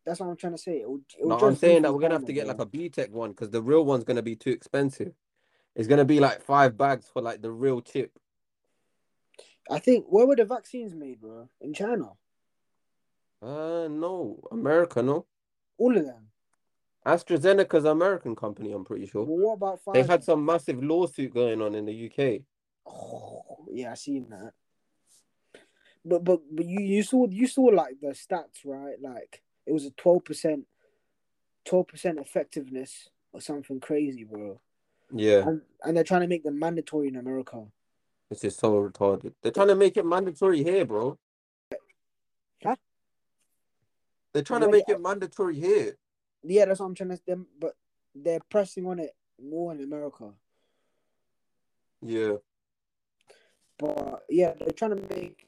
That's 0.04 0.20
what 0.20 0.28
I'm 0.28 0.36
trying 0.36 0.52
to 0.52 0.58
say. 0.58 0.80
It 0.80 0.88
would, 0.88 1.02
it 1.18 1.24
would 1.24 1.30
No, 1.30 1.34
just 1.34 1.44
I'm 1.44 1.56
saying 1.56 1.82
that 1.82 1.92
we're 1.92 2.00
gonna 2.00 2.14
have 2.14 2.26
to 2.26 2.32
get 2.32 2.46
like 2.46 2.60
a 2.60 2.66
B 2.66 2.88
Tech 2.88 3.12
one 3.12 3.30
because 3.30 3.50
the 3.50 3.62
real 3.62 3.84
one's 3.84 4.04
gonna 4.04 4.22
be 4.22 4.36
too 4.36 4.50
expensive. 4.50 5.12
It's 5.74 5.88
gonna 5.88 6.04
be 6.04 6.20
like 6.20 6.42
five 6.42 6.76
bags 6.76 7.06
for 7.12 7.22
like 7.22 7.42
the 7.42 7.50
real 7.50 7.80
chip. 7.80 8.12
I 9.70 9.78
think 9.78 10.06
where 10.08 10.26
were 10.26 10.36
the 10.36 10.44
vaccines 10.44 10.94
made, 10.94 11.20
bro? 11.20 11.48
In 11.60 11.74
China, 11.74 12.10
Uh 13.42 13.88
no, 13.88 14.40
America, 14.52 15.02
no. 15.02 15.26
all 15.78 15.96
of 15.96 16.04
them. 16.04 16.28
AstraZeneca's 17.04 17.84
an 17.84 17.92
American 17.92 18.34
company, 18.34 18.72
I'm 18.72 18.84
pretty 18.84 19.06
sure. 19.06 19.24
Well, 19.24 19.38
what 19.38 19.52
about 19.54 19.84
Pfizer? 19.84 19.92
They 19.94 20.02
had 20.02 20.24
some 20.24 20.44
massive 20.44 20.82
lawsuit 20.82 21.32
going 21.32 21.62
on 21.62 21.74
in 21.74 21.86
the 21.86 22.06
UK. 22.10 22.42
Oh, 22.86 23.64
yeah, 23.70 23.92
I 23.92 23.94
seen 23.94 24.28
that. 24.30 24.52
But 26.04 26.22
but 26.24 26.40
but 26.50 26.64
you 26.66 26.80
you 26.80 27.02
saw 27.02 27.26
you 27.28 27.46
saw 27.48 27.62
like 27.64 27.96
the 28.00 28.08
stats 28.08 28.64
right? 28.64 29.00
Like 29.00 29.42
it 29.66 29.72
was 29.72 29.84
a 29.84 29.90
twelve 29.90 30.24
percent, 30.24 30.66
twelve 31.64 31.88
percent 31.88 32.18
effectiveness 32.20 33.08
or 33.32 33.40
something 33.40 33.80
crazy, 33.80 34.22
bro. 34.24 34.60
Yeah, 35.12 35.46
And 35.48 35.62
and 35.82 35.96
they're 35.96 36.04
trying 36.04 36.20
to 36.22 36.28
make 36.28 36.44
them 36.44 36.58
mandatory 36.58 37.08
in 37.08 37.16
America. 37.16 37.64
This 38.30 38.44
is 38.44 38.56
so 38.56 38.72
retarded. 38.72 39.32
They're 39.42 39.52
trying 39.52 39.68
to 39.68 39.74
make 39.74 39.96
it 39.96 40.04
mandatory 40.04 40.62
here, 40.62 40.84
bro. 40.84 41.18
Huh? 42.62 42.76
They're 44.32 44.42
trying 44.42 44.62
to 44.62 44.68
Wait, 44.68 44.84
make 44.86 44.88
it 44.88 45.00
mandatory 45.00 45.58
here. 45.58 45.96
Yeah, 46.42 46.66
that's 46.66 46.80
what 46.80 46.86
I'm 46.86 46.94
trying 46.94 47.10
to 47.10 47.20
them, 47.26 47.46
but 47.58 47.74
they're 48.14 48.40
pressing 48.50 48.86
on 48.86 48.98
it 48.98 49.14
more 49.42 49.72
in 49.72 49.82
America. 49.82 50.32
Yeah. 52.02 52.36
But 53.78 54.24
yeah, 54.28 54.54
they're 54.58 54.70
trying 54.70 54.96
to 54.96 55.16
make 55.16 55.44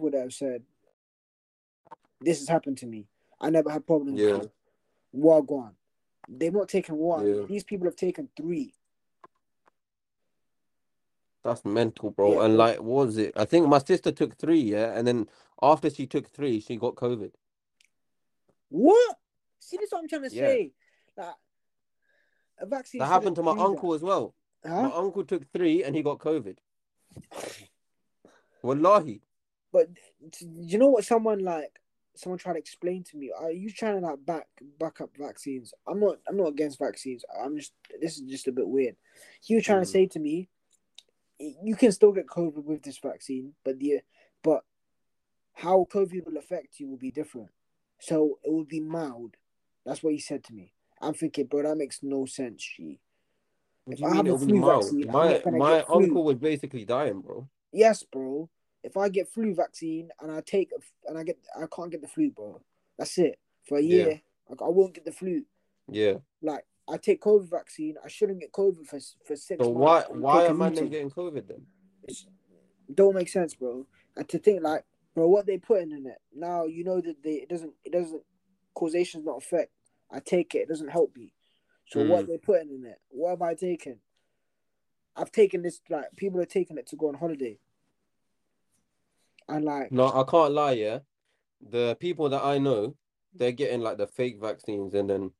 would 0.00 0.14
have 0.14 0.32
said, 0.32 0.62
"This 2.20 2.38
has 2.38 2.48
happened 2.48 2.78
to 2.78 2.86
me. 2.86 3.06
I 3.40 3.50
never 3.50 3.70
had 3.70 3.86
problems." 3.86 4.18
Yeah. 4.18 4.38
with 4.38 4.50
Wagwan. 5.14 5.74
They've 6.32 6.52
not 6.52 6.68
taken 6.68 6.96
one. 6.96 7.26
Yeah. 7.26 7.42
These 7.48 7.64
people 7.64 7.86
have 7.86 7.96
taken 7.96 8.28
three. 8.36 8.72
That's 11.42 11.64
mental, 11.64 12.10
bro. 12.10 12.34
Yeah, 12.34 12.44
and 12.44 12.56
like, 12.56 12.76
what 12.78 13.06
was 13.06 13.16
it? 13.18 13.32
I 13.34 13.46
think 13.46 13.66
my 13.66 13.78
sister 13.78 14.12
took 14.12 14.36
three, 14.36 14.60
yeah, 14.60 14.92
and 14.96 15.06
then 15.08 15.26
after 15.62 15.88
she 15.90 16.06
took 16.06 16.28
three, 16.28 16.60
she 16.60 16.76
got 16.76 16.94
COVID. 16.96 17.32
What? 18.68 19.16
See, 19.58 19.76
this 19.78 19.86
is 19.86 19.92
what 19.92 20.02
I'm 20.02 20.08
trying 20.08 20.28
to 20.28 20.34
Yeah. 20.34 20.46
say. 20.46 20.72
Like, 21.16 21.34
a 22.58 22.66
vaccine. 22.66 22.98
That 23.00 23.06
happened 23.06 23.36
to 23.36 23.42
my 23.42 23.52
uncle 23.56 23.94
as 23.94 24.02
well. 24.02 24.34
that. 24.62 24.82
My 24.82 24.92
uncle 24.94 25.24
took 25.24 25.50
three 25.52 25.82
and 25.82 25.96
he 25.96 26.02
got 26.02 26.18
COVID. 26.18 26.58
Wallahi. 28.62 29.22
But 29.72 29.88
you 30.40 30.76
know 30.76 30.88
what? 30.88 31.04
Someone 31.04 31.38
like 31.38 31.80
someone 32.14 32.38
tried 32.38 32.54
to 32.54 32.58
explain 32.58 33.02
to 33.04 33.16
me. 33.16 33.30
Are 33.36 33.50
you 33.50 33.70
trying 33.70 34.00
to 34.00 34.06
like 34.06 34.24
back 34.24 34.46
back 34.78 35.00
up 35.00 35.10
vaccines? 35.18 35.72
I'm 35.86 36.00
not. 36.00 36.16
I'm 36.28 36.36
not 36.36 36.48
against 36.48 36.78
vaccines. 36.78 37.24
I'm 37.42 37.56
just. 37.56 37.72
This 38.00 38.16
is 38.16 38.22
just 38.22 38.48
a 38.48 38.52
bit 38.52 38.66
weird. 38.68 38.96
He 39.42 39.54
was 39.54 39.64
trying 39.64 39.80
Mm. 39.80 39.86
to 39.86 39.90
say 39.90 40.06
to 40.06 40.18
me, 40.18 40.48
you 41.38 41.74
can 41.76 41.92
still 41.92 42.12
get 42.12 42.26
COVID 42.26 42.64
with 42.64 42.82
this 42.82 42.98
vaccine, 42.98 43.54
but 43.64 43.78
the 43.78 44.00
but 44.42 44.64
how 45.54 45.86
COVID 45.90 46.26
will 46.26 46.36
affect 46.38 46.80
you 46.80 46.88
will 46.88 46.96
be 46.98 47.10
different. 47.10 47.50
So 47.98 48.38
it 48.44 48.50
will 48.50 48.64
be 48.64 48.80
mild. 48.80 49.36
That's 49.84 50.02
what 50.02 50.12
he 50.14 50.20
said 50.20 50.44
to 50.44 50.54
me. 50.54 50.72
I'm 51.00 51.14
thinking, 51.14 51.46
bro, 51.46 51.62
that 51.62 51.76
makes 51.76 52.02
no 52.02 52.26
sense. 52.26 52.62
G. 52.76 53.00
What 53.84 53.98
If 53.98 54.04
I 54.04 54.08
mean 54.08 54.26
have 54.26 54.34
a 54.34 54.38
flu 54.38 54.54
mild? 54.56 54.82
vaccine, 54.84 55.06
My 55.06 55.42
my 55.50 55.82
uncle 55.88 56.24
was 56.24 56.36
basically 56.36 56.84
dying, 56.84 57.20
bro. 57.20 57.48
Yes, 57.72 58.02
bro. 58.02 58.48
If 58.82 58.96
I 58.96 59.08
get 59.08 59.28
flu 59.28 59.54
vaccine 59.54 60.10
and 60.20 60.32
I 60.32 60.40
take 60.40 60.70
and 61.06 61.18
I 61.18 61.22
get 61.22 61.38
I 61.56 61.66
can't 61.74 61.90
get 61.90 62.00
the 62.00 62.08
flu, 62.08 62.30
bro. 62.30 62.60
That's 62.98 63.18
it 63.18 63.38
for 63.68 63.78
a 63.78 63.82
Yeah. 63.82 63.96
year. 64.04 64.22
Like 64.48 64.62
I 64.62 64.68
won't 64.68 64.94
get 64.94 65.04
the 65.04 65.12
flu. 65.12 65.44
Yeah. 65.88 66.14
Like 66.42 66.64
I 66.88 66.96
take 66.96 67.20
COVID 67.20 67.48
vaccine, 67.50 67.96
I 68.04 68.08
shouldn't 68.08 68.40
get 68.40 68.52
COVID 68.52 68.86
for 68.86 68.98
for 69.26 69.36
six 69.36 69.64
So 69.64 69.70
months. 69.70 70.08
why 70.10 70.18
why 70.18 70.44
am 70.46 70.62
I 70.62 70.70
not 70.70 70.90
getting 70.90 71.10
COVID 71.10 71.46
then? 71.46 71.66
It's, 72.04 72.26
don't 72.94 73.14
make 73.14 73.28
sense, 73.28 73.54
bro. 73.54 73.86
And 74.16 74.28
to 74.30 74.38
think 74.38 74.62
like, 74.62 74.84
bro, 75.14 75.28
what 75.28 75.46
they 75.46 75.58
putting 75.58 75.92
in 75.92 76.06
it 76.06 76.18
now? 76.34 76.64
You 76.64 76.84
know 76.84 77.00
that 77.00 77.22
they 77.22 77.34
it 77.34 77.48
doesn't 77.48 77.74
it 77.84 77.92
doesn't 77.92 78.22
causation's 78.74 79.24
not 79.26 79.38
effect. 79.38 79.70
I 80.10 80.20
take 80.20 80.54
it, 80.54 80.60
it 80.60 80.68
doesn't 80.68 80.88
help 80.88 81.14
me. 81.16 81.32
So 81.86 82.00
what 82.00 82.24
Mm. 82.24 82.28
they 82.28 82.38
putting 82.38 82.70
in 82.70 82.84
it? 82.86 83.00
What 83.10 83.30
have 83.30 83.42
I 83.42 83.54
taken? 83.54 84.00
I've 85.16 85.30
taken 85.32 85.62
this 85.62 85.80
like 85.90 86.06
people 86.16 86.40
are 86.40 86.46
taking 86.46 86.78
it 86.78 86.86
to 86.88 86.96
go 86.96 87.08
on 87.08 87.14
holiday. 87.14 87.58
And 89.50 89.64
like 89.64 89.90
No, 89.90 90.06
I 90.06 90.24
can't 90.28 90.52
lie, 90.52 90.72
yeah. 90.72 90.98
The 91.60 91.96
people 92.00 92.28
that 92.30 92.44
I 92.44 92.58
know, 92.58 92.94
they're 93.34 93.52
getting 93.52 93.80
like 93.80 93.98
the 93.98 94.06
fake 94.06 94.40
vaccines 94.40 94.94
and 94.94 95.10
then 95.10 95.32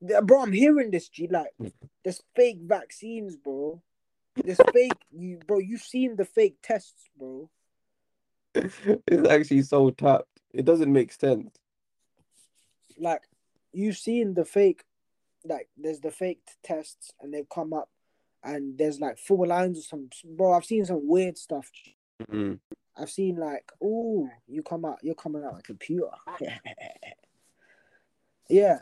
Yeah, 0.00 0.20
bro, 0.20 0.42
I'm 0.42 0.52
hearing 0.52 0.90
this, 0.90 1.08
G. 1.08 1.28
Like, 1.30 1.52
there's 2.04 2.22
fake 2.34 2.60
vaccines, 2.62 3.36
bro. 3.36 3.82
There's 4.42 4.60
fake, 4.72 4.92
you, 5.10 5.40
bro. 5.46 5.58
You've 5.58 5.82
seen 5.82 6.16
the 6.16 6.24
fake 6.24 6.56
tests, 6.62 7.10
bro. 7.16 7.50
it's 8.54 9.28
actually 9.28 9.62
so 9.62 9.90
tapped. 9.90 10.40
It 10.52 10.64
doesn't 10.64 10.92
make 10.92 11.12
sense. 11.12 11.50
Like, 12.98 13.22
you've 13.72 13.98
seen 13.98 14.34
the 14.34 14.44
fake, 14.44 14.82
like, 15.44 15.68
there's 15.76 16.00
the 16.00 16.10
fake 16.10 16.40
tests, 16.64 17.12
and 17.20 17.34
they've 17.34 17.48
come 17.48 17.72
up, 17.72 17.90
and 18.42 18.78
there's 18.78 19.00
like 19.00 19.18
four 19.18 19.46
lines 19.46 19.78
or 19.78 19.82
some, 19.82 20.08
bro. 20.24 20.52
I've 20.52 20.64
seen 20.64 20.84
some 20.84 21.06
weird 21.06 21.36
stuff. 21.36 21.70
G. 21.72 21.97
Mm. 22.30 22.58
I've 22.96 23.10
seen 23.10 23.36
like, 23.36 23.70
oh, 23.82 24.28
you 24.46 24.62
come 24.62 24.84
out, 24.84 24.98
you're 25.02 25.14
coming 25.14 25.44
out 25.44 25.58
a 25.58 25.62
computer. 25.62 26.10
yeah, 28.50 28.78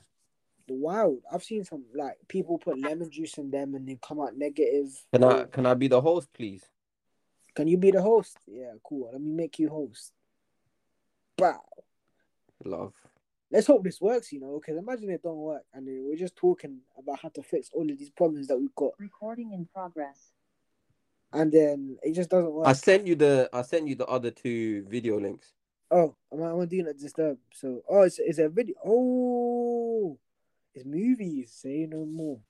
wow. 0.69 1.17
I've 1.31 1.45
seen 1.45 1.65
some 1.65 1.85
like 1.95 2.17
people 2.29 2.59
put 2.59 2.81
lemon 2.81 3.11
juice 3.11 3.39
in 3.39 3.51
them, 3.51 3.75
and 3.75 3.87
they 3.87 3.99
come 4.01 4.21
out 4.21 4.37
negative. 4.37 4.91
Can 5.13 5.25
I 5.25 5.45
can 5.45 5.67
I 5.67 5.75
be 5.75 5.89
the 5.89 6.01
host, 6.01 6.29
please? 6.33 6.65
Can 7.55 7.69
you 7.69 7.79
be 7.79 7.91
the 7.91 8.03
host? 8.03 8.37
Yeah, 8.47 8.73
cool. 8.85 9.11
Let 9.13 9.21
me 9.21 9.31
make 9.31 9.59
you 9.59 9.69
host. 9.69 10.13
Wow. 11.39 11.63
Love. 12.65 12.93
Let's 13.51 13.67
hope 13.67 13.85
this 13.85 14.01
works, 14.01 14.33
you 14.33 14.41
know, 14.41 14.61
because 14.61 14.77
imagine 14.77 15.11
it 15.11 15.23
don't 15.23 15.37
work 15.37 15.63
and 15.73 15.87
we're 15.87 16.17
just 16.17 16.37
talking 16.37 16.81
about 16.99 17.21
how 17.21 17.29
to 17.31 17.43
fix 17.43 17.71
all 17.73 17.89
of 17.89 17.97
these 17.97 18.11
problems 18.11 18.49
that 18.49 18.59
we've 18.59 18.75
got, 18.75 18.93
Recording 18.99 19.53
in 19.53 19.69
progress. 19.73 20.33
And 21.33 21.53
then 21.53 21.99
it 22.03 22.15
just 22.15 22.31
doesn't 22.31 22.53
work. 22.53 22.67
I 22.67 22.73
sent 22.73 23.07
you 23.07 23.15
the 23.15 23.49
I 23.53 23.63
sent 23.63 23.89
you 23.89 23.95
the 23.95 24.07
other 24.07 24.31
two 24.31 24.85
video 24.89 25.19
links. 25.19 25.53
Oh, 25.91 26.17
I'm, 26.33 26.43
I'm 26.43 26.67
doing 26.67 26.87
it 26.87 26.99
disturb. 26.99 27.39
So, 27.53 27.83
oh, 27.89 28.03
it's, 28.03 28.19
it's 28.19 28.39
a 28.39 28.49
video. 28.49 28.75
Oh, 28.85 30.19
it's 30.75 30.85
movies. 30.85 31.53
Say 31.53 31.87
no 31.89 32.05
more. 32.05 32.41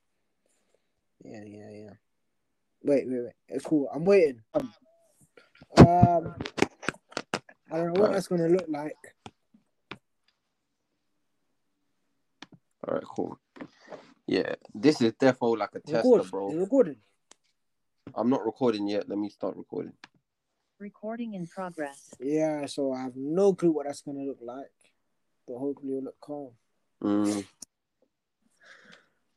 Yeah, 1.22 1.42
yeah, 1.44 1.70
yeah. 1.70 1.90
Wait, 2.82 3.06
wait, 3.08 3.24
wait. 3.24 3.32
It's 3.48 3.64
cool. 3.64 3.90
I'm 3.92 4.04
waiting. 4.04 4.40
Um, 4.54 4.72
um 5.78 6.34
I 7.70 7.78
don't 7.78 7.94
know 7.94 8.02
what 8.02 8.12
that's 8.12 8.28
gonna 8.28 8.48
look 8.48 8.66
like. 8.68 8.96
All 12.86 12.94
right, 12.94 13.04
cool. 13.04 13.38
Yeah, 14.26 14.54
this 14.74 15.00
is 15.00 15.12
definitely 15.14 15.58
like 15.58 15.74
a 15.74 15.80
tester, 15.80 15.96
Record. 15.96 16.20
It's 16.20 16.30
bro. 16.30 16.52
recording. 16.52 16.96
I'm 18.16 18.30
not 18.30 18.44
recording 18.44 18.88
yet. 18.88 19.08
Let 19.08 19.18
me 19.18 19.28
start 19.28 19.56
recording. 19.56 19.92
Recording 20.78 21.34
in 21.34 21.46
progress. 21.46 22.14
Yeah, 22.18 22.64
so 22.66 22.92
I 22.92 23.02
have 23.02 23.14
no 23.14 23.52
clue 23.52 23.72
what 23.72 23.86
that's 23.86 24.00
gonna 24.00 24.24
look 24.24 24.38
like, 24.40 24.72
but 25.46 25.58
hopefully 25.58 25.92
it'll 25.92 26.04
look 26.04 26.20
calm. 26.20 26.50
Mm. 27.02 27.44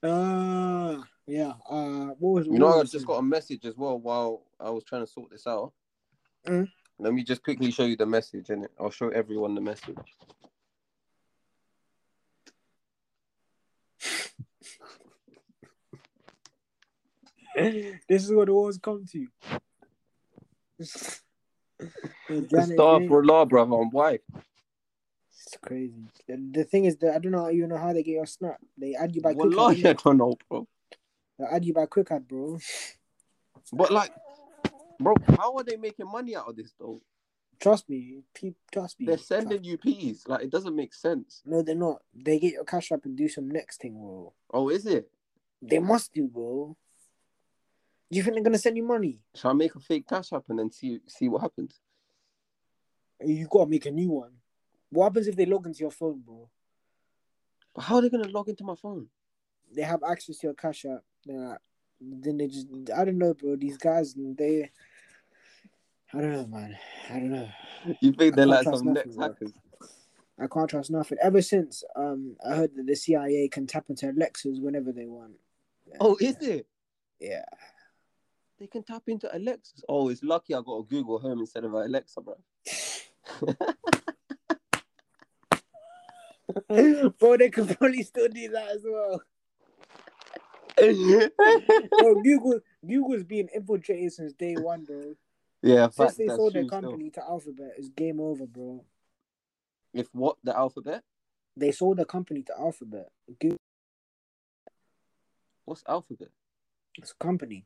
Uh 0.01 1.03
yeah. 1.27 1.53
Uh, 1.69 2.13
what 2.19 2.34
was 2.34 2.47
You 2.47 2.53
know, 2.53 2.67
what 2.67 2.80
I 2.80 2.84
just 2.84 3.05
got 3.05 3.17
a 3.17 3.21
message 3.21 3.65
as 3.65 3.75
well 3.77 3.99
while 3.99 4.43
I 4.59 4.69
was 4.69 4.84
trying 4.84 5.05
to 5.05 5.11
sort 5.11 5.30
this 5.30 5.45
out. 5.45 5.73
Mm. 6.47 6.67
Let 6.97 7.13
me 7.13 7.23
just 7.23 7.43
quickly 7.43 7.71
show 7.71 7.86
you 7.86 7.95
the 7.95 8.05
message, 8.05 8.49
and 8.49 8.67
I'll 8.80 8.89
show 8.89 9.09
everyone 9.09 9.55
the 9.55 9.61
message. 9.61 9.97
this 17.56 18.24
is 18.24 18.32
what 18.32 18.47
the 18.47 18.54
wars 18.54 18.78
come 18.78 19.06
to. 19.12 19.28
The 22.30 22.41
Janet 22.41 22.70
star 22.74 23.00
James- 23.00 23.10
for 23.10 23.26
law, 23.26 23.45
brother. 23.45 23.76
I'm 23.76 23.89
white. 23.91 24.22
It's 25.45 25.58
crazy. 25.62 26.08
The, 26.28 26.50
the 26.52 26.64
thing 26.64 26.86
is 26.86 26.97
that 26.97 27.16
I 27.16 27.20
don't 27.20 27.32
know 27.32 27.50
even 27.50 27.70
know 27.70 27.78
how 27.78 27.93
they 27.93 28.04
get 28.04 28.12
your 28.12 28.26
snap. 28.26 28.58
They 28.78 28.93
add 28.95 29.16
you 29.16 29.22
by 29.22 29.34
quick 29.34 29.56
Wallahi, 29.56 29.88
I 29.88 29.93
don't 29.93 30.18
know, 30.18 30.36
bro. 30.50 30.68
They 31.39 31.45
add 31.45 31.66
you 31.66 31.74
by 31.74 31.86
Quick 31.86 32.12
Add, 32.12 32.28
bro. 32.28 32.60
But 33.72 33.91
like, 33.91 34.12
bro, 35.00 35.16
how 35.38 35.56
are 35.56 35.64
they 35.64 35.78
making 35.78 36.12
money 36.12 36.36
out 36.36 36.50
of 36.50 36.56
this 36.56 36.74
though? 36.78 37.02
Trust 37.62 37.89
me, 37.89 38.24
trust 38.72 39.00
me. 39.00 39.06
They're 39.06 39.18
sending 39.18 39.64
you 39.64 39.78
peas. 39.78 40.24
Like, 40.28 40.43
it 40.43 40.50
doesn't 40.50 40.76
make 40.76 40.93
sense. 40.93 41.41
No, 41.45 41.62
they're 41.62 41.76
not. 41.76 42.02
They 42.14 42.39
get 42.39 42.54
your 42.54 42.64
Cash 42.64 42.91
App 42.91 43.04
and 43.04 43.18
do 43.18 43.28
some 43.28 43.50
next 43.50 43.82
thing, 43.82 43.93
bro. 43.93 44.34
Oh, 44.52 44.70
is 44.70 44.86
it? 44.86 45.10
They 45.62 45.80
must 45.80 46.14
do, 46.14 46.28
bro. 46.28 46.78
Do 48.12 48.18
you 48.18 48.24
think 48.24 48.36
they're 48.36 48.43
gonna 48.43 48.57
send 48.57 48.78
you 48.78 48.84
money? 48.84 49.22
Shall 49.36 49.51
I 49.51 49.53
make 49.53 49.76
a 49.76 49.80
fake 49.80 50.07
cash 50.07 50.34
app 50.34 50.45
and 50.49 50.57
then 50.60 50.72
see 50.72 50.99
see 51.07 51.30
what 51.30 51.41
happens? 51.41 51.80
You 53.24 53.47
gotta 53.49 53.70
make 53.70 53.86
a 53.86 53.91
new 53.91 54.10
one. 54.10 54.32
What 54.89 55.05
happens 55.05 55.28
if 55.28 55.36
they 55.36 55.45
log 55.45 55.68
into 55.68 55.80
your 55.80 55.91
phone, 55.91 56.22
bro? 56.26 56.49
But 57.76 57.84
how 57.84 57.95
are 57.95 58.01
they 58.01 58.10
gonna 58.10 58.30
log 58.30 58.49
into 58.49 58.64
my 58.64 58.76
phone? 58.76 59.07
They 59.76 59.84
have 59.84 60.01
access 60.03 60.38
to 60.39 60.47
your 60.47 60.53
cash 60.55 60.86
app. 60.86 61.03
Like, 61.28 61.60
then 62.01 62.38
they 62.38 62.47
just 62.47 62.68
I 62.95 63.05
don't 63.05 63.20
know, 63.20 63.34
bro. 63.36 63.55
These 63.55 63.78
guys 63.78 64.16
they 64.18 64.72
I 66.12 66.22
don't 66.22 66.32
know, 66.32 66.47
man. 66.47 66.78
I 67.10 67.14
don't 67.14 67.32
know. 67.32 67.49
You 68.01 68.14
think 68.14 68.36
they're 68.36 68.47
like 68.47 68.64
some 68.64 68.93
next 68.93 69.20
hackers? 69.20 69.51
I 70.39 70.47
can't 70.47 70.70
trust 70.70 70.89
nothing. 70.89 71.18
Ever 71.22 71.41
since 71.43 71.84
um 71.95 72.38
I 72.43 72.55
heard 72.55 72.76
that 72.76 72.88
the 72.88 72.95
CIA 72.95 73.47
can 73.49 73.68
tap 73.68 73.86
into 73.89 74.10
Alexas 74.10 74.60
whenever 74.60 74.91
they 74.91 75.05
want. 75.05 75.34
Oh, 75.99 76.18
is 76.20 76.38
it? 76.41 76.66
Yeah. 77.20 77.43
They 78.60 78.68
can 78.68 78.84
tap 78.84 79.03
into 79.07 79.34
Alexa. 79.36 79.74
Oh, 79.88 80.10
it's 80.10 80.22
lucky 80.24 80.53
I 80.53 80.62
got 80.62 80.80
a 80.80 80.84
Google 80.84 81.18
Home 81.20 81.39
instead 81.39 81.64
of 81.64 81.74
an 81.74 81.84
Alexa, 81.86 82.22
bro. 82.22 82.36
bro, 87.20 87.38
they 87.38 87.49
could 87.49 87.78
probably 87.78 88.03
still 88.03 88.28
do 88.28 88.49
that 88.49 88.70
as 88.70 88.84
well. 88.86 89.24
Bro, 91.99 92.16
Google 92.24 92.60
Google's 92.88 93.24
been 93.24 93.49
infiltrated 93.53 94.14
since 94.14 94.32
day 94.34 94.55
one, 94.55 94.86
bro. 94.86 95.14
yeah, 95.62 95.89
Since 95.89 96.16
they 96.16 96.28
sold 96.28 96.53
their 96.53 96.62
true 96.62 96.70
still. 96.70 96.82
company 96.82 97.10
to 97.12 97.22
Alphabet, 97.22 97.74
it's 97.78 97.89
game 97.89 98.22
over, 98.22 98.45
bro. 98.45 98.86
If 99.93 100.07
what 100.14 100.38
the 100.43 100.55
alphabet? 100.55 101.03
They 101.57 101.72
sold 101.72 101.97
the 101.97 102.05
company 102.05 102.43
to 102.43 102.53
Alphabet. 102.57 103.10
Google 103.41 103.57
What's 105.66 105.84
alphabet? 105.88 106.30
It's 106.97 107.12
a 107.12 107.16
company. 107.24 107.66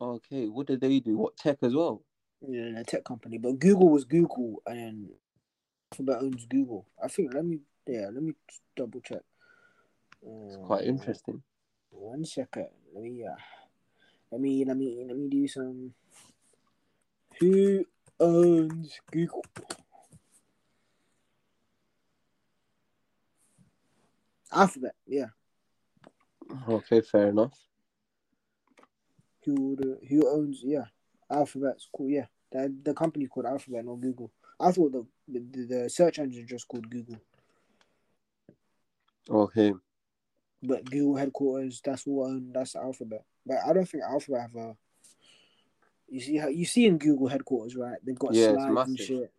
Okay, 0.00 0.48
what 0.48 0.66
did 0.66 0.80
they 0.80 1.00
do? 1.00 1.16
What 1.18 1.36
tech 1.36 1.58
as 1.62 1.74
well? 1.74 2.02
Yeah, 2.46 2.78
a 2.80 2.84
tech 2.84 3.04
company. 3.04 3.36
But 3.36 3.58
Google 3.58 3.90
was 3.90 4.04
Google 4.04 4.62
and 4.66 5.10
Alphabet 5.92 6.22
owns 6.22 6.46
Google. 6.46 6.86
I 7.02 7.08
think 7.08 7.34
let 7.34 7.44
me 7.44 7.60
yeah, 7.86 8.08
let 8.12 8.22
me 8.22 8.32
double 8.76 9.00
check. 9.00 9.22
It's 10.22 10.56
quite 10.56 10.82
Uh, 10.84 10.86
interesting. 10.86 11.42
One 11.90 12.24
second. 12.24 12.68
Let 12.94 13.02
me 13.02 13.24
uh 13.26 13.34
let 14.30 14.40
me 14.40 14.64
let 14.64 14.76
me 14.76 15.04
let 15.06 15.16
me 15.16 15.28
do 15.28 15.46
some 15.48 15.92
who 17.38 17.84
owns 18.18 19.00
Google? 19.10 19.44
Alphabet, 24.52 24.94
yeah. 25.06 25.26
Okay, 26.68 27.00
fair 27.02 27.28
enough. 27.28 27.56
Who 29.56 29.76
the 29.76 29.98
who 30.08 30.28
owns 30.28 30.62
yeah. 30.64 30.84
Alphabet's 31.30 31.88
cool, 31.96 32.08
yeah. 32.08 32.26
The 32.52 32.74
the 32.82 32.94
company's 32.94 33.28
called 33.28 33.46
Alphabet, 33.46 33.84
not 33.84 34.00
Google. 34.00 34.32
I 34.58 34.72
thought 34.72 34.92
the 34.92 35.06
the, 35.28 35.66
the 35.66 35.90
search 35.90 36.18
engine 36.18 36.46
just 36.46 36.68
called 36.68 36.88
Google. 36.90 37.16
Okay. 39.28 39.72
But 40.62 40.84
Google 40.84 41.16
headquarters, 41.16 41.80
that's 41.84 42.02
what 42.06 42.28
own 42.30 42.52
that's 42.52 42.76
Alphabet. 42.76 43.24
But 43.46 43.58
I 43.66 43.72
don't 43.72 43.88
think 43.88 44.04
Alphabet 44.04 44.42
have 44.42 44.56
a 44.56 44.76
you 46.08 46.20
see 46.20 46.36
how 46.36 46.48
you 46.48 46.64
see 46.64 46.86
in 46.86 46.98
Google 46.98 47.28
headquarters, 47.28 47.76
right? 47.76 47.98
They've 48.04 48.18
got 48.18 48.34
Yeah, 48.34 48.52
slides 48.52 48.88
and 48.88 48.98
shit. 48.98 49.32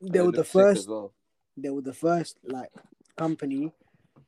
They 0.00 0.20
were 0.20 0.32
the 0.32 0.38
looks 0.38 0.50
sick 0.50 0.60
as 0.76 0.86
first 0.86 0.88
well. 0.88 1.12
they 1.56 1.70
were 1.70 1.82
the 1.82 1.94
first 1.94 2.38
like 2.44 2.70
company 3.16 3.72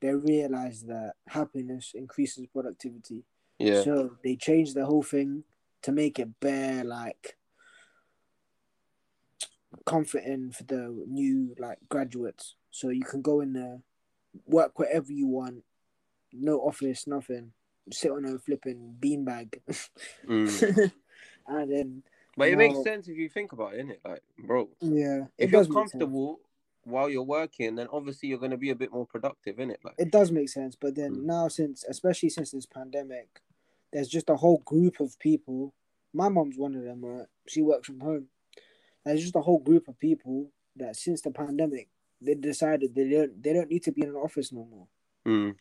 They 0.00 0.14
realized 0.14 0.86
that 0.88 1.14
happiness 1.26 1.92
increases 1.94 2.46
productivity. 2.52 3.24
Yeah. 3.58 3.82
So 3.82 4.16
they 4.22 4.36
changed 4.36 4.74
the 4.74 4.84
whole 4.86 5.02
thing 5.02 5.44
to 5.82 5.92
make 5.92 6.18
it 6.18 6.28
bare 6.40 6.84
like 6.84 7.36
comforting 9.86 10.50
for 10.52 10.64
the 10.64 11.04
new 11.06 11.54
like 11.58 11.78
graduates. 11.88 12.54
So 12.70 12.88
you 12.88 13.04
can 13.04 13.22
go 13.22 13.40
in 13.40 13.52
there, 13.52 13.80
work 14.46 14.78
wherever 14.78 15.12
you 15.12 15.26
want, 15.26 15.62
no 16.32 16.58
office, 16.60 17.06
nothing. 17.06 17.52
Sit 17.92 18.10
on 18.10 18.24
a 18.24 18.38
flipping 18.38 18.96
beanbag, 18.98 19.60
Mm. 20.26 20.90
and 21.46 21.70
then 21.70 22.02
But 22.36 22.48
it 22.48 22.56
makes 22.56 22.82
sense 22.82 23.08
if 23.08 23.16
you 23.18 23.28
think 23.28 23.52
about 23.52 23.74
it, 23.74 23.86
innit? 23.86 23.98
Like, 24.02 24.22
bro, 24.38 24.70
yeah, 24.80 25.24
if 25.36 25.48
it 25.48 25.50
you're 25.50 25.60
does 25.60 25.68
make 25.68 25.76
sense. 25.76 25.92
comfortable 25.92 26.40
while 26.84 27.08
you're 27.08 27.22
working, 27.22 27.74
then 27.74 27.88
obviously 27.92 28.28
you're 28.28 28.38
gonna 28.38 28.56
be 28.56 28.70
a 28.70 28.74
bit 28.74 28.92
more 28.92 29.06
productive, 29.06 29.56
innit? 29.56 29.76
Like, 29.84 29.94
It 29.98 30.10
does 30.10 30.30
make 30.30 30.48
sense, 30.48 30.76
but 30.76 30.94
then 30.94 31.12
Mm. 31.16 31.24
now 31.24 31.48
since, 31.48 31.84
especially 31.84 32.28
since 32.30 32.50
this 32.50 32.66
pandemic, 32.66 33.40
there's 33.92 34.08
just 34.08 34.30
a 34.30 34.36
whole 34.36 34.58
group 34.58 35.00
of 35.00 35.18
people. 35.18 35.72
My 36.12 36.28
mom's 36.28 36.58
one 36.58 36.74
of 36.74 36.82
them, 36.82 37.04
right? 37.04 37.26
She 37.48 37.62
works 37.62 37.86
from 37.86 38.00
home. 38.00 38.28
There's 39.04 39.22
just 39.22 39.36
a 39.36 39.40
whole 39.40 39.58
group 39.58 39.88
of 39.88 39.98
people 39.98 40.50
that 40.76 40.96
since 40.96 41.20
the 41.20 41.30
pandemic, 41.30 41.88
they 42.20 42.34
decided 42.34 42.94
they 42.94 43.08
don't 43.10 43.42
they 43.42 43.52
don't 43.52 43.68
need 43.70 43.82
to 43.84 43.92
be 43.92 44.02
in 44.02 44.08
an 44.08 44.16
office 44.16 44.52
no 44.52 44.64
more. 44.64 44.88
mm, 45.26 45.56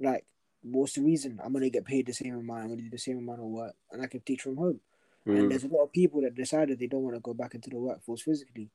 Like, 0.00 0.26
what's 0.62 0.94
the 0.94 1.02
reason? 1.02 1.40
I'm 1.42 1.52
gonna 1.52 1.70
get 1.70 1.84
paid 1.84 2.06
the 2.06 2.12
same 2.12 2.34
amount. 2.36 2.62
I'm 2.62 2.68
gonna 2.70 2.82
do 2.82 2.90
the 2.90 2.98
same 2.98 3.18
amount 3.18 3.40
of 3.40 3.46
work, 3.46 3.74
and 3.92 4.02
I 4.02 4.06
can 4.06 4.20
teach 4.20 4.42
from 4.42 4.56
home. 4.56 4.80
And 5.26 5.38
mm, 5.38 5.48
there's 5.50 5.64
a 5.64 5.68
lot 5.68 5.84
of 5.84 5.92
people 5.92 6.20
that 6.22 6.34
decided 6.34 6.78
they 6.78 6.86
don't 6.86 7.02
want 7.02 7.16
to 7.16 7.20
go 7.20 7.34
back 7.34 7.54
into 7.54 7.68
the 7.70 7.76
workforce 7.78 8.22
physically, 8.22 8.70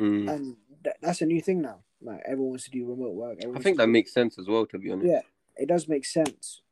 mm. 0.00 0.30
and 0.30 0.56
that, 0.84 0.96
that's 1.02 1.20
a 1.22 1.26
new 1.26 1.40
thing 1.40 1.60
now. 1.62 1.80
Like 2.02 2.22
everyone 2.24 2.50
wants 2.50 2.64
to 2.64 2.70
do 2.70 2.86
remote 2.86 3.14
work. 3.14 3.38
I 3.44 3.58
think 3.60 3.76
that 3.76 3.86
do- 3.86 3.92
makes 3.92 4.12
sense 4.12 4.38
as 4.38 4.46
well, 4.48 4.66
to 4.66 4.78
be 4.78 4.90
honest. 4.90 5.08
yeah, 5.08 5.20
it 5.56 5.68
does 5.68 5.86
make 5.88 6.04
sense. 6.06 6.62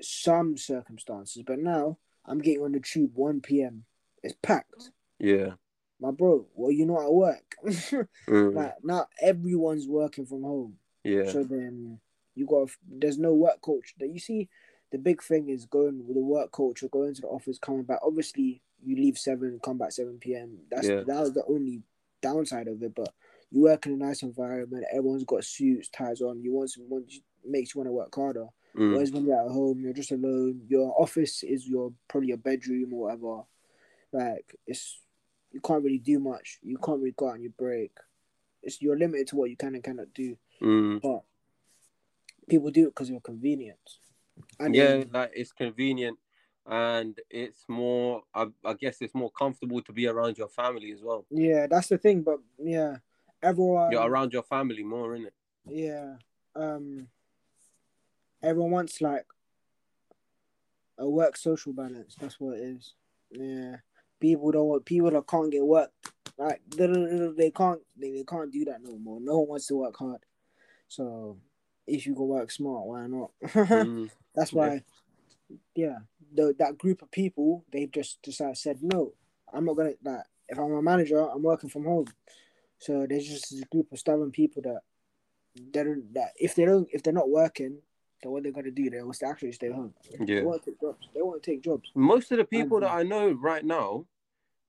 Some 0.00 0.56
circumstances, 0.56 1.42
but 1.46 1.58
now 1.58 1.98
I'm 2.24 2.38
getting 2.38 2.62
on 2.62 2.72
the 2.72 2.80
tube 2.80 3.12
1 3.14 3.42
p.m. 3.42 3.84
It's 4.22 4.34
packed. 4.42 4.90
Yeah. 5.18 5.52
My 6.00 6.10
bro, 6.10 6.46
well, 6.54 6.70
you're 6.70 6.86
not 6.86 7.04
at 7.04 7.12
work. 7.12 7.56
Mm, 8.28 8.54
like 8.54 8.74
now, 8.82 9.06
everyone's 9.20 9.86
working 9.86 10.24
from 10.24 10.42
home. 10.42 10.76
yeah. 11.04 11.30
So 11.30 11.44
then 11.44 11.98
you 12.34 12.46
got 12.46 12.70
there's 12.88 13.18
no 13.18 13.34
work 13.34 13.60
culture. 13.62 13.94
That 13.98 14.08
you 14.08 14.18
see, 14.20 14.48
the 14.92 14.98
big 14.98 15.22
thing 15.22 15.50
is 15.50 15.66
going 15.66 16.06
with 16.06 16.16
the 16.16 16.22
work 16.22 16.52
culture, 16.52 16.88
going 16.88 17.14
to 17.14 17.20
the 17.20 17.26
office, 17.26 17.58
coming 17.58 17.82
back. 17.82 17.98
Obviously, 18.02 18.62
you 18.82 18.96
leave 18.96 19.18
seven, 19.18 19.60
come 19.62 19.76
back 19.76 19.92
seven 19.92 20.16
p.m. 20.18 20.58
That's 20.70 20.88
Yeah. 20.88 21.02
that 21.06 21.20
was 21.20 21.32
the 21.34 21.44
only 21.46 21.82
downside 22.20 22.68
of 22.68 22.82
it. 22.82 22.94
But 22.94 23.12
you 23.50 23.62
work 23.62 23.86
in 23.86 23.92
a 23.92 23.96
nice 23.96 24.22
environment. 24.22 24.84
Everyone's 24.92 25.24
got 25.24 25.44
suits, 25.44 25.88
ties 25.88 26.20
on. 26.20 26.42
You 26.42 26.52
want 26.52 26.70
some, 26.70 26.88
want 26.88 27.12
makes 27.44 27.74
you 27.74 27.80
want 27.80 27.88
to 27.88 27.92
work 27.92 28.14
harder. 28.14 28.46
Mm, 28.76 28.92
Whereas 28.92 29.10
when 29.10 29.26
you're 29.26 29.44
at 29.44 29.50
home, 29.50 29.80
you're 29.80 29.92
just 29.92 30.12
alone. 30.12 30.60
Your 30.68 30.94
office 31.00 31.42
is 31.42 31.66
your 31.66 31.92
probably 32.08 32.28
your 32.28 32.36
bedroom 32.36 32.92
or 32.94 33.04
whatever. 33.04 33.42
Like 34.12 34.56
it's 34.66 34.98
you 35.52 35.60
can't 35.60 35.82
really 35.82 35.98
do 35.98 36.18
much. 36.20 36.58
You 36.62 36.76
can't 36.78 36.98
really 37.00 37.14
go 37.16 37.28
out 37.28 37.34
on 37.34 37.42
your 37.42 37.52
break. 37.58 37.92
It's 38.62 38.80
you're 38.80 38.98
limited 38.98 39.26
to 39.28 39.36
what 39.36 39.50
you 39.50 39.56
can 39.56 39.74
and 39.74 39.82
cannot 39.82 40.12
do. 40.14 40.36
mm. 40.62 41.00
But 41.02 41.22
people 42.48 42.70
do 42.70 42.86
it 42.86 42.90
because 42.90 43.10
of 43.10 43.22
convenience. 43.22 43.98
And 44.58 44.74
yeah, 44.74 44.98
then- 44.98 45.10
like 45.12 45.32
it's 45.34 45.52
convenient 45.52 46.18
and 46.70 47.18
it's 47.28 47.64
more. 47.68 48.22
I, 48.34 48.46
I 48.64 48.74
guess 48.74 48.98
it's 49.00 49.14
more 49.14 49.30
comfortable 49.30 49.82
to 49.82 49.92
be 49.92 50.06
around 50.06 50.38
your 50.38 50.48
family 50.48 50.92
as 50.92 51.02
well. 51.02 51.26
yeah, 51.30 51.66
that's 51.68 51.88
the 51.88 51.98
thing. 51.98 52.22
But 52.22 52.38
yeah, 52.58 52.96
everyone. 53.42 53.90
You're 53.90 54.08
around 54.08 54.32
your 54.32 54.44
family 54.44 54.84
more, 54.84 55.16
in 55.16 55.26
it 55.26 55.34
Yeah. 55.66 56.14
Um. 56.54 57.08
Everyone 58.42 58.70
wants 58.70 59.00
like 59.00 59.26
a 60.96 61.08
work 61.08 61.36
social 61.36 61.72
balance. 61.72 62.14
That's 62.18 62.38
what 62.38 62.56
it 62.56 62.62
is. 62.62 62.94
Yeah. 63.30 63.76
People 64.20 64.52
don't 64.52 64.66
want 64.66 64.84
people 64.84 65.10
that 65.10 65.26
can't 65.26 65.50
get 65.50 65.64
work. 65.64 65.90
Like 66.38 66.62
they, 66.74 66.86
can't 67.50 67.80
they, 67.98 68.12
they 68.12 68.24
can't 68.24 68.50
do 68.50 68.64
that 68.66 68.82
no 68.82 68.96
more. 68.96 69.20
No 69.20 69.40
one 69.40 69.48
wants 69.48 69.66
to 69.66 69.74
work 69.74 69.96
hard. 69.98 70.20
So 70.88 71.36
if 71.86 72.06
you 72.06 72.14
can 72.14 72.28
work 72.28 72.50
smart, 72.50 72.86
why 72.86 73.06
not? 73.06 73.30
Mm, 73.42 74.10
That's 74.34 74.52
why, 74.52 74.74
yeah, 74.74 74.80
the, 75.74 76.54
that 76.58 76.78
group 76.78 77.02
of 77.02 77.10
people 77.10 77.64
they've 77.72 77.90
just 77.90 78.20
decided 78.22 78.56
said 78.56 78.78
no. 78.82 79.12
I'm 79.52 79.64
not 79.64 79.74
gonna 79.76 79.92
like 80.04 80.24
if 80.48 80.58
I'm 80.58 80.72
a 80.72 80.82
manager, 80.82 81.18
I'm 81.20 81.42
working 81.42 81.70
from 81.70 81.84
home. 81.84 82.06
So 82.78 83.06
there's 83.08 83.26
just 83.26 83.52
a 83.52 83.64
group 83.70 83.92
of 83.92 83.98
stubborn 83.98 84.30
people 84.30 84.62
that 84.62 84.80
they 85.72 85.82
don't 85.82 86.12
that 86.14 86.30
if 86.36 86.54
they 86.54 86.64
don't 86.64 86.88
if 86.92 87.02
they're 87.02 87.12
not 87.12 87.28
working, 87.30 87.78
So 88.22 88.30
what 88.30 88.42
they're 88.42 88.52
gonna 88.52 88.70
do? 88.70 88.90
They 88.90 89.02
will 89.02 89.14
actually 89.26 89.52
stay 89.52 89.70
home. 89.70 89.94
Yeah. 90.10 90.24
They 90.26 90.34
Yeah. 90.36 90.42
won't 90.42 90.62
take 90.64 90.80
jobs. 90.80 91.08
They 91.14 91.22
won't 91.22 91.42
take 91.42 91.62
jobs. 91.62 91.90
Most 91.94 92.30
of 92.32 92.38
the 92.38 92.44
people 92.44 92.76
And- 92.78 92.84
that 92.84 92.92
I 92.92 93.02
know 93.02 93.32
right 93.32 93.64
now 93.64 94.06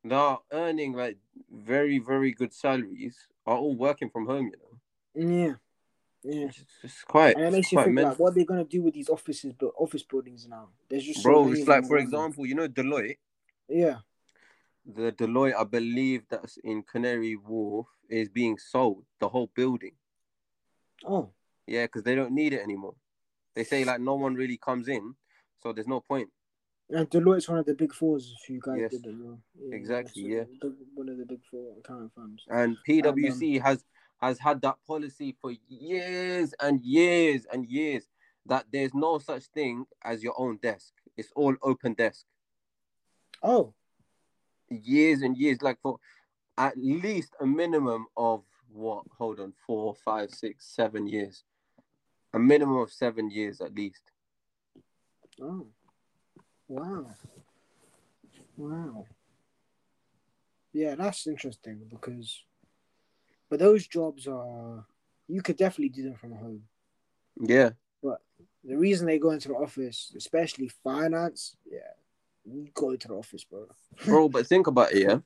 that 0.04 0.14
are 0.16 0.42
earning 0.52 0.94
like 0.94 1.18
very, 1.52 2.00
very 2.00 2.32
good 2.32 2.54
salaries 2.54 3.28
are 3.46 3.58
all 3.58 3.76
working 3.76 4.10
from 4.10 4.26
home, 4.26 4.48
you 4.48 4.58
know. 4.58 5.46
Yeah, 5.46 5.56
yeah. 6.24 6.46
It's, 6.46 6.64
it's 6.84 7.04
quite, 7.04 7.36
And 7.36 7.46
it 7.46 7.52
makes 7.52 7.72
you 7.72 7.80
think 7.82 7.94
mental. 7.94 8.12
like, 8.12 8.20
what 8.20 8.32
are 8.32 8.36
they 8.36 8.46
gonna 8.46 8.64
do 8.64 8.82
with 8.84 8.94
these 8.94 9.10
offices, 9.10 9.54
but 9.60 9.72
office 9.78 10.04
buildings 10.04 10.48
now? 10.48 10.70
There's 10.90 11.04
just 11.04 11.22
so 11.22 11.30
Bro, 11.30 11.46
many 11.46 11.60
it's 11.60 11.68
like 11.68 11.86
for 11.88 11.98
example, 11.98 12.46
you 12.46 12.56
know 12.56 12.68
Deloitte. 12.68 13.18
Yeah. 13.68 13.98
The 14.86 15.12
Deloitte, 15.12 15.56
I 15.56 15.64
believe 15.64 16.24
that's 16.30 16.58
in 16.58 16.84
Canary 16.84 17.36
Wharf, 17.36 17.88
is 18.10 18.30
being 18.30 18.58
sold. 18.58 19.04
The 19.20 19.30
whole 19.30 19.50
building. 19.56 19.94
Oh, 21.06 21.30
Yeah, 21.68 21.86
because 21.86 22.04
they 22.04 22.16
don't 22.16 22.32
need 22.34 22.54
it 22.54 22.62
anymore. 22.62 22.96
They 23.56 23.64
say 23.64 23.84
like 23.84 24.00
no 24.02 24.16
one 24.16 24.36
really 24.36 24.58
comes 24.58 24.88
in, 24.88 25.16
so 25.62 25.72
there's 25.74 25.88
no 25.88 26.00
point. 26.02 26.30
and 26.90 27.10
Deloitte's 27.10 27.48
one 27.48 27.60
of 27.60 27.66
the 27.66 27.74
big 27.74 27.94
fours. 27.94 28.34
If 28.42 28.50
you 28.50 28.60
guys 28.62 28.80
Yes. 28.80 28.92
didn't 28.92 29.20
know. 29.24 29.40
Yeah, 29.56 29.76
Exactly, 29.76 30.24
yeah. 30.24 30.44
one 30.94 31.10
of 31.10 31.18
the 31.18 31.26
big 31.26 31.40
four 31.50 31.78
accounting 31.80 32.12
firms. 32.16 32.44
And 32.50 32.78
PwC 32.88 33.58
um, 33.58 33.62
has 33.66 33.86
has 34.22 34.40
had 34.40 34.62
that 34.62 34.78
policy 34.88 35.36
for 35.42 35.52
years 35.68 36.54
and 36.60 36.82
years 36.82 37.46
and 37.52 37.66
years 37.66 38.08
that 38.46 38.66
there's 38.72 38.94
no 38.94 39.18
such 39.20 39.44
thing 39.48 39.86
as 40.04 40.24
your 40.24 40.40
own 40.40 40.58
desk. 40.62 40.94
It's 41.18 41.32
all 41.36 41.56
open 41.62 41.94
desk. 41.94 42.26
Oh, 43.44 43.74
Years 44.70 45.22
and 45.22 45.36
years, 45.38 45.62
like 45.62 45.80
for 45.82 45.98
at 46.58 46.78
least 46.78 47.34
a 47.42 47.46
minimum 47.46 48.06
of 48.16 48.44
what? 48.70 49.04
Hold 49.18 49.40
on, 49.40 49.54
four, 49.66 49.96
five, 50.06 50.30
six, 50.32 50.66
seven 50.74 51.08
years. 51.08 51.44
A 52.34 52.40
minimum 52.40 52.78
of 52.78 52.92
seven 52.92 53.30
years 53.30 53.60
at 53.60 53.76
least. 53.76 54.04
oh, 55.42 55.68
wow, 56.68 57.06
wow. 58.56 59.06
Yeah, 60.72 60.96
that's 60.96 61.28
interesting 61.28 61.82
because, 61.90 62.44
but 63.52 63.60
those 63.60 63.86
jobs 63.86 64.28
are 64.28 64.86
you 65.28 65.42
could 65.42 65.58
definitely 65.58 65.90
do 65.90 66.04
them 66.04 66.16
from 66.16 66.32
home. 66.32 66.64
Yeah, 67.40 67.72
But 68.02 68.22
The 68.64 68.78
reason 68.78 69.06
they 69.06 69.20
go 69.20 69.32
into 69.32 69.50
the 69.50 69.56
office, 69.56 70.14
especially 70.16 70.70
finance, 70.84 71.56
yeah, 71.70 71.92
you 72.46 72.70
go 72.74 72.96
to 72.96 73.08
the 73.08 73.14
office, 73.14 73.44
bro. 73.44 73.68
bro. 74.06 74.30
But 74.30 74.48
think 74.48 74.68
about 74.68 74.94
it, 74.94 75.04
yeah. 75.04 75.20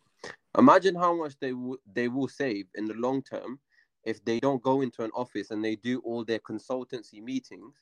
Imagine 0.58 0.96
how 0.96 1.16
much 1.16 1.38
they 1.40 1.54
will 1.54 1.78
they 1.94 2.08
will 2.08 2.28
save 2.28 2.66
in 2.74 2.86
the 2.86 2.96
long 2.96 3.22
term 3.22 3.60
if 4.04 4.24
they 4.26 4.40
don't 4.40 4.62
go 4.62 4.82
into 4.82 5.04
an 5.04 5.12
office 5.16 5.52
and 5.52 5.64
they 5.64 5.76
do 5.76 6.00
all 6.00 6.26
their 6.26 6.40
consultancy 6.40 7.22
meetings 7.22 7.76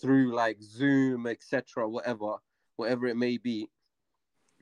through 0.00 0.34
like 0.34 0.60
Zoom, 0.60 1.26
etc., 1.26 1.88
whatever, 1.88 2.36
whatever 2.76 3.06
it 3.06 3.16
may 3.16 3.36
be. 3.38 3.68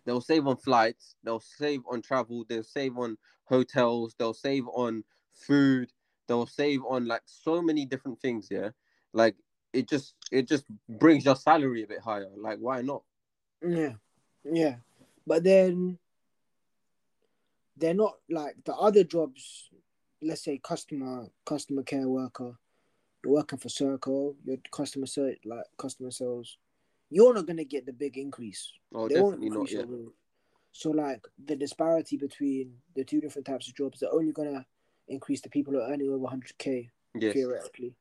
They'll 0.06 0.20
save 0.20 0.46
on 0.46 0.56
flights, 0.56 1.16
they'll 1.24 1.40
save 1.40 1.82
on 1.90 2.00
travel, 2.00 2.46
they'll 2.48 2.62
save 2.62 2.96
on 2.96 3.18
hotels, 3.44 4.14
they'll 4.18 4.34
save 4.34 4.66
on 4.68 5.02
food, 5.32 5.92
they'll 6.28 6.46
save 6.46 6.80
on 6.88 7.06
like 7.06 7.22
so 7.26 7.60
many 7.60 7.84
different 7.84 8.20
things, 8.20 8.48
yeah. 8.50 8.70
Like 9.12 9.34
it 9.72 9.88
just 9.88 10.14
it 10.30 10.48
just 10.48 10.64
brings 10.88 11.24
your 11.24 11.36
salary 11.36 11.82
a 11.82 11.86
bit 11.86 12.00
higher. 12.00 12.30
Like 12.36 12.58
why 12.58 12.82
not? 12.82 13.02
Yeah, 13.66 13.94
yeah, 14.44 14.76
but 15.26 15.42
then 15.42 15.98
they're 17.76 17.94
not 17.94 18.16
like 18.30 18.56
the 18.64 18.74
other 18.74 19.04
jobs. 19.04 19.70
Let's 20.22 20.44
say 20.44 20.58
customer 20.62 21.26
customer 21.44 21.82
care 21.82 22.08
worker. 22.08 22.56
You're 23.24 23.34
working 23.34 23.58
for 23.58 23.68
Circle. 23.68 24.36
You're 24.44 24.58
customer 24.70 25.06
ser- 25.06 25.36
like 25.44 25.64
customer 25.76 26.10
sales. 26.12 26.58
You're 27.10 27.34
not 27.34 27.46
gonna 27.46 27.64
get 27.64 27.86
the 27.86 27.92
big 27.92 28.18
increase. 28.18 28.72
Oh, 28.94 29.08
they 29.08 29.20
won't 29.20 29.36
definitely 29.40 29.48
not 29.48 29.70
increase 29.70 29.72
yet. 29.72 29.88
So 30.72 30.90
like 30.90 31.24
the 31.46 31.56
disparity 31.56 32.16
between 32.16 32.74
the 32.94 33.04
two 33.04 33.20
different 33.20 33.46
types 33.46 33.68
of 33.68 33.74
jobs, 33.74 34.00
they're 34.00 34.12
only 34.12 34.32
gonna 34.32 34.66
increase 35.08 35.40
the 35.40 35.48
people 35.48 35.72
who 35.72 35.80
are 35.80 35.90
earning 35.90 36.08
over 36.08 36.18
100k 36.26 36.90
Yes. 37.14 37.32
theoretically. 37.32 37.94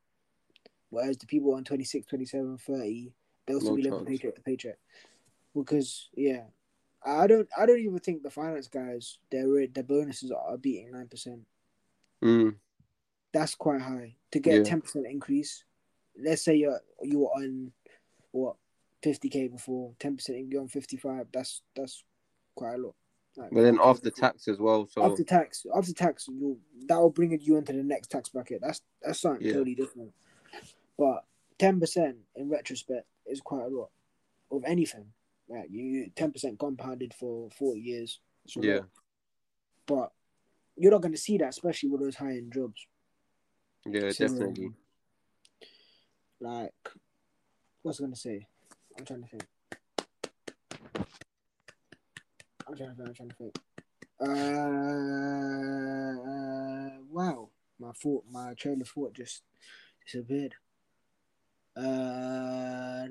Whereas 0.90 1.18
the 1.18 1.26
people 1.26 1.54
on 1.54 1.64
26, 1.64 2.06
27, 2.06 2.58
30, 2.58 3.12
they'll 3.46 3.60
still 3.60 3.70
No 3.72 3.76
be 3.76 3.82
living 3.82 4.04
paycheck 4.04 4.34
to 4.34 4.42
paycheck. 4.42 4.78
Because 5.54 6.10
yeah, 6.14 6.44
I 7.04 7.26
don't 7.26 7.48
I 7.56 7.66
don't 7.66 7.78
even 7.78 7.98
think 7.98 8.22
the 8.22 8.30
finance 8.30 8.68
guys 8.68 9.18
their 9.30 9.66
their 9.68 9.84
bonuses 9.84 10.30
are 10.30 10.56
beating 10.58 10.92
nine 10.92 11.08
percent. 11.08 11.40
Mm, 12.22 12.56
That's 13.32 13.54
quite 13.54 13.80
high 13.80 14.16
to 14.32 14.40
get 14.40 14.54
Yeah. 14.54 14.60
a 14.60 14.64
ten 14.64 14.80
percent 14.80 15.06
increase. 15.06 15.64
Let's 16.18 16.42
say 16.42 16.56
you're 16.56 16.80
you're 17.02 17.30
on 17.34 17.72
what 18.32 18.56
fifty 19.06 19.28
k 19.28 19.46
before 19.46 19.92
ten 20.00 20.16
percent 20.16 20.48
you're 20.50 20.60
on 20.60 20.68
fifty 20.68 20.96
five. 20.96 21.26
That's 21.32 21.62
that's 21.76 22.02
quite 22.56 22.74
a 22.74 22.78
lot. 22.78 22.94
Like, 23.36 23.50
but 23.52 23.62
then 23.62 23.78
after 23.82 24.10
before. 24.10 24.30
tax 24.30 24.48
as 24.48 24.58
well. 24.58 24.88
So 24.90 25.04
after 25.04 25.22
tax, 25.22 25.64
after 25.76 25.92
tax, 25.92 26.26
you 26.28 26.58
that 26.88 26.98
will 26.98 27.10
bring 27.10 27.38
you 27.40 27.56
into 27.56 27.72
the 27.72 27.82
next 27.84 28.10
tax 28.10 28.30
bracket. 28.30 28.60
That's 28.62 28.80
that's 29.02 29.20
something 29.20 29.46
Yeah. 29.46 29.52
totally 29.52 29.74
different. 29.76 30.12
But 30.98 31.24
ten 31.58 31.78
percent 31.78 32.16
in 32.34 32.48
retrospect 32.48 33.06
is 33.26 33.40
quite 33.40 33.66
a 33.66 33.68
lot 33.68 33.90
of 34.50 34.64
anything. 34.66 35.06
Like 35.48 35.68
you 35.70 36.10
ten 36.16 36.32
percent 36.32 36.58
compounded 36.58 37.14
for 37.14 37.48
forty 37.50 37.80
years. 37.80 38.20
it's 38.44 38.56
a 38.56 38.60
Yeah. 38.60 38.80
But 39.86 40.10
you're 40.76 40.92
not 40.92 41.02
going 41.02 41.14
to 41.14 41.26
see 41.28 41.38
that, 41.38 41.50
especially 41.50 41.90
with 41.90 42.00
those 42.00 42.16
high 42.16 42.36
end 42.40 42.52
jobs. 42.52 42.86
yeah, 43.86 44.10
So, 44.10 44.26
definitely. 44.26 44.72
Like, 46.40 46.74
what's 47.82 48.00
I 48.00 48.02
going 48.02 48.12
to 48.12 48.18
say? 48.18 48.46
I'm 48.98 49.04
trying 49.04 49.22
to 49.22 49.28
think. 49.28 49.44
I'm 52.66 52.76
trying 52.76 52.90
to 52.90 52.94
think. 52.96 53.08
I'm 53.08 53.14
trying 53.14 53.28
to 53.28 53.34
think. 53.36 53.58
Uh, 54.18 54.26
wow, 57.10 57.50
my 57.78 57.92
thought, 57.92 58.24
my 58.30 58.54
train 58.54 58.80
of 58.80 58.88
thought 58.88 59.12
just 59.14 59.42
disappeared. 60.06 60.54
Uh, 61.76 63.04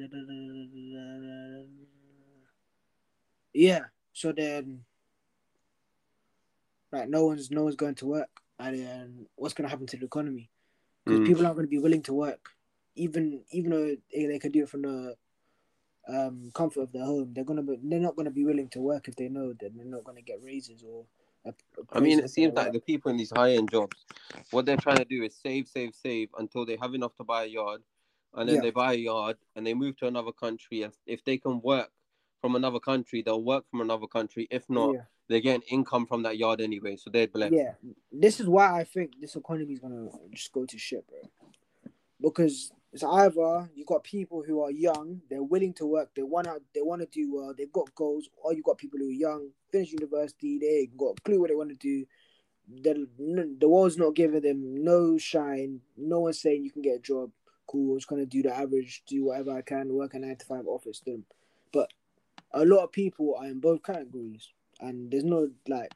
yeah. 3.53 3.81
So 4.13 4.31
then, 4.31 4.86
like, 6.91 7.09
no 7.09 7.27
one's 7.27 7.51
no 7.51 7.63
one's 7.65 7.75
going 7.75 7.95
to 7.95 8.07
work, 8.07 8.29
and 8.59 8.79
then 8.79 9.27
what's 9.36 9.53
going 9.53 9.65
to 9.65 9.69
happen 9.69 9.86
to 9.88 9.97
the 9.97 10.05
economy? 10.05 10.49
Because 11.05 11.19
Mm. 11.19 11.25
people 11.25 11.45
aren't 11.45 11.57
going 11.57 11.67
to 11.67 11.69
be 11.69 11.77
willing 11.77 12.01
to 12.03 12.13
work, 12.13 12.49
even 12.95 13.43
even 13.51 13.69
though 13.69 13.95
they, 14.11 14.25
they 14.25 14.39
could 14.39 14.51
do 14.53 14.63
it 14.63 14.69
from 14.69 14.81
the 14.81 15.15
um, 16.08 16.51
comfort 16.53 16.82
of 16.82 16.91
their 16.91 17.06
home. 17.06 17.32
They're 17.34 17.43
gonna 17.43 17.64
be, 17.64 17.80
they're 17.84 17.99
not 17.99 18.16
going 18.16 18.26
to 18.26 18.32
be 18.32 18.45
willing 18.45 18.70
to 18.70 18.80
work 18.80 19.08
if 19.08 19.16
they 19.16 19.30
know 19.30 19.53
that 19.60 19.76
they're 19.76 19.86
not 19.86 20.03
going 20.03 20.18
to 20.18 20.24
get 20.24 20.39
raises 20.43 20.84
or. 20.84 21.06
A, 21.45 21.49
a 21.49 21.53
I 21.91 21.99
mean, 21.99 22.20
it 22.20 22.30
seems 22.32 22.56
like 22.56 22.74
the 22.74 22.80
people 22.80 23.12
in 23.12 23.18
these 23.18 23.32
high 23.36 23.51
end 23.51 23.70
jobs, 23.70 23.95
what 24.49 24.66
they're 24.66 24.78
trying 24.78 24.97
to 24.97 25.06
do 25.06 25.24
is 25.24 25.36
save, 25.36 25.68
save, 25.68 25.93
save 25.93 26.30
until 26.39 26.66
they 26.66 26.76
have 26.82 26.95
enough 26.95 27.16
to 27.18 27.24
buy 27.24 27.43
a 27.43 27.47
yard, 27.47 27.84
and 28.34 28.49
then 28.49 28.56
Yeah. 28.56 28.62
they 28.62 28.72
buy 28.72 28.93
a 28.93 28.97
yard 28.97 29.38
and 29.56 29.66
they 29.66 29.76
move 29.76 29.95
to 29.97 30.08
another 30.08 30.32
country. 30.32 30.82
And 30.82 30.93
if 31.06 31.24
they 31.24 31.38
can 31.38 31.62
work 31.62 31.91
from 32.41 32.56
another 32.56 32.80
country, 32.80 33.22
they'll 33.22 33.43
work 33.43 33.70
from 33.70 33.82
another 33.82 34.08
country. 34.08 34.47
If 34.49 34.68
not, 34.70 34.95
yeah. 34.95 35.01
they're 35.28 35.39
getting 35.39 35.68
income 35.70 36.08
from 36.08 36.24
that 36.24 36.38
yard 36.38 36.62
anyway, 36.62 36.95
so 36.95 37.12
they're 37.12 37.28
blessed. 37.28 37.53
Yeah, 37.53 37.74
this 38.12 38.39
is 38.39 38.47
why 38.47 38.80
I 38.80 38.84
think 38.84 39.20
this 39.22 39.36
economy 39.36 39.74
is 39.74 39.80
gonna 39.80 40.10
just 40.32 40.51
go 40.51 40.66
to 40.66 40.78
shit, 40.80 41.06
bro. 41.08 41.30
Because 42.20 42.72
it's 42.95 43.03
either 43.03 43.69
you've 43.75 43.87
got 43.87 44.05
people 44.05 44.41
who 44.41 44.61
are 44.61 44.71
young, 44.71 45.19
they're 45.29 45.43
willing 45.43 45.73
to 45.73 45.85
work, 45.85 46.11
they 46.15 46.23
wanna 46.23 46.55
they 46.73 46.81
wanna 46.81 47.05
do 47.05 47.29
well, 47.35 47.53
they've 47.53 47.73
got 47.73 47.93
goals, 47.93 48.29
or 48.37 48.53
you've 48.53 48.63
got 48.63 48.77
people 48.77 48.97
who 48.97 49.09
are 49.09 49.11
young, 49.11 49.49
finish 49.69 49.91
university, 49.91 50.57
they 50.57 50.89
got 50.97 51.17
a 51.17 51.21
clue 51.21 51.41
what 51.41 51.49
they 51.49 51.55
want 51.55 51.71
to 51.71 51.75
do. 51.75 52.05
The 52.81 53.05
the 53.59 53.67
world's 53.67 53.97
not 53.97 54.15
giving 54.15 54.39
them 54.39 54.81
no 54.81 55.17
shine. 55.17 55.81
No 55.97 56.21
one's 56.21 56.39
saying 56.39 56.63
you 56.63 56.71
can 56.71 56.83
get 56.83 56.95
a 56.95 56.99
job. 56.99 57.31
Cool, 57.67 57.91
I'm 57.91 57.97
just 57.97 58.07
gonna 58.07 58.25
do 58.25 58.41
the 58.41 58.55
average, 58.55 59.03
do 59.05 59.25
whatever 59.25 59.51
I 59.51 59.61
can, 59.61 59.93
work 59.93 60.13
a 60.13 60.19
nine 60.19 60.37
to 60.37 60.45
five 60.45 60.65
office 60.65 61.01
them. 61.01 61.25
But 61.73 61.91
a 62.53 62.63
lot 62.63 62.85
of 62.85 62.93
people 62.93 63.35
are 63.37 63.47
in 63.47 63.59
both 63.59 63.83
categories, 63.83 64.53
and 64.79 65.11
there's 65.11 65.25
no 65.25 65.49
like 65.67 65.91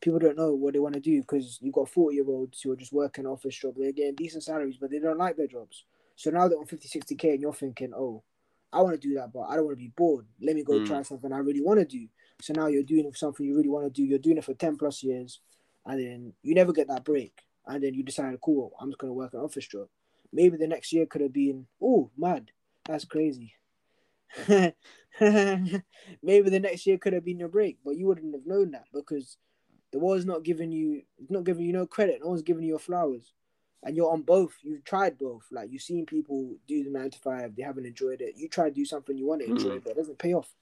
people 0.00 0.18
don't 0.18 0.36
know 0.36 0.54
what 0.54 0.72
they 0.72 0.80
want 0.80 0.94
to 0.94 1.00
do 1.00 1.20
because 1.20 1.60
you've 1.62 1.74
got 1.74 1.88
40 1.88 2.16
year 2.16 2.26
olds 2.26 2.62
who 2.62 2.72
are 2.72 2.76
just 2.76 2.92
working 2.92 3.26
office 3.26 3.54
job. 3.54 3.74
They're 3.76 3.92
getting 3.92 4.16
decent 4.16 4.42
salaries, 4.42 4.76
but 4.76 4.90
they 4.90 4.98
don't 4.98 5.18
like 5.18 5.36
their 5.36 5.46
jobs. 5.46 5.84
So 6.20 6.28
now 6.30 6.48
they're 6.48 6.58
on 6.58 6.66
50, 6.66 6.86
60k, 6.86 7.32
and 7.32 7.40
you're 7.40 7.54
thinking, 7.54 7.94
oh, 7.96 8.22
I 8.70 8.82
want 8.82 9.00
to 9.00 9.08
do 9.08 9.14
that, 9.14 9.32
but 9.32 9.44
I 9.48 9.56
don't 9.56 9.64
want 9.64 9.78
to 9.78 9.82
be 9.82 9.90
bored. 9.96 10.26
Let 10.38 10.54
me 10.54 10.62
go 10.62 10.74
Mm. 10.74 10.84
try 10.86 11.00
something 11.00 11.32
I 11.32 11.38
really 11.38 11.62
want 11.62 11.80
to 11.80 11.86
do. 11.86 12.08
So 12.42 12.52
now 12.52 12.66
you're 12.66 12.82
doing 12.82 13.10
something 13.14 13.46
you 13.46 13.56
really 13.56 13.70
want 13.70 13.86
to 13.86 13.90
do. 13.90 14.04
You're 14.04 14.18
doing 14.18 14.36
it 14.36 14.44
for 14.44 14.52
10 14.52 14.76
plus 14.76 15.02
years, 15.02 15.40
and 15.86 15.98
then 15.98 16.34
you 16.42 16.54
never 16.54 16.74
get 16.74 16.88
that 16.88 17.04
break. 17.04 17.40
And 17.66 17.82
then 17.82 17.94
you 17.94 18.02
decide, 18.02 18.38
cool, 18.42 18.76
I'm 18.78 18.90
just 18.90 18.98
going 18.98 19.08
to 19.08 19.14
work 19.14 19.32
an 19.32 19.40
office 19.40 19.66
job. 19.66 19.88
Maybe 20.30 20.58
the 20.58 20.66
next 20.66 20.92
year 20.92 21.06
could 21.06 21.22
have 21.22 21.32
been, 21.32 21.66
oh, 21.82 22.10
mad. 22.18 22.50
That's 22.84 23.06
crazy. 23.06 23.54
Maybe 24.46 24.74
the 26.50 26.60
next 26.60 26.86
year 26.86 26.98
could 26.98 27.14
have 27.14 27.24
been 27.24 27.38
your 27.38 27.48
break, 27.48 27.78
but 27.82 27.96
you 27.96 28.06
wouldn't 28.06 28.34
have 28.34 28.46
known 28.46 28.72
that 28.72 28.84
because 28.92 29.38
the 29.90 29.98
world's 29.98 30.26
not 30.26 30.44
giving 30.44 30.70
you, 30.70 31.00
not 31.30 31.44
giving 31.44 31.64
you 31.64 31.72
no 31.72 31.86
credit. 31.86 32.20
No 32.22 32.28
one's 32.28 32.42
giving 32.42 32.62
you 32.62 32.68
your 32.70 32.78
flowers. 32.78 33.32
And 33.82 33.96
you're 33.96 34.10
on 34.12 34.22
both. 34.22 34.54
You've 34.62 34.84
tried 34.84 35.18
both. 35.18 35.44
Like 35.50 35.70
you've 35.72 35.82
seen 35.82 36.06
people 36.06 36.54
do 36.66 36.84
the 36.84 36.90
nine 36.90 37.10
to 37.10 37.18
five, 37.18 37.56
they 37.56 37.62
haven't 37.62 37.86
enjoyed 37.86 38.20
it. 38.20 38.34
You 38.36 38.48
try 38.48 38.68
to 38.68 38.74
do 38.74 38.84
something 38.84 39.16
you 39.16 39.26
want 39.26 39.42
to 39.42 39.48
enjoy, 39.50 39.76
Mm. 39.78 39.84
but 39.84 39.90
it 39.92 39.96
doesn't 39.96 40.18
pay 40.18 40.34
off. 40.34 40.54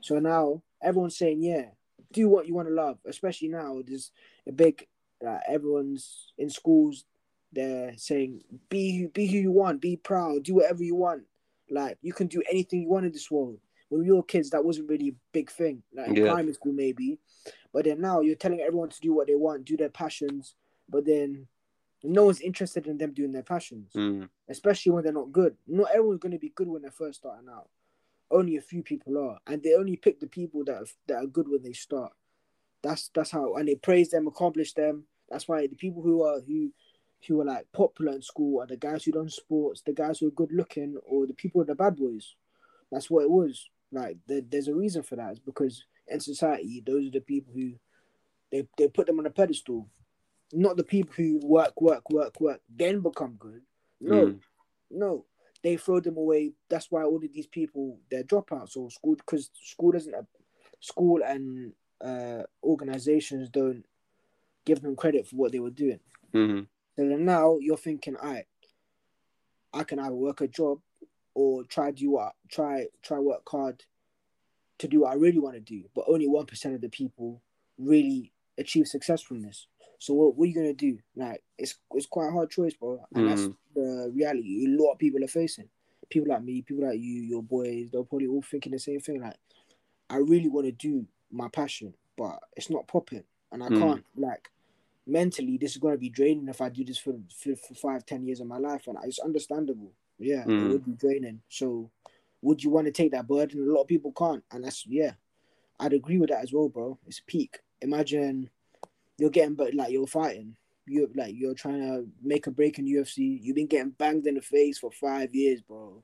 So 0.00 0.18
now 0.18 0.62
everyone's 0.82 1.16
saying, 1.16 1.42
yeah, 1.42 1.70
do 2.12 2.28
what 2.28 2.46
you 2.46 2.54
want 2.54 2.68
to 2.68 2.74
love. 2.74 2.98
Especially 3.06 3.48
now, 3.48 3.80
there's 3.86 4.10
a 4.46 4.52
big. 4.52 4.86
Uh, 5.26 5.38
everyone's 5.48 6.32
in 6.38 6.48
schools. 6.48 7.04
They're 7.52 7.94
saying, 7.96 8.42
be 8.68 9.06
be 9.06 9.26
who 9.26 9.38
you 9.38 9.50
want, 9.52 9.80
be 9.80 9.96
proud, 9.96 10.44
do 10.44 10.54
whatever 10.54 10.82
you 10.84 10.94
want. 10.94 11.24
Like 11.70 11.98
you 12.02 12.12
can 12.12 12.26
do 12.28 12.42
anything 12.50 12.82
you 12.82 12.88
want 12.88 13.06
in 13.06 13.12
this 13.12 13.30
world. 13.30 13.58
When 13.88 14.02
we 14.02 14.12
were 14.12 14.22
kids, 14.22 14.50
that 14.50 14.64
wasn't 14.64 14.88
really 14.90 15.08
a 15.08 15.14
big 15.32 15.50
thing. 15.50 15.82
Like 15.94 16.08
in 16.08 16.16
Yeah. 16.16 16.32
primary 16.32 16.52
school, 16.54 16.72
maybe, 16.72 17.18
but 17.72 17.84
then 17.86 18.00
now 18.00 18.20
you're 18.20 18.36
telling 18.36 18.60
everyone 18.60 18.90
to 18.90 19.00
do 19.00 19.12
what 19.14 19.26
they 19.26 19.34
want, 19.34 19.64
do 19.64 19.76
their 19.76 19.88
passions, 19.88 20.54
but 20.88 21.04
then 21.06 21.46
no 22.02 22.24
one's 22.26 22.40
interested 22.40 22.86
in 22.86 22.96
them 22.98 23.12
doing 23.12 23.32
their 23.32 23.42
passions, 23.42 23.92
Mm. 23.94 24.28
especially 24.48 24.92
when 24.92 25.04
they're 25.04 25.12
not 25.12 25.32
good. 25.32 25.56
Not 25.66 25.90
everyone's 25.90 26.20
going 26.20 26.32
to 26.32 26.38
be 26.38 26.50
good 26.50 26.68
when 26.68 26.82
they're 26.82 26.90
first 26.90 27.18
starting 27.20 27.48
out. 27.48 27.68
Only 28.30 28.56
a 28.56 28.60
few 28.60 28.82
people 28.82 29.18
are, 29.18 29.38
and 29.46 29.62
they 29.62 29.74
only 29.74 29.96
pick 29.96 30.20
the 30.20 30.26
people 30.26 30.62
that 30.64 30.76
are, 30.76 30.86
that 31.06 31.24
are 31.24 31.26
good 31.26 31.48
when 31.48 31.62
they 31.62 31.72
start. 31.72 32.12
That's 32.82 33.08
that's 33.14 33.30
how, 33.30 33.54
and 33.56 33.66
they 33.66 33.74
praise 33.74 34.10
them, 34.10 34.26
accomplish 34.26 34.74
them. 34.74 35.04
That's 35.28 35.48
why 35.48 35.66
the 35.66 35.76
people 35.76 36.02
who 36.02 36.22
are 36.22 36.40
who 36.40 36.72
who 37.26 37.40
are 37.40 37.44
like 37.44 37.66
popular 37.72 38.12
in 38.12 38.22
school 38.22 38.60
are 38.62 38.66
the 38.66 38.76
guys 38.76 39.02
who 39.04 39.10
done 39.12 39.28
sports, 39.30 39.82
the 39.84 39.92
guys 39.92 40.20
who 40.20 40.28
are 40.28 40.32
good 40.32 40.52
looking, 40.52 40.96
or 41.06 41.26
the 41.26 41.32
people 41.34 41.60
are 41.60 41.64
the 41.64 41.74
bad 41.74 41.96
boys. 41.96 42.36
That's 42.92 43.10
what 43.10 43.24
it 43.24 43.30
was. 43.30 43.68
Like 43.90 44.18
there, 44.26 44.42
there's 44.42 44.68
a 44.68 44.74
reason 44.74 45.02
for 45.02 45.16
that. 45.16 45.30
It's 45.32 45.40
because 45.40 45.84
in 46.06 46.20
society, 46.20 46.82
those 46.86 47.08
are 47.08 47.10
the 47.10 47.20
people 47.20 47.52
who 47.54 47.72
they 48.52 48.68
they 48.76 48.88
put 48.88 49.06
them 49.06 49.18
on 49.18 49.26
a 49.26 49.30
pedestal, 49.30 49.88
not 50.52 50.76
the 50.76 50.84
people 50.84 51.12
who 51.14 51.38
work, 51.42 51.80
work, 51.80 52.08
work, 52.10 52.40
work, 52.40 52.60
then 52.68 53.00
become 53.00 53.34
good. 53.38 53.62
No, 54.00 54.26
Mm. 54.26 54.40
no, 54.90 55.24
they 55.62 55.76
throw 55.76 56.00
them 56.00 56.16
away. 56.16 56.52
That's 56.68 56.90
why 56.90 57.02
all 57.04 57.16
of 57.16 57.32
these 57.32 57.46
people 57.46 57.98
they're 58.10 58.24
dropouts 58.24 58.76
or 58.76 58.90
school 58.90 59.16
because 59.16 59.50
school 59.60 59.92
doesn't 59.92 60.14
school 60.80 61.22
and 61.24 61.72
uh 62.00 62.44
organizations 62.62 63.48
don't 63.48 63.84
give 64.64 64.80
them 64.80 64.94
credit 64.94 65.26
for 65.26 65.36
what 65.36 65.52
they 65.52 65.58
were 65.58 65.70
doing. 65.70 66.00
Mm. 66.32 66.66
So 66.96 67.08
then 67.08 67.24
now 67.24 67.58
you're 67.60 67.76
thinking, 67.76 68.16
all 68.16 68.32
right, 68.32 68.46
I 69.72 69.82
can 69.84 69.98
either 69.98 70.14
work 70.14 70.40
a 70.40 70.48
job 70.48 70.80
or 71.34 71.64
try 71.64 71.90
do 71.90 72.10
what 72.12 72.34
try 72.48 72.86
try 73.02 73.18
work 73.18 73.42
hard 73.48 73.84
to 74.78 74.88
do 74.88 75.00
what 75.00 75.10
I 75.10 75.14
really 75.14 75.40
want 75.40 75.56
to 75.56 75.60
do. 75.60 75.84
But 75.94 76.04
only 76.08 76.28
one 76.28 76.46
percent 76.46 76.74
of 76.76 76.80
the 76.80 76.88
people 76.88 77.42
really 77.76 78.32
achieve 78.56 78.86
success 78.86 79.20
from 79.22 79.42
this. 79.42 79.66
So 79.98 80.14
what, 80.14 80.36
what 80.36 80.44
are 80.44 80.48
you 80.48 80.54
gonna 80.54 80.72
do? 80.74 80.98
Like 81.16 81.42
it's 81.56 81.74
it's 81.92 82.06
quite 82.06 82.28
a 82.28 82.32
hard 82.32 82.50
choice, 82.50 82.74
bro. 82.74 83.04
And 83.14 83.28
that's 83.28 83.42
Mm. 83.48 83.56
the 83.74 84.12
reality 84.14 84.66
a 84.66 84.82
lot 84.82 84.92
of 84.92 84.98
people 84.98 85.22
are 85.24 85.28
facing. 85.28 85.68
People 86.08 86.28
like 86.30 86.42
me, 86.42 86.62
people 86.62 86.86
like 86.86 86.98
you, 86.98 87.22
your 87.22 87.42
boys, 87.42 87.90
they're 87.90 88.02
probably 88.02 88.28
all 88.28 88.42
thinking 88.42 88.72
the 88.72 88.78
same 88.78 89.00
thing. 89.00 89.20
Like, 89.20 89.36
I 90.08 90.16
really 90.16 90.48
want 90.48 90.66
to 90.66 90.72
do 90.72 91.06
my 91.30 91.48
passion, 91.48 91.92
but 92.16 92.38
it's 92.56 92.70
not 92.70 92.86
popping, 92.88 93.24
and 93.52 93.62
I 93.62 93.68
Mm. 93.68 93.78
can't. 93.78 94.04
Like, 94.16 94.50
mentally, 95.06 95.58
this 95.58 95.72
is 95.72 95.78
gonna 95.78 95.98
be 95.98 96.08
draining 96.08 96.48
if 96.48 96.60
I 96.60 96.68
do 96.70 96.84
this 96.84 96.98
for 96.98 97.14
for, 97.36 97.56
for 97.56 97.74
five, 97.74 98.06
ten 98.06 98.24
years 98.24 98.40
of 98.40 98.46
my 98.46 98.58
life, 98.58 98.86
and 98.86 98.96
it's 99.04 99.18
understandable. 99.18 99.92
Yeah, 100.18 100.44
Mm. 100.46 100.64
it 100.64 100.72
would 100.72 100.84
be 100.84 100.92
draining. 100.92 101.42
So, 101.48 101.90
would 102.40 102.62
you 102.64 102.70
want 102.70 102.86
to 102.86 102.92
take 102.92 103.12
that 103.12 103.26
burden? 103.28 103.60
A 103.60 103.72
lot 103.72 103.82
of 103.82 103.88
people 103.88 104.12
can't, 104.12 104.44
and 104.50 104.64
that's 104.64 104.86
yeah. 104.86 105.14
I'd 105.80 105.92
agree 105.92 106.18
with 106.18 106.30
that 106.30 106.42
as 106.42 106.52
well, 106.52 106.68
bro. 106.68 106.98
It's 107.06 107.20
peak. 107.24 107.60
Imagine 107.82 108.50
you're 109.18 109.30
getting, 109.30 109.54
but 109.54 109.74
like 109.74 109.92
you're 109.92 110.06
fighting. 110.06 110.56
You're 110.86 111.08
like 111.14 111.34
you're 111.36 111.54
trying 111.54 111.80
to 111.82 112.06
make 112.22 112.46
a 112.46 112.50
break 112.50 112.78
in 112.78 112.86
UFC. 112.86 113.38
You've 113.42 113.56
been 113.56 113.66
getting 113.66 113.90
banged 113.90 114.26
in 114.26 114.36
the 114.36 114.40
face 114.40 114.78
for 114.78 114.90
five 114.90 115.34
years, 115.34 115.60
bro. 115.60 116.02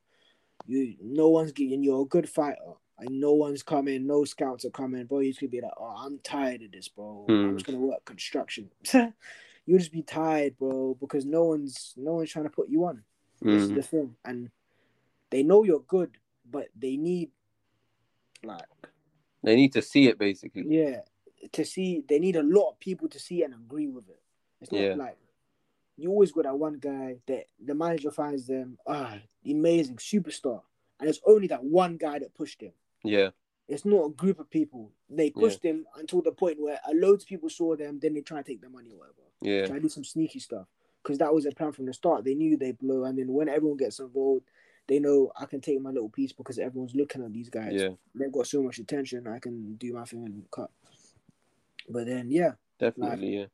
You 0.67 0.97
no 1.01 1.29
one's 1.29 1.53
getting. 1.53 1.83
You're 1.83 2.03
a 2.03 2.07
good 2.07 2.29
fighter, 2.29 2.75
and 2.99 3.19
no 3.21 3.33
one's 3.33 3.63
coming. 3.63 4.07
No 4.07 4.25
scouts 4.25 4.65
are 4.67 4.71
coming, 4.71 5.07
bro. 5.07 5.21
You 5.21 5.31
just 5.31 5.41
gonna 5.41 5.51
be 5.51 5.61
like, 5.63 5.73
oh, 5.79 5.95
I'm 6.05 6.19
tired 6.19 6.63
of 6.63 6.73
this, 6.73 6.89
bro. 6.89 7.25
I'm 7.29 7.49
Hmm. 7.51 7.55
just 7.55 7.67
gonna 7.67 7.79
work 7.79 8.05
construction. 8.05 8.71
you 9.67 9.79
just 9.79 9.93
be 9.93 10.03
tired, 10.03 10.59
bro, 10.59 10.97
because 11.01 11.25
no 11.25 11.45
one's 11.45 11.95
no 11.97 12.15
one's 12.15 12.31
trying 12.31 12.45
to 12.45 12.51
put 12.51 12.69
you 12.69 12.85
on. 12.85 13.05
This 13.41 13.63
is 13.63 13.71
Mm. 13.71 13.75
the 13.77 13.83
thing, 13.83 14.17
and 14.25 14.51
they 15.31 15.43
know 15.43 15.65
you're 15.65 15.81
good, 15.81 16.19
but 16.51 16.69
they 16.77 16.97
need 16.97 17.31
like 18.43 18.67
They 19.43 19.57
need 19.57 19.73
to 19.73 19.83
see 19.83 20.09
it 20.09 20.19
basically. 20.19 20.65
yeah 20.69 21.01
to 21.53 21.65
see. 21.65 22.05
They 22.09 22.19
need 22.19 22.37
a 22.37 22.43
lot 22.43 22.71
of 22.71 22.81
people 22.81 23.09
to 23.09 23.19
see 23.19 23.43
and 23.43 23.55
agree 23.55 23.89
with 23.89 24.09
it. 24.09 24.21
It's 24.61 24.73
not 24.73 24.81
Yeah. 24.81 24.95
like 24.95 25.17
you 25.97 26.11
always 26.11 26.33
got 26.33 26.45
that 26.45 26.59
one 26.59 26.79
guy 26.81 27.19
that 27.27 27.47
the 27.65 27.75
manager 27.75 28.11
finds 28.11 28.47
them 28.47 28.79
ah 28.87 29.19
amazing 29.49 29.97
superstar, 29.97 30.63
and 30.99 31.09
it's 31.09 31.21
only 31.27 31.47
that 31.49 31.63
one 31.65 31.97
guy 31.97 32.19
that 32.19 32.35
pushed 32.35 32.61
him. 32.63 32.73
Yeah. 33.03 33.31
It's 33.69 33.85
not 33.85 34.05
a 34.05 34.11
group 34.11 34.41
of 34.41 34.51
people. 34.51 34.93
They 35.09 35.31
pushed 35.31 35.63
him 35.65 35.87
until 35.97 36.21
the 36.21 36.33
point 36.33 36.61
where 36.61 36.79
a 36.87 36.95
loads 36.95 37.25
of 37.25 37.29
people 37.29 37.49
saw 37.49 37.77
them, 37.77 37.99
then 37.99 38.13
they 38.15 38.21
try 38.21 38.43
to 38.43 38.45
take 38.45 38.61
their 38.61 38.69
money 38.71 38.93
or 38.93 38.99
whatever. 38.99 39.23
Yeah. 39.41 39.67
Try 39.67 39.77
to 39.77 39.83
do 39.83 39.89
some 39.89 40.05
sneaky 40.05 40.39
stuff. 40.39 40.67
Because 41.03 41.19
that 41.19 41.33
was 41.35 41.45
their 41.45 41.53
plan 41.53 41.73
from 41.73 41.85
the 41.87 41.93
start. 41.93 42.25
They 42.25 42.35
knew 42.35 42.57
they 42.57 42.73
blow, 42.73 43.05
and 43.05 43.19
then 43.19 43.33
when 43.33 43.49
everyone 43.49 43.77
gets 43.77 44.01
involved, 44.01 44.45
they 44.87 44.99
know 44.99 45.33
I 45.39 45.47
can 45.47 45.61
take 45.61 45.81
my 45.81 45.91
little 45.91 46.09
piece 46.09 46.33
because 46.33 46.59
everyone's 46.59 46.95
looking 46.95 47.23
at 47.23 47.33
these 47.33 47.49
guys. 47.51 47.73
Yeah. 47.75 47.91
They've 48.15 48.33
got 48.33 48.47
so 48.47 48.63
much 48.63 48.79
attention, 48.79 49.27
I 49.27 49.39
can 49.39 49.77
do 49.77 49.93
my 49.95 50.05
thing 50.05 50.25
and 50.27 50.51
cut. 50.51 50.71
But 51.89 52.07
then, 52.07 52.31
yeah, 52.31 52.53
Definitely. 52.79 53.39
Yeah. 53.39 53.47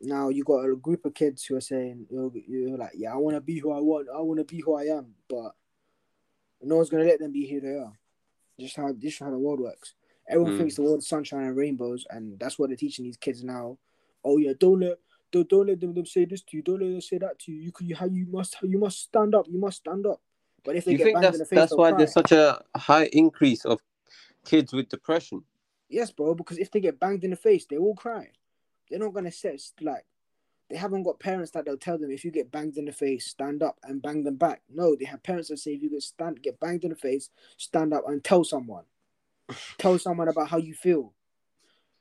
now 0.00 0.28
you 0.28 0.44
got 0.44 0.64
a 0.64 0.76
group 0.76 1.04
of 1.04 1.14
kids 1.14 1.44
who 1.44 1.56
are 1.56 1.60
saying, 1.60 2.06
you're, 2.10 2.30
you're 2.46 2.78
like, 2.78 2.92
yeah, 2.94 3.12
I 3.12 3.16
want 3.16 3.36
to 3.36 3.40
be 3.40 3.58
who 3.58 3.72
I 3.72 3.80
want. 3.80 4.08
I 4.14 4.20
want 4.20 4.38
to 4.38 4.44
be 4.44 4.60
who 4.60 4.74
I 4.74 4.84
am. 4.84 5.14
But 5.28 5.52
no 6.62 6.76
one's 6.76 6.90
going 6.90 7.02
to 7.04 7.08
let 7.08 7.18
them 7.18 7.32
be 7.32 7.50
who 7.50 7.60
they 7.60 7.76
are. 7.78 7.92
Just 8.60 8.76
how, 8.76 8.92
just 8.92 9.18
how 9.18 9.30
the 9.30 9.38
world 9.38 9.60
works. 9.60 9.94
Everyone 10.28 10.52
Mm. 10.52 10.58
thinks 10.58 10.76
the 10.76 10.82
world's 10.82 11.08
sunshine 11.08 11.44
and 11.46 11.56
rainbows, 11.56 12.06
and 12.10 12.38
that's 12.38 12.58
what 12.58 12.68
they're 12.68 12.76
teaching 12.76 13.04
these 13.04 13.16
kids 13.16 13.42
now. 13.42 13.76
Oh 14.24 14.38
yeah, 14.38 14.52
don't 14.58 14.80
let 14.80 14.98
don't, 15.32 15.48
don't 15.48 15.66
let 15.66 15.80
them, 15.80 15.94
them 15.94 16.06
say 16.06 16.26
this 16.26 16.42
to 16.42 16.56
you. 16.56 16.62
Don't 16.62 16.80
let 16.80 16.90
them 16.90 17.00
say 17.00 17.18
that 17.18 17.38
to 17.40 17.52
you. 17.52 17.60
You 17.60 17.72
can 17.72 17.88
you, 17.88 17.96
how 17.96 18.06
you 18.06 18.26
must 18.30 18.56
you 18.62 18.78
must 18.78 19.00
stand 19.00 19.34
up. 19.34 19.46
You 19.48 19.58
must 19.58 19.78
stand 19.78 20.06
up. 20.06 20.20
But 20.64 20.76
if 20.76 20.84
they 20.84 20.92
You 20.92 20.98
get 20.98 21.04
think 21.04 21.14
banged 21.16 21.24
in 21.24 21.30
that's 21.32 21.38
the 21.38 21.44
face, 21.46 21.58
that's 21.58 21.76
why 21.76 21.90
cry. 21.90 21.98
there's 21.98 22.12
such 22.12 22.30
a 22.30 22.62
high 22.76 23.06
increase 23.06 23.64
of 23.64 23.80
kids 24.44 24.72
with 24.72 24.88
depression? 24.88 25.42
Yes, 25.92 26.10
bro. 26.10 26.34
Because 26.34 26.58
if 26.58 26.70
they 26.70 26.80
get 26.80 26.98
banged 26.98 27.22
in 27.22 27.30
the 27.30 27.36
face, 27.36 27.66
they 27.66 27.78
will 27.78 27.94
cry. 27.94 28.28
They're 28.88 28.98
not 28.98 29.12
gonna 29.12 29.30
say 29.30 29.58
like 29.80 30.04
they 30.70 30.76
haven't 30.76 31.02
got 31.02 31.20
parents 31.20 31.50
that 31.52 31.66
they'll 31.66 31.76
tell 31.76 31.98
them 31.98 32.10
if 32.10 32.24
you 32.24 32.30
get 32.30 32.50
banged 32.50 32.78
in 32.78 32.86
the 32.86 32.92
face, 32.92 33.26
stand 33.26 33.62
up 33.62 33.78
and 33.84 34.00
bang 34.00 34.24
them 34.24 34.36
back. 34.36 34.62
No, 34.70 34.96
they 34.96 35.04
have 35.04 35.22
parents 35.22 35.50
that 35.50 35.58
say 35.58 35.72
if 35.72 35.82
you 35.82 35.90
get 35.90 36.02
stand 36.02 36.42
get 36.42 36.58
banged 36.58 36.84
in 36.84 36.90
the 36.90 36.96
face, 36.96 37.28
stand 37.58 37.92
up 37.92 38.04
and 38.08 38.24
tell 38.24 38.42
someone. 38.42 38.84
tell 39.78 39.98
someone 39.98 40.28
about 40.28 40.48
how 40.48 40.56
you 40.56 40.72
feel. 40.72 41.12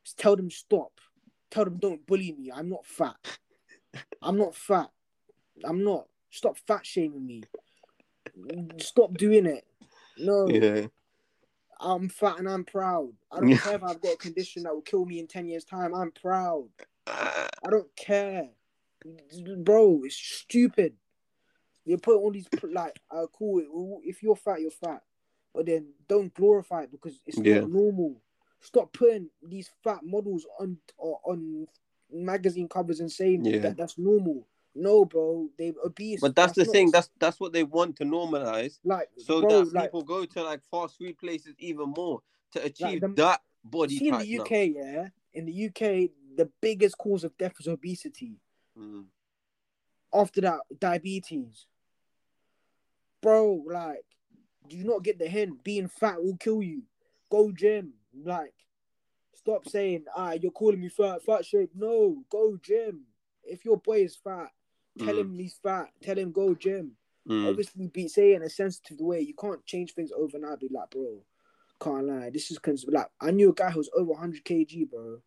Just 0.05 0.17
tell 0.17 0.37
them 0.37 0.49
stop. 0.49 0.93
Tell 1.49 1.65
them 1.65 1.77
don't 1.77 2.05
bully 2.07 2.31
me. 2.31 2.49
I'm 2.53 2.69
not 2.69 2.85
fat. 2.85 3.17
I'm 4.21 4.37
not 4.37 4.55
fat. 4.55 4.89
I'm 5.65 5.83
not. 5.83 6.07
Stop 6.29 6.57
fat 6.65 6.85
shaming 6.85 7.25
me. 7.25 7.43
Stop 8.77 9.17
doing 9.17 9.45
it. 9.45 9.65
No. 10.17 10.47
Yeah. 10.47 10.87
I'm 11.81 12.09
fat 12.09 12.37
and 12.39 12.47
I'm 12.47 12.63
proud. 12.63 13.11
I 13.31 13.39
don't 13.39 13.57
care 13.57 13.75
if 13.75 13.83
I've 13.83 14.01
got 14.01 14.13
a 14.13 14.17
condition 14.17 14.63
that 14.63 14.73
will 14.73 14.81
kill 14.81 15.05
me 15.05 15.19
in 15.19 15.27
10 15.27 15.47
years' 15.47 15.65
time. 15.65 15.93
I'm 15.93 16.11
proud. 16.11 16.69
I 17.07 17.69
don't 17.69 17.93
care. 17.95 18.49
Bro, 19.57 20.01
it's 20.05 20.15
stupid. 20.15 20.93
You 21.85 21.97
put 21.97 22.17
all 22.17 22.31
these, 22.31 22.47
like, 22.63 22.99
uh, 23.09 23.25
cool, 23.33 23.99
if 24.03 24.21
you're 24.21 24.35
fat, 24.35 24.61
you're 24.61 24.69
fat. 24.71 25.01
But 25.53 25.65
then 25.65 25.93
don't 26.07 26.33
glorify 26.33 26.83
it 26.83 26.91
because 26.91 27.19
it's 27.25 27.37
Yeah. 27.39 27.61
not 27.61 27.71
normal. 27.71 28.21
Stop 28.61 28.93
putting 28.93 29.29
these 29.41 29.69
fat 29.83 30.03
models 30.03 30.45
on 30.59 30.77
on 30.97 31.67
magazine 32.11 32.69
covers 32.69 32.99
and 32.99 33.11
saying 33.11 33.43
Yeah. 33.45 33.59
that 33.59 33.77
that's 33.77 33.97
normal. 33.97 34.47
No, 34.73 35.05
bro, 35.05 35.49
they 35.57 35.73
obese. 35.83 36.21
But 36.21 36.35
that's 36.35 36.53
the 36.53 36.65
thing. 36.65 36.91
That's 36.91 37.09
that's 37.19 37.39
what 37.39 37.51
they 37.53 37.63
want 37.63 37.97
to 37.97 38.05
normalize, 38.05 38.79
like, 38.83 39.09
so 39.17 39.41
bro, 39.41 39.65
that 39.65 39.73
like, 39.73 39.85
people 39.85 40.03
go 40.03 40.25
to 40.25 40.43
like 40.43 40.61
fast 40.71 40.97
food 40.97 41.17
places 41.17 41.55
even 41.57 41.89
more 41.89 42.21
to 42.53 42.63
achieve 42.63 43.01
the- 43.01 43.13
that 43.17 43.41
body 43.63 43.97
see 43.97 44.07
in 44.07 44.17
the 44.17 44.37
now. 44.37 44.43
UK, 44.43 44.51
yeah, 44.75 45.09
in 45.33 45.45
the 45.45 45.51
UK, 45.67 46.09
the 46.37 46.49
biggest 46.61 46.97
cause 46.97 47.23
of 47.23 47.37
death 47.37 47.55
is 47.59 47.67
obesity. 47.67 48.39
Mm. 48.77 49.05
After 50.13 50.41
that, 50.41 50.61
diabetes. 50.79 51.67
Bro, 53.21 53.63
like, 53.67 54.05
do 54.67 54.77
you 54.77 54.83
not 54.83 55.03
get 55.03 55.19
the 55.19 55.27
hint? 55.27 55.63
Being 55.63 55.87
fat 55.87 56.21
will 56.21 56.37
kill 56.37 56.63
you. 56.63 56.83
Go 57.29 57.51
gym. 57.51 57.93
Like, 58.23 58.53
stop 59.35 59.67
saying, 59.67 60.05
ah, 60.15 60.31
you're 60.31 60.51
calling 60.51 60.81
me 60.81 60.89
fat, 60.89 61.23
fat 61.23 61.45
shape. 61.45 61.71
No, 61.75 62.23
go 62.29 62.57
gym. 62.61 63.01
If 63.43 63.63
your 63.63 63.77
boy 63.77 64.03
is 64.03 64.15
fat, 64.15 64.49
tell 64.99 65.15
Mm. 65.15 65.19
him 65.19 65.39
he's 65.39 65.55
fat. 65.55 65.91
Tell 66.01 66.17
him 66.17 66.31
go 66.31 66.53
gym. 66.55 66.97
Mm. 67.27 67.47
Obviously, 67.49 67.87
be 67.87 68.07
say 68.07 68.33
in 68.33 68.41
a 68.43 68.49
sensitive 68.49 68.99
way. 68.99 69.21
You 69.21 69.33
can't 69.35 69.65
change 69.65 69.93
things 69.93 70.11
overnight. 70.11 70.59
Be 70.59 70.69
like, 70.69 70.89
bro, 70.89 71.23
can't 71.79 72.07
lie. 72.07 72.29
This 72.31 72.51
is 72.51 72.59
cons- 72.59 72.85
like 72.87 73.07
I 73.19 73.31
knew 73.31 73.49
a 73.51 73.53
guy 73.53 73.69
who 73.71 73.79
was 73.79 73.89
over 73.95 74.11
100 74.13 74.43
kg, 74.43 74.89
bro. 74.89 75.21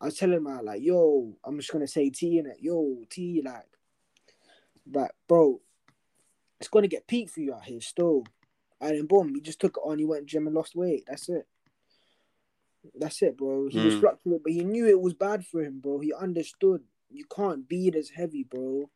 I 0.00 0.06
was 0.06 0.16
telling 0.16 0.36
him, 0.38 0.44
like, 0.64 0.82
yo, 0.82 1.36
I'm 1.44 1.58
just 1.58 1.70
gonna 1.72 1.86
say 1.86 2.10
T 2.10 2.38
in 2.38 2.46
it. 2.46 2.58
Yo, 2.60 3.04
T, 3.10 3.42
like, 3.44 3.66
But 4.86 5.14
bro, 5.28 5.60
it's 6.60 6.68
gonna 6.68 6.88
get 6.88 7.06
peak 7.06 7.30
for 7.30 7.40
you 7.40 7.54
out 7.54 7.64
here 7.64 7.80
still. 7.80 8.24
And 8.80 8.96
then 8.98 9.06
boom, 9.06 9.34
he 9.34 9.40
just 9.40 9.60
took 9.60 9.76
it 9.76 9.80
on. 9.80 9.98
He 9.98 10.04
went 10.04 10.26
gym 10.26 10.46
and 10.46 10.54
lost 10.54 10.74
weight. 10.76 11.04
That's 11.06 11.28
it. 11.28 11.46
That's 12.94 13.22
it, 13.22 13.36
bro. 13.36 13.68
He 13.68 13.78
was 13.78 13.94
Mm. 13.94 14.00
fluctuating, 14.00 14.42
but 14.42 14.52
he 14.52 14.62
knew 14.64 14.86
it 14.86 15.00
was 15.00 15.14
bad 15.14 15.46
for 15.46 15.62
him, 15.62 15.80
bro. 15.80 16.00
He 16.00 16.12
understood 16.12 16.84
you 17.10 17.24
can't 17.26 17.66
beat 17.66 17.94
as 17.94 18.10
heavy, 18.10 18.42
bro. 18.44 18.90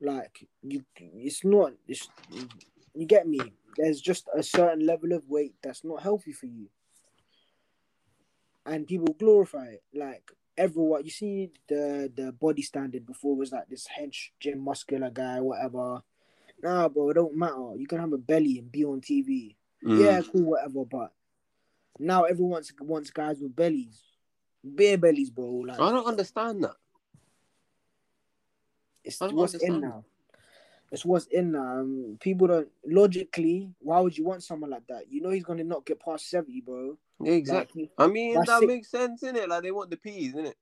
Like 0.00 0.46
you, 0.62 0.84
it's 0.96 1.44
not. 1.44 1.72
It's, 1.86 2.08
you 2.94 3.06
get 3.06 3.26
me. 3.26 3.40
There's 3.76 4.00
just 4.00 4.26
a 4.36 4.42
certain 4.42 4.86
level 4.86 5.12
of 5.12 5.28
weight 5.28 5.54
that's 5.62 5.84
not 5.84 6.02
healthy 6.02 6.32
for 6.32 6.46
you, 6.46 6.68
and 8.66 8.86
people 8.86 9.14
glorify 9.18 9.66
it. 9.66 9.82
Like 9.94 10.30
everyone, 10.56 11.04
you 11.04 11.10
see 11.10 11.50
the 11.68 12.12
the 12.14 12.32
body 12.32 12.62
standard 12.62 13.06
before 13.06 13.36
was 13.36 13.52
like 13.52 13.68
this 13.68 13.86
hench, 13.86 14.30
gym 14.40 14.60
muscular 14.60 15.10
guy, 15.10 15.40
whatever. 15.40 16.02
Nah, 16.62 16.88
bro, 16.88 17.10
it 17.10 17.14
don't 17.14 17.36
matter. 17.36 17.74
You 17.76 17.86
can 17.86 18.00
have 18.00 18.12
a 18.12 18.18
belly 18.18 18.58
and 18.58 18.70
be 18.70 18.84
on 18.84 19.00
TV. 19.00 19.54
Mm. 19.84 20.00
Yeah, 20.00 20.20
cool, 20.22 20.50
whatever. 20.50 20.84
But 20.84 21.12
now 21.98 22.24
everyone 22.24 22.62
wants, 22.80 23.10
guys 23.10 23.38
with 23.40 23.54
bellies, 23.54 24.02
bare 24.64 24.98
bellies, 24.98 25.30
bro. 25.30 25.62
Like 25.66 25.80
I 25.80 25.90
don't 25.90 26.06
understand 26.06 26.64
that. 26.64 26.74
It's 29.08 29.32
what's 29.32 29.54
in 29.54 29.80
now. 29.80 30.04
It's 30.90 31.04
what's 31.04 31.26
in 31.26 31.52
now. 31.52 31.80
Um, 31.80 32.16
people 32.20 32.46
don't 32.46 32.68
logically. 32.86 33.70
Why 33.80 34.00
would 34.00 34.16
you 34.16 34.24
want 34.24 34.42
someone 34.42 34.70
like 34.70 34.86
that? 34.88 35.10
You 35.10 35.20
know 35.20 35.30
he's 35.30 35.44
gonna 35.44 35.64
not 35.64 35.84
get 35.84 36.00
past 36.00 36.28
seventy, 36.30 36.60
bro. 36.60 36.96
Yeah, 37.20 37.32
exactly. 37.32 37.90
Like, 37.98 38.08
I 38.08 38.12
mean, 38.12 38.34
that 38.34 38.46
six- 38.46 38.66
makes 38.66 38.90
sense, 38.90 39.22
innit? 39.22 39.48
Like 39.48 39.62
they 39.62 39.70
want 39.70 39.90
the 39.90 39.96
peas, 39.96 40.34
in 40.34 40.46
it. 40.46 40.56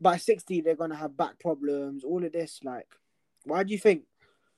by 0.00 0.16
sixty, 0.16 0.60
they're 0.60 0.74
gonna 0.74 0.96
have 0.96 1.16
back 1.16 1.38
problems. 1.38 2.02
All 2.04 2.24
of 2.24 2.32
this, 2.32 2.60
like, 2.64 2.88
why 3.44 3.62
do 3.62 3.72
you 3.72 3.78
think 3.78 4.02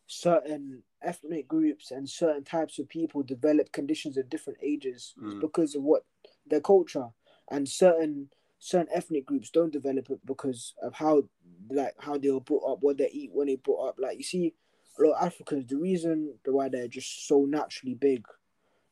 certain 0.06 0.82
ethnic 1.02 1.46
groups 1.46 1.90
and 1.90 2.08
certain 2.08 2.44
types 2.44 2.78
of 2.78 2.88
people 2.88 3.22
develop 3.22 3.70
conditions 3.72 4.16
at 4.16 4.30
different 4.30 4.58
ages? 4.62 5.14
It's 5.22 5.34
Mm. 5.34 5.40
because 5.40 5.74
of 5.74 5.82
what 5.82 6.04
their 6.46 6.60
culture 6.62 7.08
and 7.50 7.68
certain 7.68 8.30
certain 8.60 8.88
ethnic 8.92 9.24
groups 9.24 9.50
don't 9.50 9.72
develop 9.72 10.10
it 10.10 10.18
because 10.26 10.74
of 10.82 10.92
how 10.94 11.22
like 11.70 11.94
how 11.98 12.18
they 12.18 12.30
were 12.30 12.40
brought 12.40 12.72
up, 12.72 12.78
what 12.80 12.98
they 12.98 13.10
eat 13.10 13.30
when 13.32 13.46
they 13.46 13.56
brought 13.56 13.88
up. 13.88 13.96
Like 13.98 14.18
you 14.18 14.24
see, 14.24 14.54
a 14.98 15.02
lot 15.02 15.20
of 15.20 15.26
Africans, 15.26 15.66
the 15.66 15.76
reason 15.76 16.34
why 16.44 16.68
they're 16.68 16.88
just 16.88 17.26
so 17.26 17.44
naturally 17.44 17.94
big. 17.94 18.24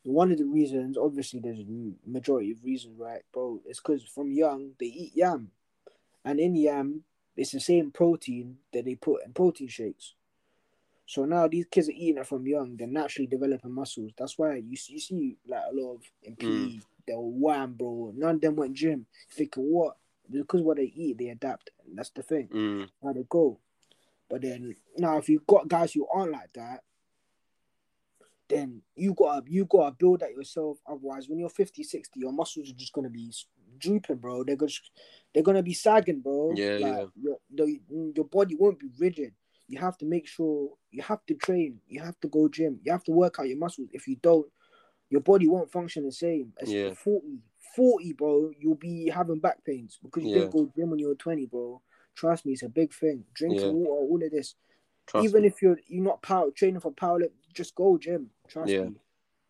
One 0.05 0.31
of 0.31 0.39
the 0.39 0.45
reasons, 0.45 0.97
obviously, 0.97 1.41
there's 1.41 1.59
a 1.59 1.67
majority 2.07 2.53
of 2.53 2.63
reasons, 2.63 2.97
right, 2.97 3.23
bro? 3.33 3.61
It's 3.67 3.81
because 3.81 4.05
from 4.05 4.31
young 4.31 4.73
they 4.79 4.87
eat 4.87 5.13
yam, 5.17 5.51
and 6.25 6.39
in 6.39 6.55
yam 6.55 7.03
it's 7.37 7.53
the 7.53 7.61
same 7.61 7.91
protein 7.91 8.57
that 8.73 8.85
they 8.85 8.95
put 8.95 9.25
in 9.25 9.33
protein 9.33 9.69
shakes. 9.69 10.15
So 11.05 11.25
now 11.25 11.47
these 11.47 11.67
kids 11.71 11.89
are 11.89 11.93
eating 11.93 12.19
it 12.19 12.27
from 12.27 12.47
young. 12.47 12.77
They're 12.77 12.89
naturally 12.89 13.29
developing 13.29 13.73
muscles. 13.73 14.13
That's 14.19 14.37
why 14.39 14.57
you 14.57 14.77
see, 14.77 14.95
you 14.95 15.01
see 15.01 15.37
like 15.47 15.63
a 15.71 15.75
lot 15.75 15.95
of 15.95 16.03
in 16.23 16.35
PE, 16.35 16.47
mm. 16.47 16.83
they 17.07 17.15
were 17.15 17.21
wham, 17.23 17.75
bro. 17.75 18.13
None 18.17 18.37
of 18.37 18.41
them 18.41 18.57
went 18.57 18.75
gym. 18.75 19.07
Thinking 19.31 19.65
what? 19.65 19.97
Because 20.31 20.63
what 20.63 20.77
they 20.77 20.93
eat, 20.95 21.19
they 21.19 21.29
adapt. 21.29 21.71
That's 21.95 22.11
the 22.11 22.23
thing. 22.23 22.49
Mm. 22.53 22.89
How 23.03 23.13
they 23.13 23.25
go. 23.29 23.61
But 24.29 24.43
then 24.43 24.75
now, 24.99 25.19
if 25.19 25.29
you've 25.29 25.47
got 25.47 25.69
guys 25.69 25.93
who 25.93 26.07
aren't 26.13 26.33
like 26.33 26.53
that, 26.55 26.81
then 28.49 28.83
you 28.95 29.15
gotta 29.15 29.43
you 29.49 29.65
gotta 29.65 29.95
build 29.99 30.21
that 30.21 30.33
yourself. 30.33 30.79
Otherwise, 30.87 31.29
when 31.29 31.39
you're 31.39 31.49
50, 31.49 31.83
60, 31.83 32.21
your 32.21 32.33
muscles 32.33 32.71
are 32.71 32.75
just 32.75 32.93
gonna 32.93 33.11
be 33.11 33.33
drooping, 33.79 34.17
bro. 34.17 34.45
They're 34.45 34.57
gonna 34.57 34.73
they're 35.33 35.43
gonna 35.43 35.63
be 35.63 35.75
sagging, 35.75 36.21
bro. 36.21 36.53
Yeah, 36.55 36.77
yeah. 36.77 37.05
Your, 37.21 37.39
the, 37.55 37.81
your 38.15 38.25
body 38.25 38.57
won't 38.57 38.79
be 38.79 38.91
rigid. 38.99 39.33
You 39.69 39.81
have 39.81 39.99
to 39.99 40.07
make 40.07 40.29
sure 40.29 40.71
you 40.91 41.03
have 41.03 41.25
to 41.27 41.35
train. 41.35 41.81
You 41.89 42.03
have 42.03 42.19
to 42.21 42.29
go 42.29 42.49
gym. 42.49 42.79
You 42.85 42.93
have 42.93 43.05
to 43.05 43.13
work 43.13 43.37
out 43.41 43.49
your 43.49 43.59
muscles. 43.59 43.89
If 43.93 44.07
you 44.07 44.17
don't, 44.23 44.47
your 45.11 45.21
body 45.21 45.49
won't 45.49 45.71
function 45.71 46.05
the 46.05 46.13
same. 46.13 46.53
As 46.61 46.73
Yeah. 46.73 46.95
40, 46.95 47.39
40, 47.77 48.13
bro, 48.15 48.51
you'll 48.59 48.75
be 48.75 49.09
having 49.11 49.39
back 49.39 49.63
pains 49.65 49.99
because 50.03 50.25
you 50.25 50.31
Yeah. 50.31 50.39
didn't 50.41 50.53
go 50.53 50.73
gym 50.75 50.91
when 50.91 50.99
you 50.99 51.09
were 51.09 51.15
20, 51.15 51.47
bro. 51.47 51.83
Trust 52.15 52.47
me, 52.47 52.53
it's 52.55 52.63
a 52.63 52.69
big 52.69 52.93
thing. 52.95 53.25
Drinking 53.35 53.61
Yeah. 53.61 53.71
water, 53.71 53.91
all 53.91 54.23
of 54.25 54.31
this. 54.31 54.55
Trust 55.07 55.25
Even 55.25 55.43
me. 55.43 55.49
if 55.49 55.61
you're 55.63 55.79
you're 55.87 56.03
not 56.03 56.23
power 56.23 56.51
training 56.51 56.81
for 56.81 56.91
power 56.93 57.21
just 57.53 57.75
go 57.75 57.97
gym. 57.99 58.31
Trust 58.49 58.73
Yeah. 58.73 58.85
me. 58.85 58.97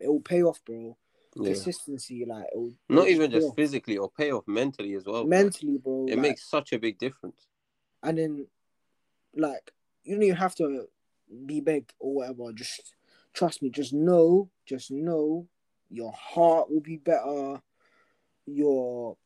It 0.01 0.09
will 0.09 0.20
pay 0.20 0.43
off, 0.43 0.62
bro. 0.64 0.97
Yeah. 1.37 1.45
Consistency, 1.45 2.24
like 2.24 2.47
it 2.53 2.57
will, 2.59 2.68
it 2.70 2.77
Not 2.95 3.09
even 3.09 3.31
just 3.31 3.49
off. 3.49 3.55
physically 3.55 3.97
or 3.97 4.11
pay 4.11 4.33
off 4.33 4.47
mentally 4.49 4.95
as 4.95 5.05
well. 5.07 5.22
bro. 5.22 5.29
mentally, 5.29 5.79
bro. 5.79 6.07
It 6.07 6.11
like- 6.16 6.18
makes 6.18 6.45
such 6.45 6.72
a 6.72 6.79
big 6.79 6.99
difference. 6.99 7.47
and 8.03 8.18
then 8.18 8.47
like 9.35 9.72
you 10.05 10.14
don't 10.14 10.22
even 10.22 10.37
have 10.37 10.55
to 10.55 10.89
be 11.47 11.61
big 11.61 11.91
or 11.99 12.14
whatever 12.14 12.53
just 12.53 12.95
trust 13.33 13.62
me 13.62 13.68
just 13.70 13.93
know 13.93 14.49
just 14.64 14.91
know 14.91 15.47
your 15.91 16.12
heart 16.12 16.70
will 16.70 16.81
be 16.81 16.97
better 16.97 17.61
your 18.47 19.16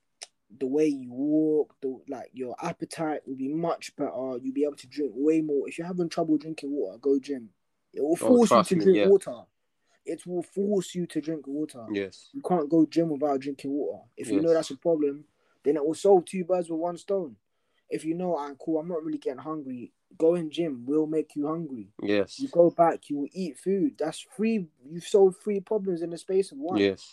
the 0.59 0.67
way 0.67 0.87
you 0.87 1.13
walk 1.13 1.77
the 1.81 1.97
like 2.09 2.31
your 2.33 2.57
appetite 2.61 3.21
will 3.27 3.37
be 3.37 3.49
much 3.49 3.95
better 3.97 4.37
you'll 4.43 4.53
be 4.55 4.65
able 4.65 4.75
to 4.75 4.89
drink 4.89 5.13
way 5.15 5.41
more 5.41 5.69
if 5.69 5.79
you're 5.79 5.87
having 5.87 6.09
trouble 6.09 6.37
drinking 6.37 6.73
water 6.73 6.99
go 6.99 7.19
gym 7.21 7.49
it 7.93 8.01
will 8.03 8.13
oh, 8.13 8.17
force 8.17 8.51
you 8.51 8.57
Oh, 8.57 8.59
trust 8.59 8.69
to 8.71 8.77
me, 8.77 8.85
drink 8.85 8.99
yeah. 8.99 9.07
water 9.07 9.37
it 10.07 10.27
will 10.27 10.43
force 10.43 10.95
you 10.95 11.07
to 11.07 11.21
drink 11.21 11.47
water 11.47 11.87
Yes. 11.93 12.31
you 12.33 12.43
can't 12.43 12.69
go 12.69 12.87
gym 12.87 13.11
without 13.11 13.41
drinking 13.41 13.71
water. 13.71 14.03
If 14.17 14.29
you 14.29 14.41
know 14.41 14.53
that's 14.53 14.71
a 14.71 14.77
problem, 14.77 15.25
then 15.63 15.77
it 15.77 15.85
will 15.85 15.95
solve 15.95 16.25
two 16.25 16.45
birds 16.45 16.71
with 16.71 16.81
one 16.81 16.97
stone. 16.97 17.37
If 17.91 18.05
you 18.05 18.15
know, 18.15 18.37
I'm 18.39 18.57
cool, 18.57 18.79
I'm 18.79 18.89
not 18.89 19.05
really 19.05 19.19
getting 19.19 19.41
hungry, 19.41 19.93
going 20.17 20.51
gym 20.51 20.85
will 20.87 21.07
make 21.07 21.37
you 21.37 21.47
hungry. 21.47 21.89
Yes. 22.03 22.39
You 22.41 22.49
go 22.49 22.71
back, 22.71 23.11
you 23.11 23.19
will 23.19 23.29
eat 23.33 23.59
food. 23.59 23.97
That's 23.99 24.25
free. 24.37 24.67
You've 24.89 25.07
solved 25.07 25.43
three 25.43 25.61
problems 25.61 26.03
in 26.03 26.11
the 26.11 26.19
space 26.19 26.51
of 26.51 26.59
one. 26.59 26.79
Yes. 26.79 27.09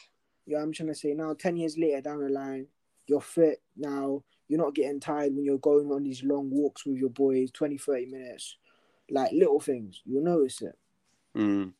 Yeah, 0.47 0.61
I'm 0.61 0.71
trying 0.71 0.87
to 0.87 0.95
say 0.95 1.13
now, 1.13 1.33
10 1.33 1.57
years 1.57 1.77
later 1.77 1.99
down 2.01 2.23
the 2.23 2.29
line, 2.29 2.67
you're 3.05 3.21
fit 3.21 3.61
now. 3.75 4.23
You're 4.47 4.63
not 4.63 4.73
getting 4.75 5.01
tired 5.01 5.35
when 5.35 5.43
you're 5.43 5.57
going 5.57 5.91
on 5.91 6.03
these 6.03 6.23
long 6.23 6.49
walks 6.49 6.85
with 6.85 6.97
your 6.97 7.09
boys, 7.09 7.51
20, 7.51 7.77
30 7.77 8.05
minutes. 8.05 8.55
Like 9.09 9.33
little 9.33 9.59
things, 9.59 10.01
you'll 10.05 10.23
notice 10.23 10.61
it. 10.61 10.77
Mm. 11.35 11.73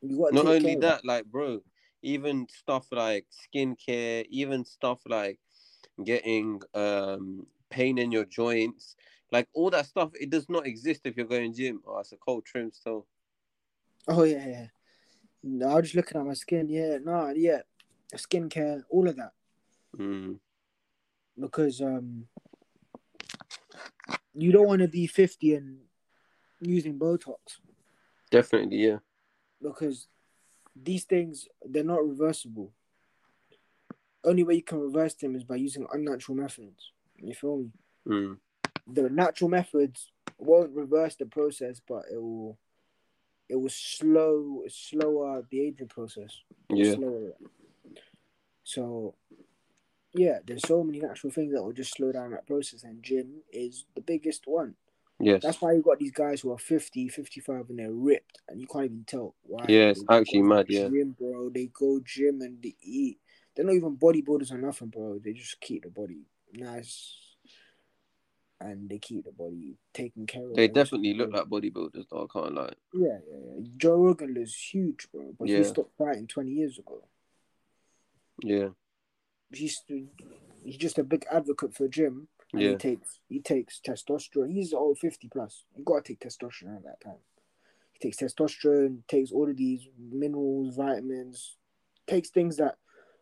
You 0.00 0.18
got 0.18 0.32
Not 0.32 0.46
only 0.46 0.76
that, 0.76 1.04
like, 1.04 1.26
bro, 1.26 1.60
even 2.02 2.46
stuff 2.48 2.86
like 2.90 3.26
skincare, 3.30 4.24
even 4.30 4.64
stuff 4.64 5.00
like 5.06 5.38
getting 6.02 6.60
um 6.74 7.46
pain 7.68 7.98
in 7.98 8.10
your 8.10 8.24
joints, 8.24 8.96
like 9.30 9.46
all 9.52 9.68
that 9.70 9.86
stuff, 9.86 10.10
it 10.18 10.30
does 10.30 10.48
not 10.48 10.66
exist 10.66 11.02
if 11.04 11.16
you're 11.16 11.26
going 11.26 11.52
gym. 11.52 11.82
Oh, 11.86 11.98
it's 11.98 12.12
a 12.12 12.16
cold 12.16 12.46
trim 12.46 12.70
still. 12.72 13.06
Oh 14.08 14.24
yeah, 14.24 14.46
yeah. 14.46 14.66
I 15.44 15.74
was 15.74 15.84
just 15.84 15.94
looking 15.94 16.20
at 16.20 16.26
my 16.26 16.34
skin. 16.34 16.68
Yeah, 16.68 16.98
no, 17.02 17.30
yeah, 17.34 17.60
skincare, 18.14 18.82
all 18.90 19.08
of 19.08 19.16
that, 19.16 19.32
Mm. 19.96 20.38
because 21.38 21.80
um, 21.80 22.26
you 24.34 24.52
don't 24.52 24.66
want 24.66 24.82
to 24.82 24.88
be 24.88 25.06
fifty 25.06 25.54
and 25.54 25.78
using 26.60 26.98
Botox 26.98 27.36
Definitely, 28.30 28.76
yeah. 28.86 28.98
because 29.62 30.08
these 30.76 31.04
things 31.04 31.48
they're 31.64 31.84
not 31.84 32.06
reversible. 32.06 32.72
Only 34.22 34.44
way 34.44 34.56
you 34.56 34.62
can 34.62 34.80
reverse 34.80 35.14
them 35.14 35.34
is 35.34 35.44
by 35.44 35.56
using 35.56 35.86
unnatural 35.92 36.36
methods. 36.36 36.92
You 37.16 37.34
feel 37.34 37.56
me? 37.56 37.70
Mm. 38.06 38.38
The 38.86 39.08
natural 39.08 39.48
methods 39.48 40.10
won't 40.38 40.72
reverse 40.74 41.16
the 41.16 41.24
process, 41.26 41.80
but 41.88 42.04
it 42.12 42.20
will. 42.20 42.58
It 43.50 43.56
will 43.56 43.68
slow 43.68 44.62
slower 44.68 45.44
the 45.50 45.60
aging 45.60 45.88
process. 45.88 46.38
Yeah. 46.68 46.94
slower. 46.94 47.32
So, 48.62 49.16
yeah, 50.14 50.38
there's 50.46 50.62
so 50.62 50.84
many 50.84 51.00
natural 51.00 51.32
things 51.32 51.52
that 51.52 51.62
will 51.62 51.72
just 51.72 51.96
slow 51.96 52.12
down 52.12 52.30
that 52.30 52.46
process, 52.46 52.84
and 52.84 53.02
gym 53.02 53.42
is 53.52 53.86
the 53.96 54.02
biggest 54.02 54.46
one. 54.46 54.76
Yes. 55.18 55.42
That's 55.42 55.60
why 55.60 55.72
you 55.72 55.82
got 55.82 55.98
these 55.98 56.12
guys 56.12 56.40
who 56.40 56.52
are 56.52 56.58
50, 56.58 57.08
55, 57.08 57.70
and 57.70 57.80
they're 57.80 57.90
ripped, 57.90 58.38
and 58.48 58.60
you 58.60 58.68
can't 58.68 58.84
even 58.84 59.04
tell 59.04 59.34
why. 59.42 59.66
Yeah, 59.68 59.90
it's 59.90 60.04
They 60.08 60.16
actually 60.16 60.42
mad, 60.42 60.66
yeah. 60.68 60.88
Gym, 60.88 61.16
bro. 61.18 61.50
They 61.50 61.66
go 61.66 62.00
gym 62.04 62.42
and 62.42 62.62
they 62.62 62.76
eat. 62.80 63.18
They're 63.56 63.64
not 63.64 63.74
even 63.74 63.96
bodybuilders 63.96 64.52
or 64.52 64.58
nothing, 64.58 64.88
bro. 64.88 65.18
They 65.18 65.32
just 65.32 65.60
keep 65.60 65.82
the 65.82 65.90
body 65.90 66.20
nice, 66.52 67.16
and 68.60 68.88
they 68.88 68.98
keep 68.98 69.24
the 69.24 69.32
body 69.32 69.76
taken 69.94 70.26
care 70.26 70.46
of. 70.48 70.54
They 70.54 70.68
definitely 70.68 71.14
look 71.14 71.32
like 71.32 71.44
bodybuilders, 71.46 72.06
though. 72.10 72.28
I 72.30 72.38
can't 72.40 72.54
lie. 72.54 72.72
Yeah, 72.92 73.18
yeah, 73.30 73.38
yeah. 73.58 73.66
Joe 73.76 73.96
Rogan 73.96 74.36
is 74.36 74.54
huge, 74.54 75.08
bro, 75.12 75.34
but 75.38 75.48
Yeah. 75.48 75.58
he 75.58 75.64
stopped 75.64 75.96
fighting 75.96 76.26
20 76.26 76.50
years 76.50 76.78
ago. 76.78 77.02
Yeah. 78.42 78.70
he's 79.52 79.82
he's 80.62 80.76
just 80.76 80.98
a 80.98 81.02
big 81.04 81.26
advocate 81.30 81.74
for 81.74 81.88
gym. 81.88 82.28
And 82.52 82.62
Yeah. 82.62 82.70
he 82.70 82.76
takes 82.76 83.20
he 83.28 83.40
takes 83.40 83.80
testosterone. 83.80 84.52
He's 84.52 84.72
all 84.72 84.94
fifty 84.94 85.28
plus. 85.28 85.64
You 85.76 85.84
gotta 85.84 86.02
take 86.02 86.20
testosterone 86.20 86.76
at 86.76 86.84
that 86.84 87.00
time. 87.00 87.18
He 87.92 87.98
takes 87.98 88.18
testosterone, 88.18 89.06
takes 89.08 89.32
all 89.32 89.48
of 89.50 89.56
these 89.56 89.88
minerals, 89.98 90.76
vitamins, 90.76 91.56
takes 92.06 92.30
things 92.30 92.56
that 92.58 92.78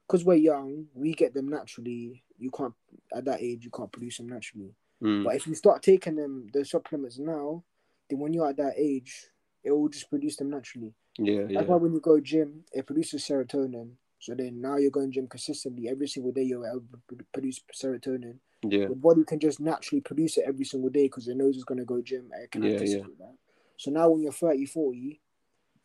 because 0.06 0.24
we're 0.24 0.34
young, 0.34 0.86
we 0.94 1.12
get 1.14 1.32
them 1.34 1.48
naturally. 1.48 2.22
You 2.38 2.50
can't 2.50 2.74
at 3.14 3.24
that 3.24 3.40
age 3.42 3.64
you 3.64 3.70
can't 3.70 3.90
produce 3.90 4.18
them 4.18 4.28
naturally. 4.28 4.74
Mm. 5.02 5.24
But 5.24 5.36
if 5.36 5.46
you 5.46 5.54
start 5.54 5.82
taking 5.82 6.16
them 6.16 6.48
the 6.52 6.64
supplements 6.64 7.18
now, 7.18 7.62
then 8.08 8.18
when 8.18 8.32
you're 8.32 8.48
at 8.48 8.56
that 8.56 8.74
age, 8.76 9.26
it 9.62 9.70
will 9.70 9.88
just 9.88 10.10
produce 10.10 10.36
them 10.36 10.50
naturally. 10.50 10.94
Yeah, 11.18 11.42
yeah. 11.48 11.58
That's 11.58 11.68
why 11.68 11.76
when 11.76 11.92
you 11.92 12.00
go 12.00 12.20
gym, 12.20 12.64
it 12.72 12.86
produces 12.86 13.26
serotonin. 13.26 13.92
So 14.20 14.34
then 14.34 14.60
now 14.60 14.76
you're 14.76 14.90
going 14.90 15.12
gym 15.12 15.28
consistently 15.28 15.88
every 15.88 16.08
single 16.08 16.32
day. 16.32 16.42
You're 16.42 16.66
able 16.66 16.82
to 17.08 17.24
produce 17.32 17.60
serotonin. 17.74 18.36
Yeah. 18.62 18.88
Your 18.88 18.96
body 18.96 19.24
can 19.24 19.38
just 19.38 19.60
naturally 19.60 20.00
produce 20.00 20.38
it 20.38 20.44
every 20.46 20.64
single 20.64 20.90
day 20.90 21.04
because 21.04 21.28
it 21.28 21.36
knows 21.36 21.54
it's 21.54 21.64
going 21.64 21.78
to 21.78 21.84
go 21.84 22.02
gym. 22.02 22.30
and 22.32 22.44
It 22.44 22.50
can 22.50 22.64
Yeah, 22.64 22.72
anticipate 22.72 23.18
that. 23.18 23.34
So 23.76 23.90
now 23.92 24.10
when 24.10 24.22
you're 24.22 24.32
30, 24.32 24.66
40, 24.66 25.20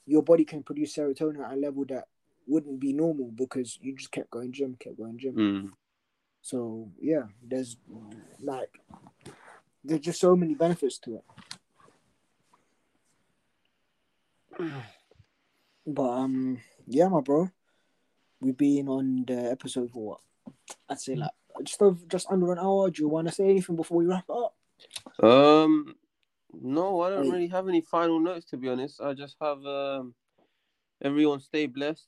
your 0.08 0.24
body 0.24 0.46
can 0.46 0.64
produce 0.64 0.96
serotonin 0.96 1.46
at 1.46 1.54
a 1.54 1.56
level 1.56 1.86
that 1.90 2.08
wouldn't 2.48 2.80
be 2.80 2.94
normal 2.94 3.32
because 3.32 3.78
you 3.82 3.96
just 3.96 4.12
kept 4.12 4.32
going 4.32 4.52
gym, 4.52 4.76
kept 4.80 4.98
going 4.98 5.18
gym. 5.18 5.36
Mm. 5.36 5.72
So 6.44 6.92
yeah, 7.02 7.24
there's 7.42 7.78
like 8.40 8.70
there's 9.84 10.02
just 10.02 10.20
so 10.20 10.36
many 10.36 10.54
benefits 10.54 11.00
to 11.00 11.16
it. 11.16 11.24
But 15.86 16.10
um, 16.12 16.60
yeah, 16.88 17.10
my 17.10 17.20
bro, 17.20 17.50
we've 18.40 18.56
been 18.56 18.88
on 18.88 19.26
the 19.28 19.52
episode 19.52 19.92
for 19.92 20.12
what? 20.12 20.22
I'd 20.88 20.98
say 21.02 21.16
like 21.16 21.32
just 21.64 21.82
over, 21.82 22.00
just 22.08 22.32
under 22.32 22.54
an 22.54 22.60
hour. 22.60 22.90
Do 22.90 23.02
you 23.02 23.10
want 23.10 23.28
to 23.28 23.34
say 23.34 23.50
anything 23.50 23.76
before 23.76 23.98
we 23.98 24.06
wrap 24.06 24.30
up? 24.30 24.56
Um, 25.22 25.94
no, 26.54 27.02
I 27.02 27.10
don't 27.10 27.26
Hey. 27.26 27.32
really 27.32 27.48
have 27.50 27.68
any 27.68 27.82
final 27.82 28.18
notes 28.22 28.46
to 28.52 28.58
be 28.58 28.70
honest. 28.70 29.02
I 29.02 29.14
just 29.14 29.36
have 29.42 29.66
um, 29.66 30.14
everyone 31.02 31.42
stay 31.42 31.66
blessed, 31.68 32.08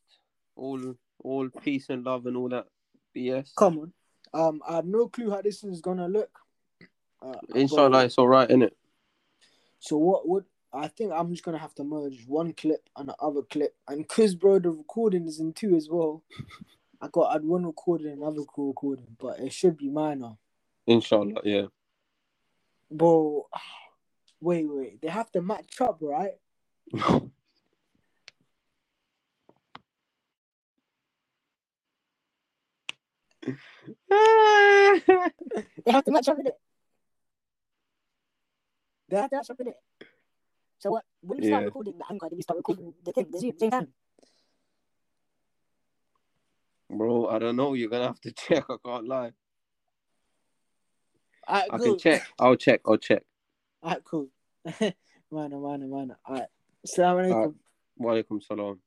all 0.55 0.95
all 1.21 1.49
peace 1.61 1.89
and 1.89 2.05
love 2.05 2.27
and 2.27 2.37
all 2.37 2.47
that 2.49 2.67
BS. 3.13 3.53
Come 3.57 3.77
on. 3.79 3.93
Um, 4.35 4.61
I 4.67 4.75
have 4.75 4.85
no 4.85 5.07
clue 5.07 5.29
how 5.29 5.41
this 5.41 5.63
is 5.63 5.79
gonna 5.79 6.09
look. 6.09 6.29
Uh, 7.21 7.39
Inshallah, 7.55 8.03
it's 8.03 8.17
all 8.17 8.27
right, 8.27 8.49
innit? 8.49 8.71
So 9.79 9.95
what 9.95 10.27
would 10.27 10.43
I 10.73 10.89
think 10.89 11.13
I'm 11.13 11.31
just 11.31 11.45
gonna 11.45 11.57
have 11.57 11.73
to 11.75 11.85
merge 11.85 12.25
one 12.27 12.51
clip 12.51 12.89
and 12.97 13.07
the 13.07 13.15
other 13.21 13.43
clip, 13.43 13.73
and 13.87 14.05
cause 14.09 14.35
bro, 14.35 14.59
the 14.59 14.71
recording 14.71 15.25
is 15.25 15.39
in 15.39 15.53
two 15.53 15.73
as 15.77 15.87
well. 15.89 16.21
I 17.01 17.07
got 17.07 17.33
I'd 17.33 17.45
one 17.45 17.65
recording 17.65 18.07
and 18.07 18.21
another 18.21 18.41
recording, 18.57 19.15
but 19.17 19.39
it 19.39 19.53
should 19.53 19.77
be 19.77 19.89
minor. 19.89 20.33
Inshallah, 20.85 21.41
yeah. 21.45 21.67
Bro, 22.91 23.47
wait, 24.41 24.65
wait, 24.67 25.01
they 25.01 25.07
have 25.07 25.31
to 25.31 25.41
match 25.41 25.79
up, 25.79 25.99
right? 26.01 26.33
They 35.85 35.91
have 35.91 36.03
to 36.05 36.11
match 36.11 36.27
up 36.27 36.37
with 36.37 36.47
it. 36.47 36.55
They 39.09 39.17
have 39.17 39.29
to 39.29 39.35
match 39.37 39.49
up 39.49 39.57
with 39.59 39.67
it. 39.67 39.77
So 40.79 40.91
what? 40.91 41.03
When 41.21 41.39
you 41.41 41.49
start 41.49 41.61
Yeah. 41.61 41.65
recording 41.65 41.97
the 41.97 42.05
anchor, 42.09 42.27
then 42.29 42.37
you 42.37 42.43
start 42.43 42.57
recording 42.57 42.93
the 43.03 43.11
thing, 43.11 43.27
the 43.31 43.39
Zoom, 43.39 43.57
same 43.59 43.71
time. 43.71 43.93
Bro, 46.89 47.27
I 47.27 47.39
don't 47.39 47.55
know. 47.55 47.73
You're 47.73 47.89
gonna 47.89 48.07
have 48.07 48.21
to 48.21 48.31
check. 48.31 48.65
I 48.69 48.75
can't 48.83 49.07
lie. 49.07 49.31
Alright, 51.47 51.69
I 51.71 51.77
cool. 51.77 51.85
can 51.95 51.99
check. 51.99 52.27
I'll 52.39 52.55
check. 52.55 52.81
I'll 52.85 52.97
check. 52.97 53.23
Alright, 53.83 54.03
cool. 54.03 54.29
Mana, 55.31 55.57
mana, 55.57 55.85
mana. 55.87 56.17
Alright. 56.27 56.49
Assalamu 56.85 57.19
alaikum. 57.25 57.33
Alright. 57.33 57.55
Wa 57.97 58.11
alaikum 58.13 58.43
salam. 58.43 58.79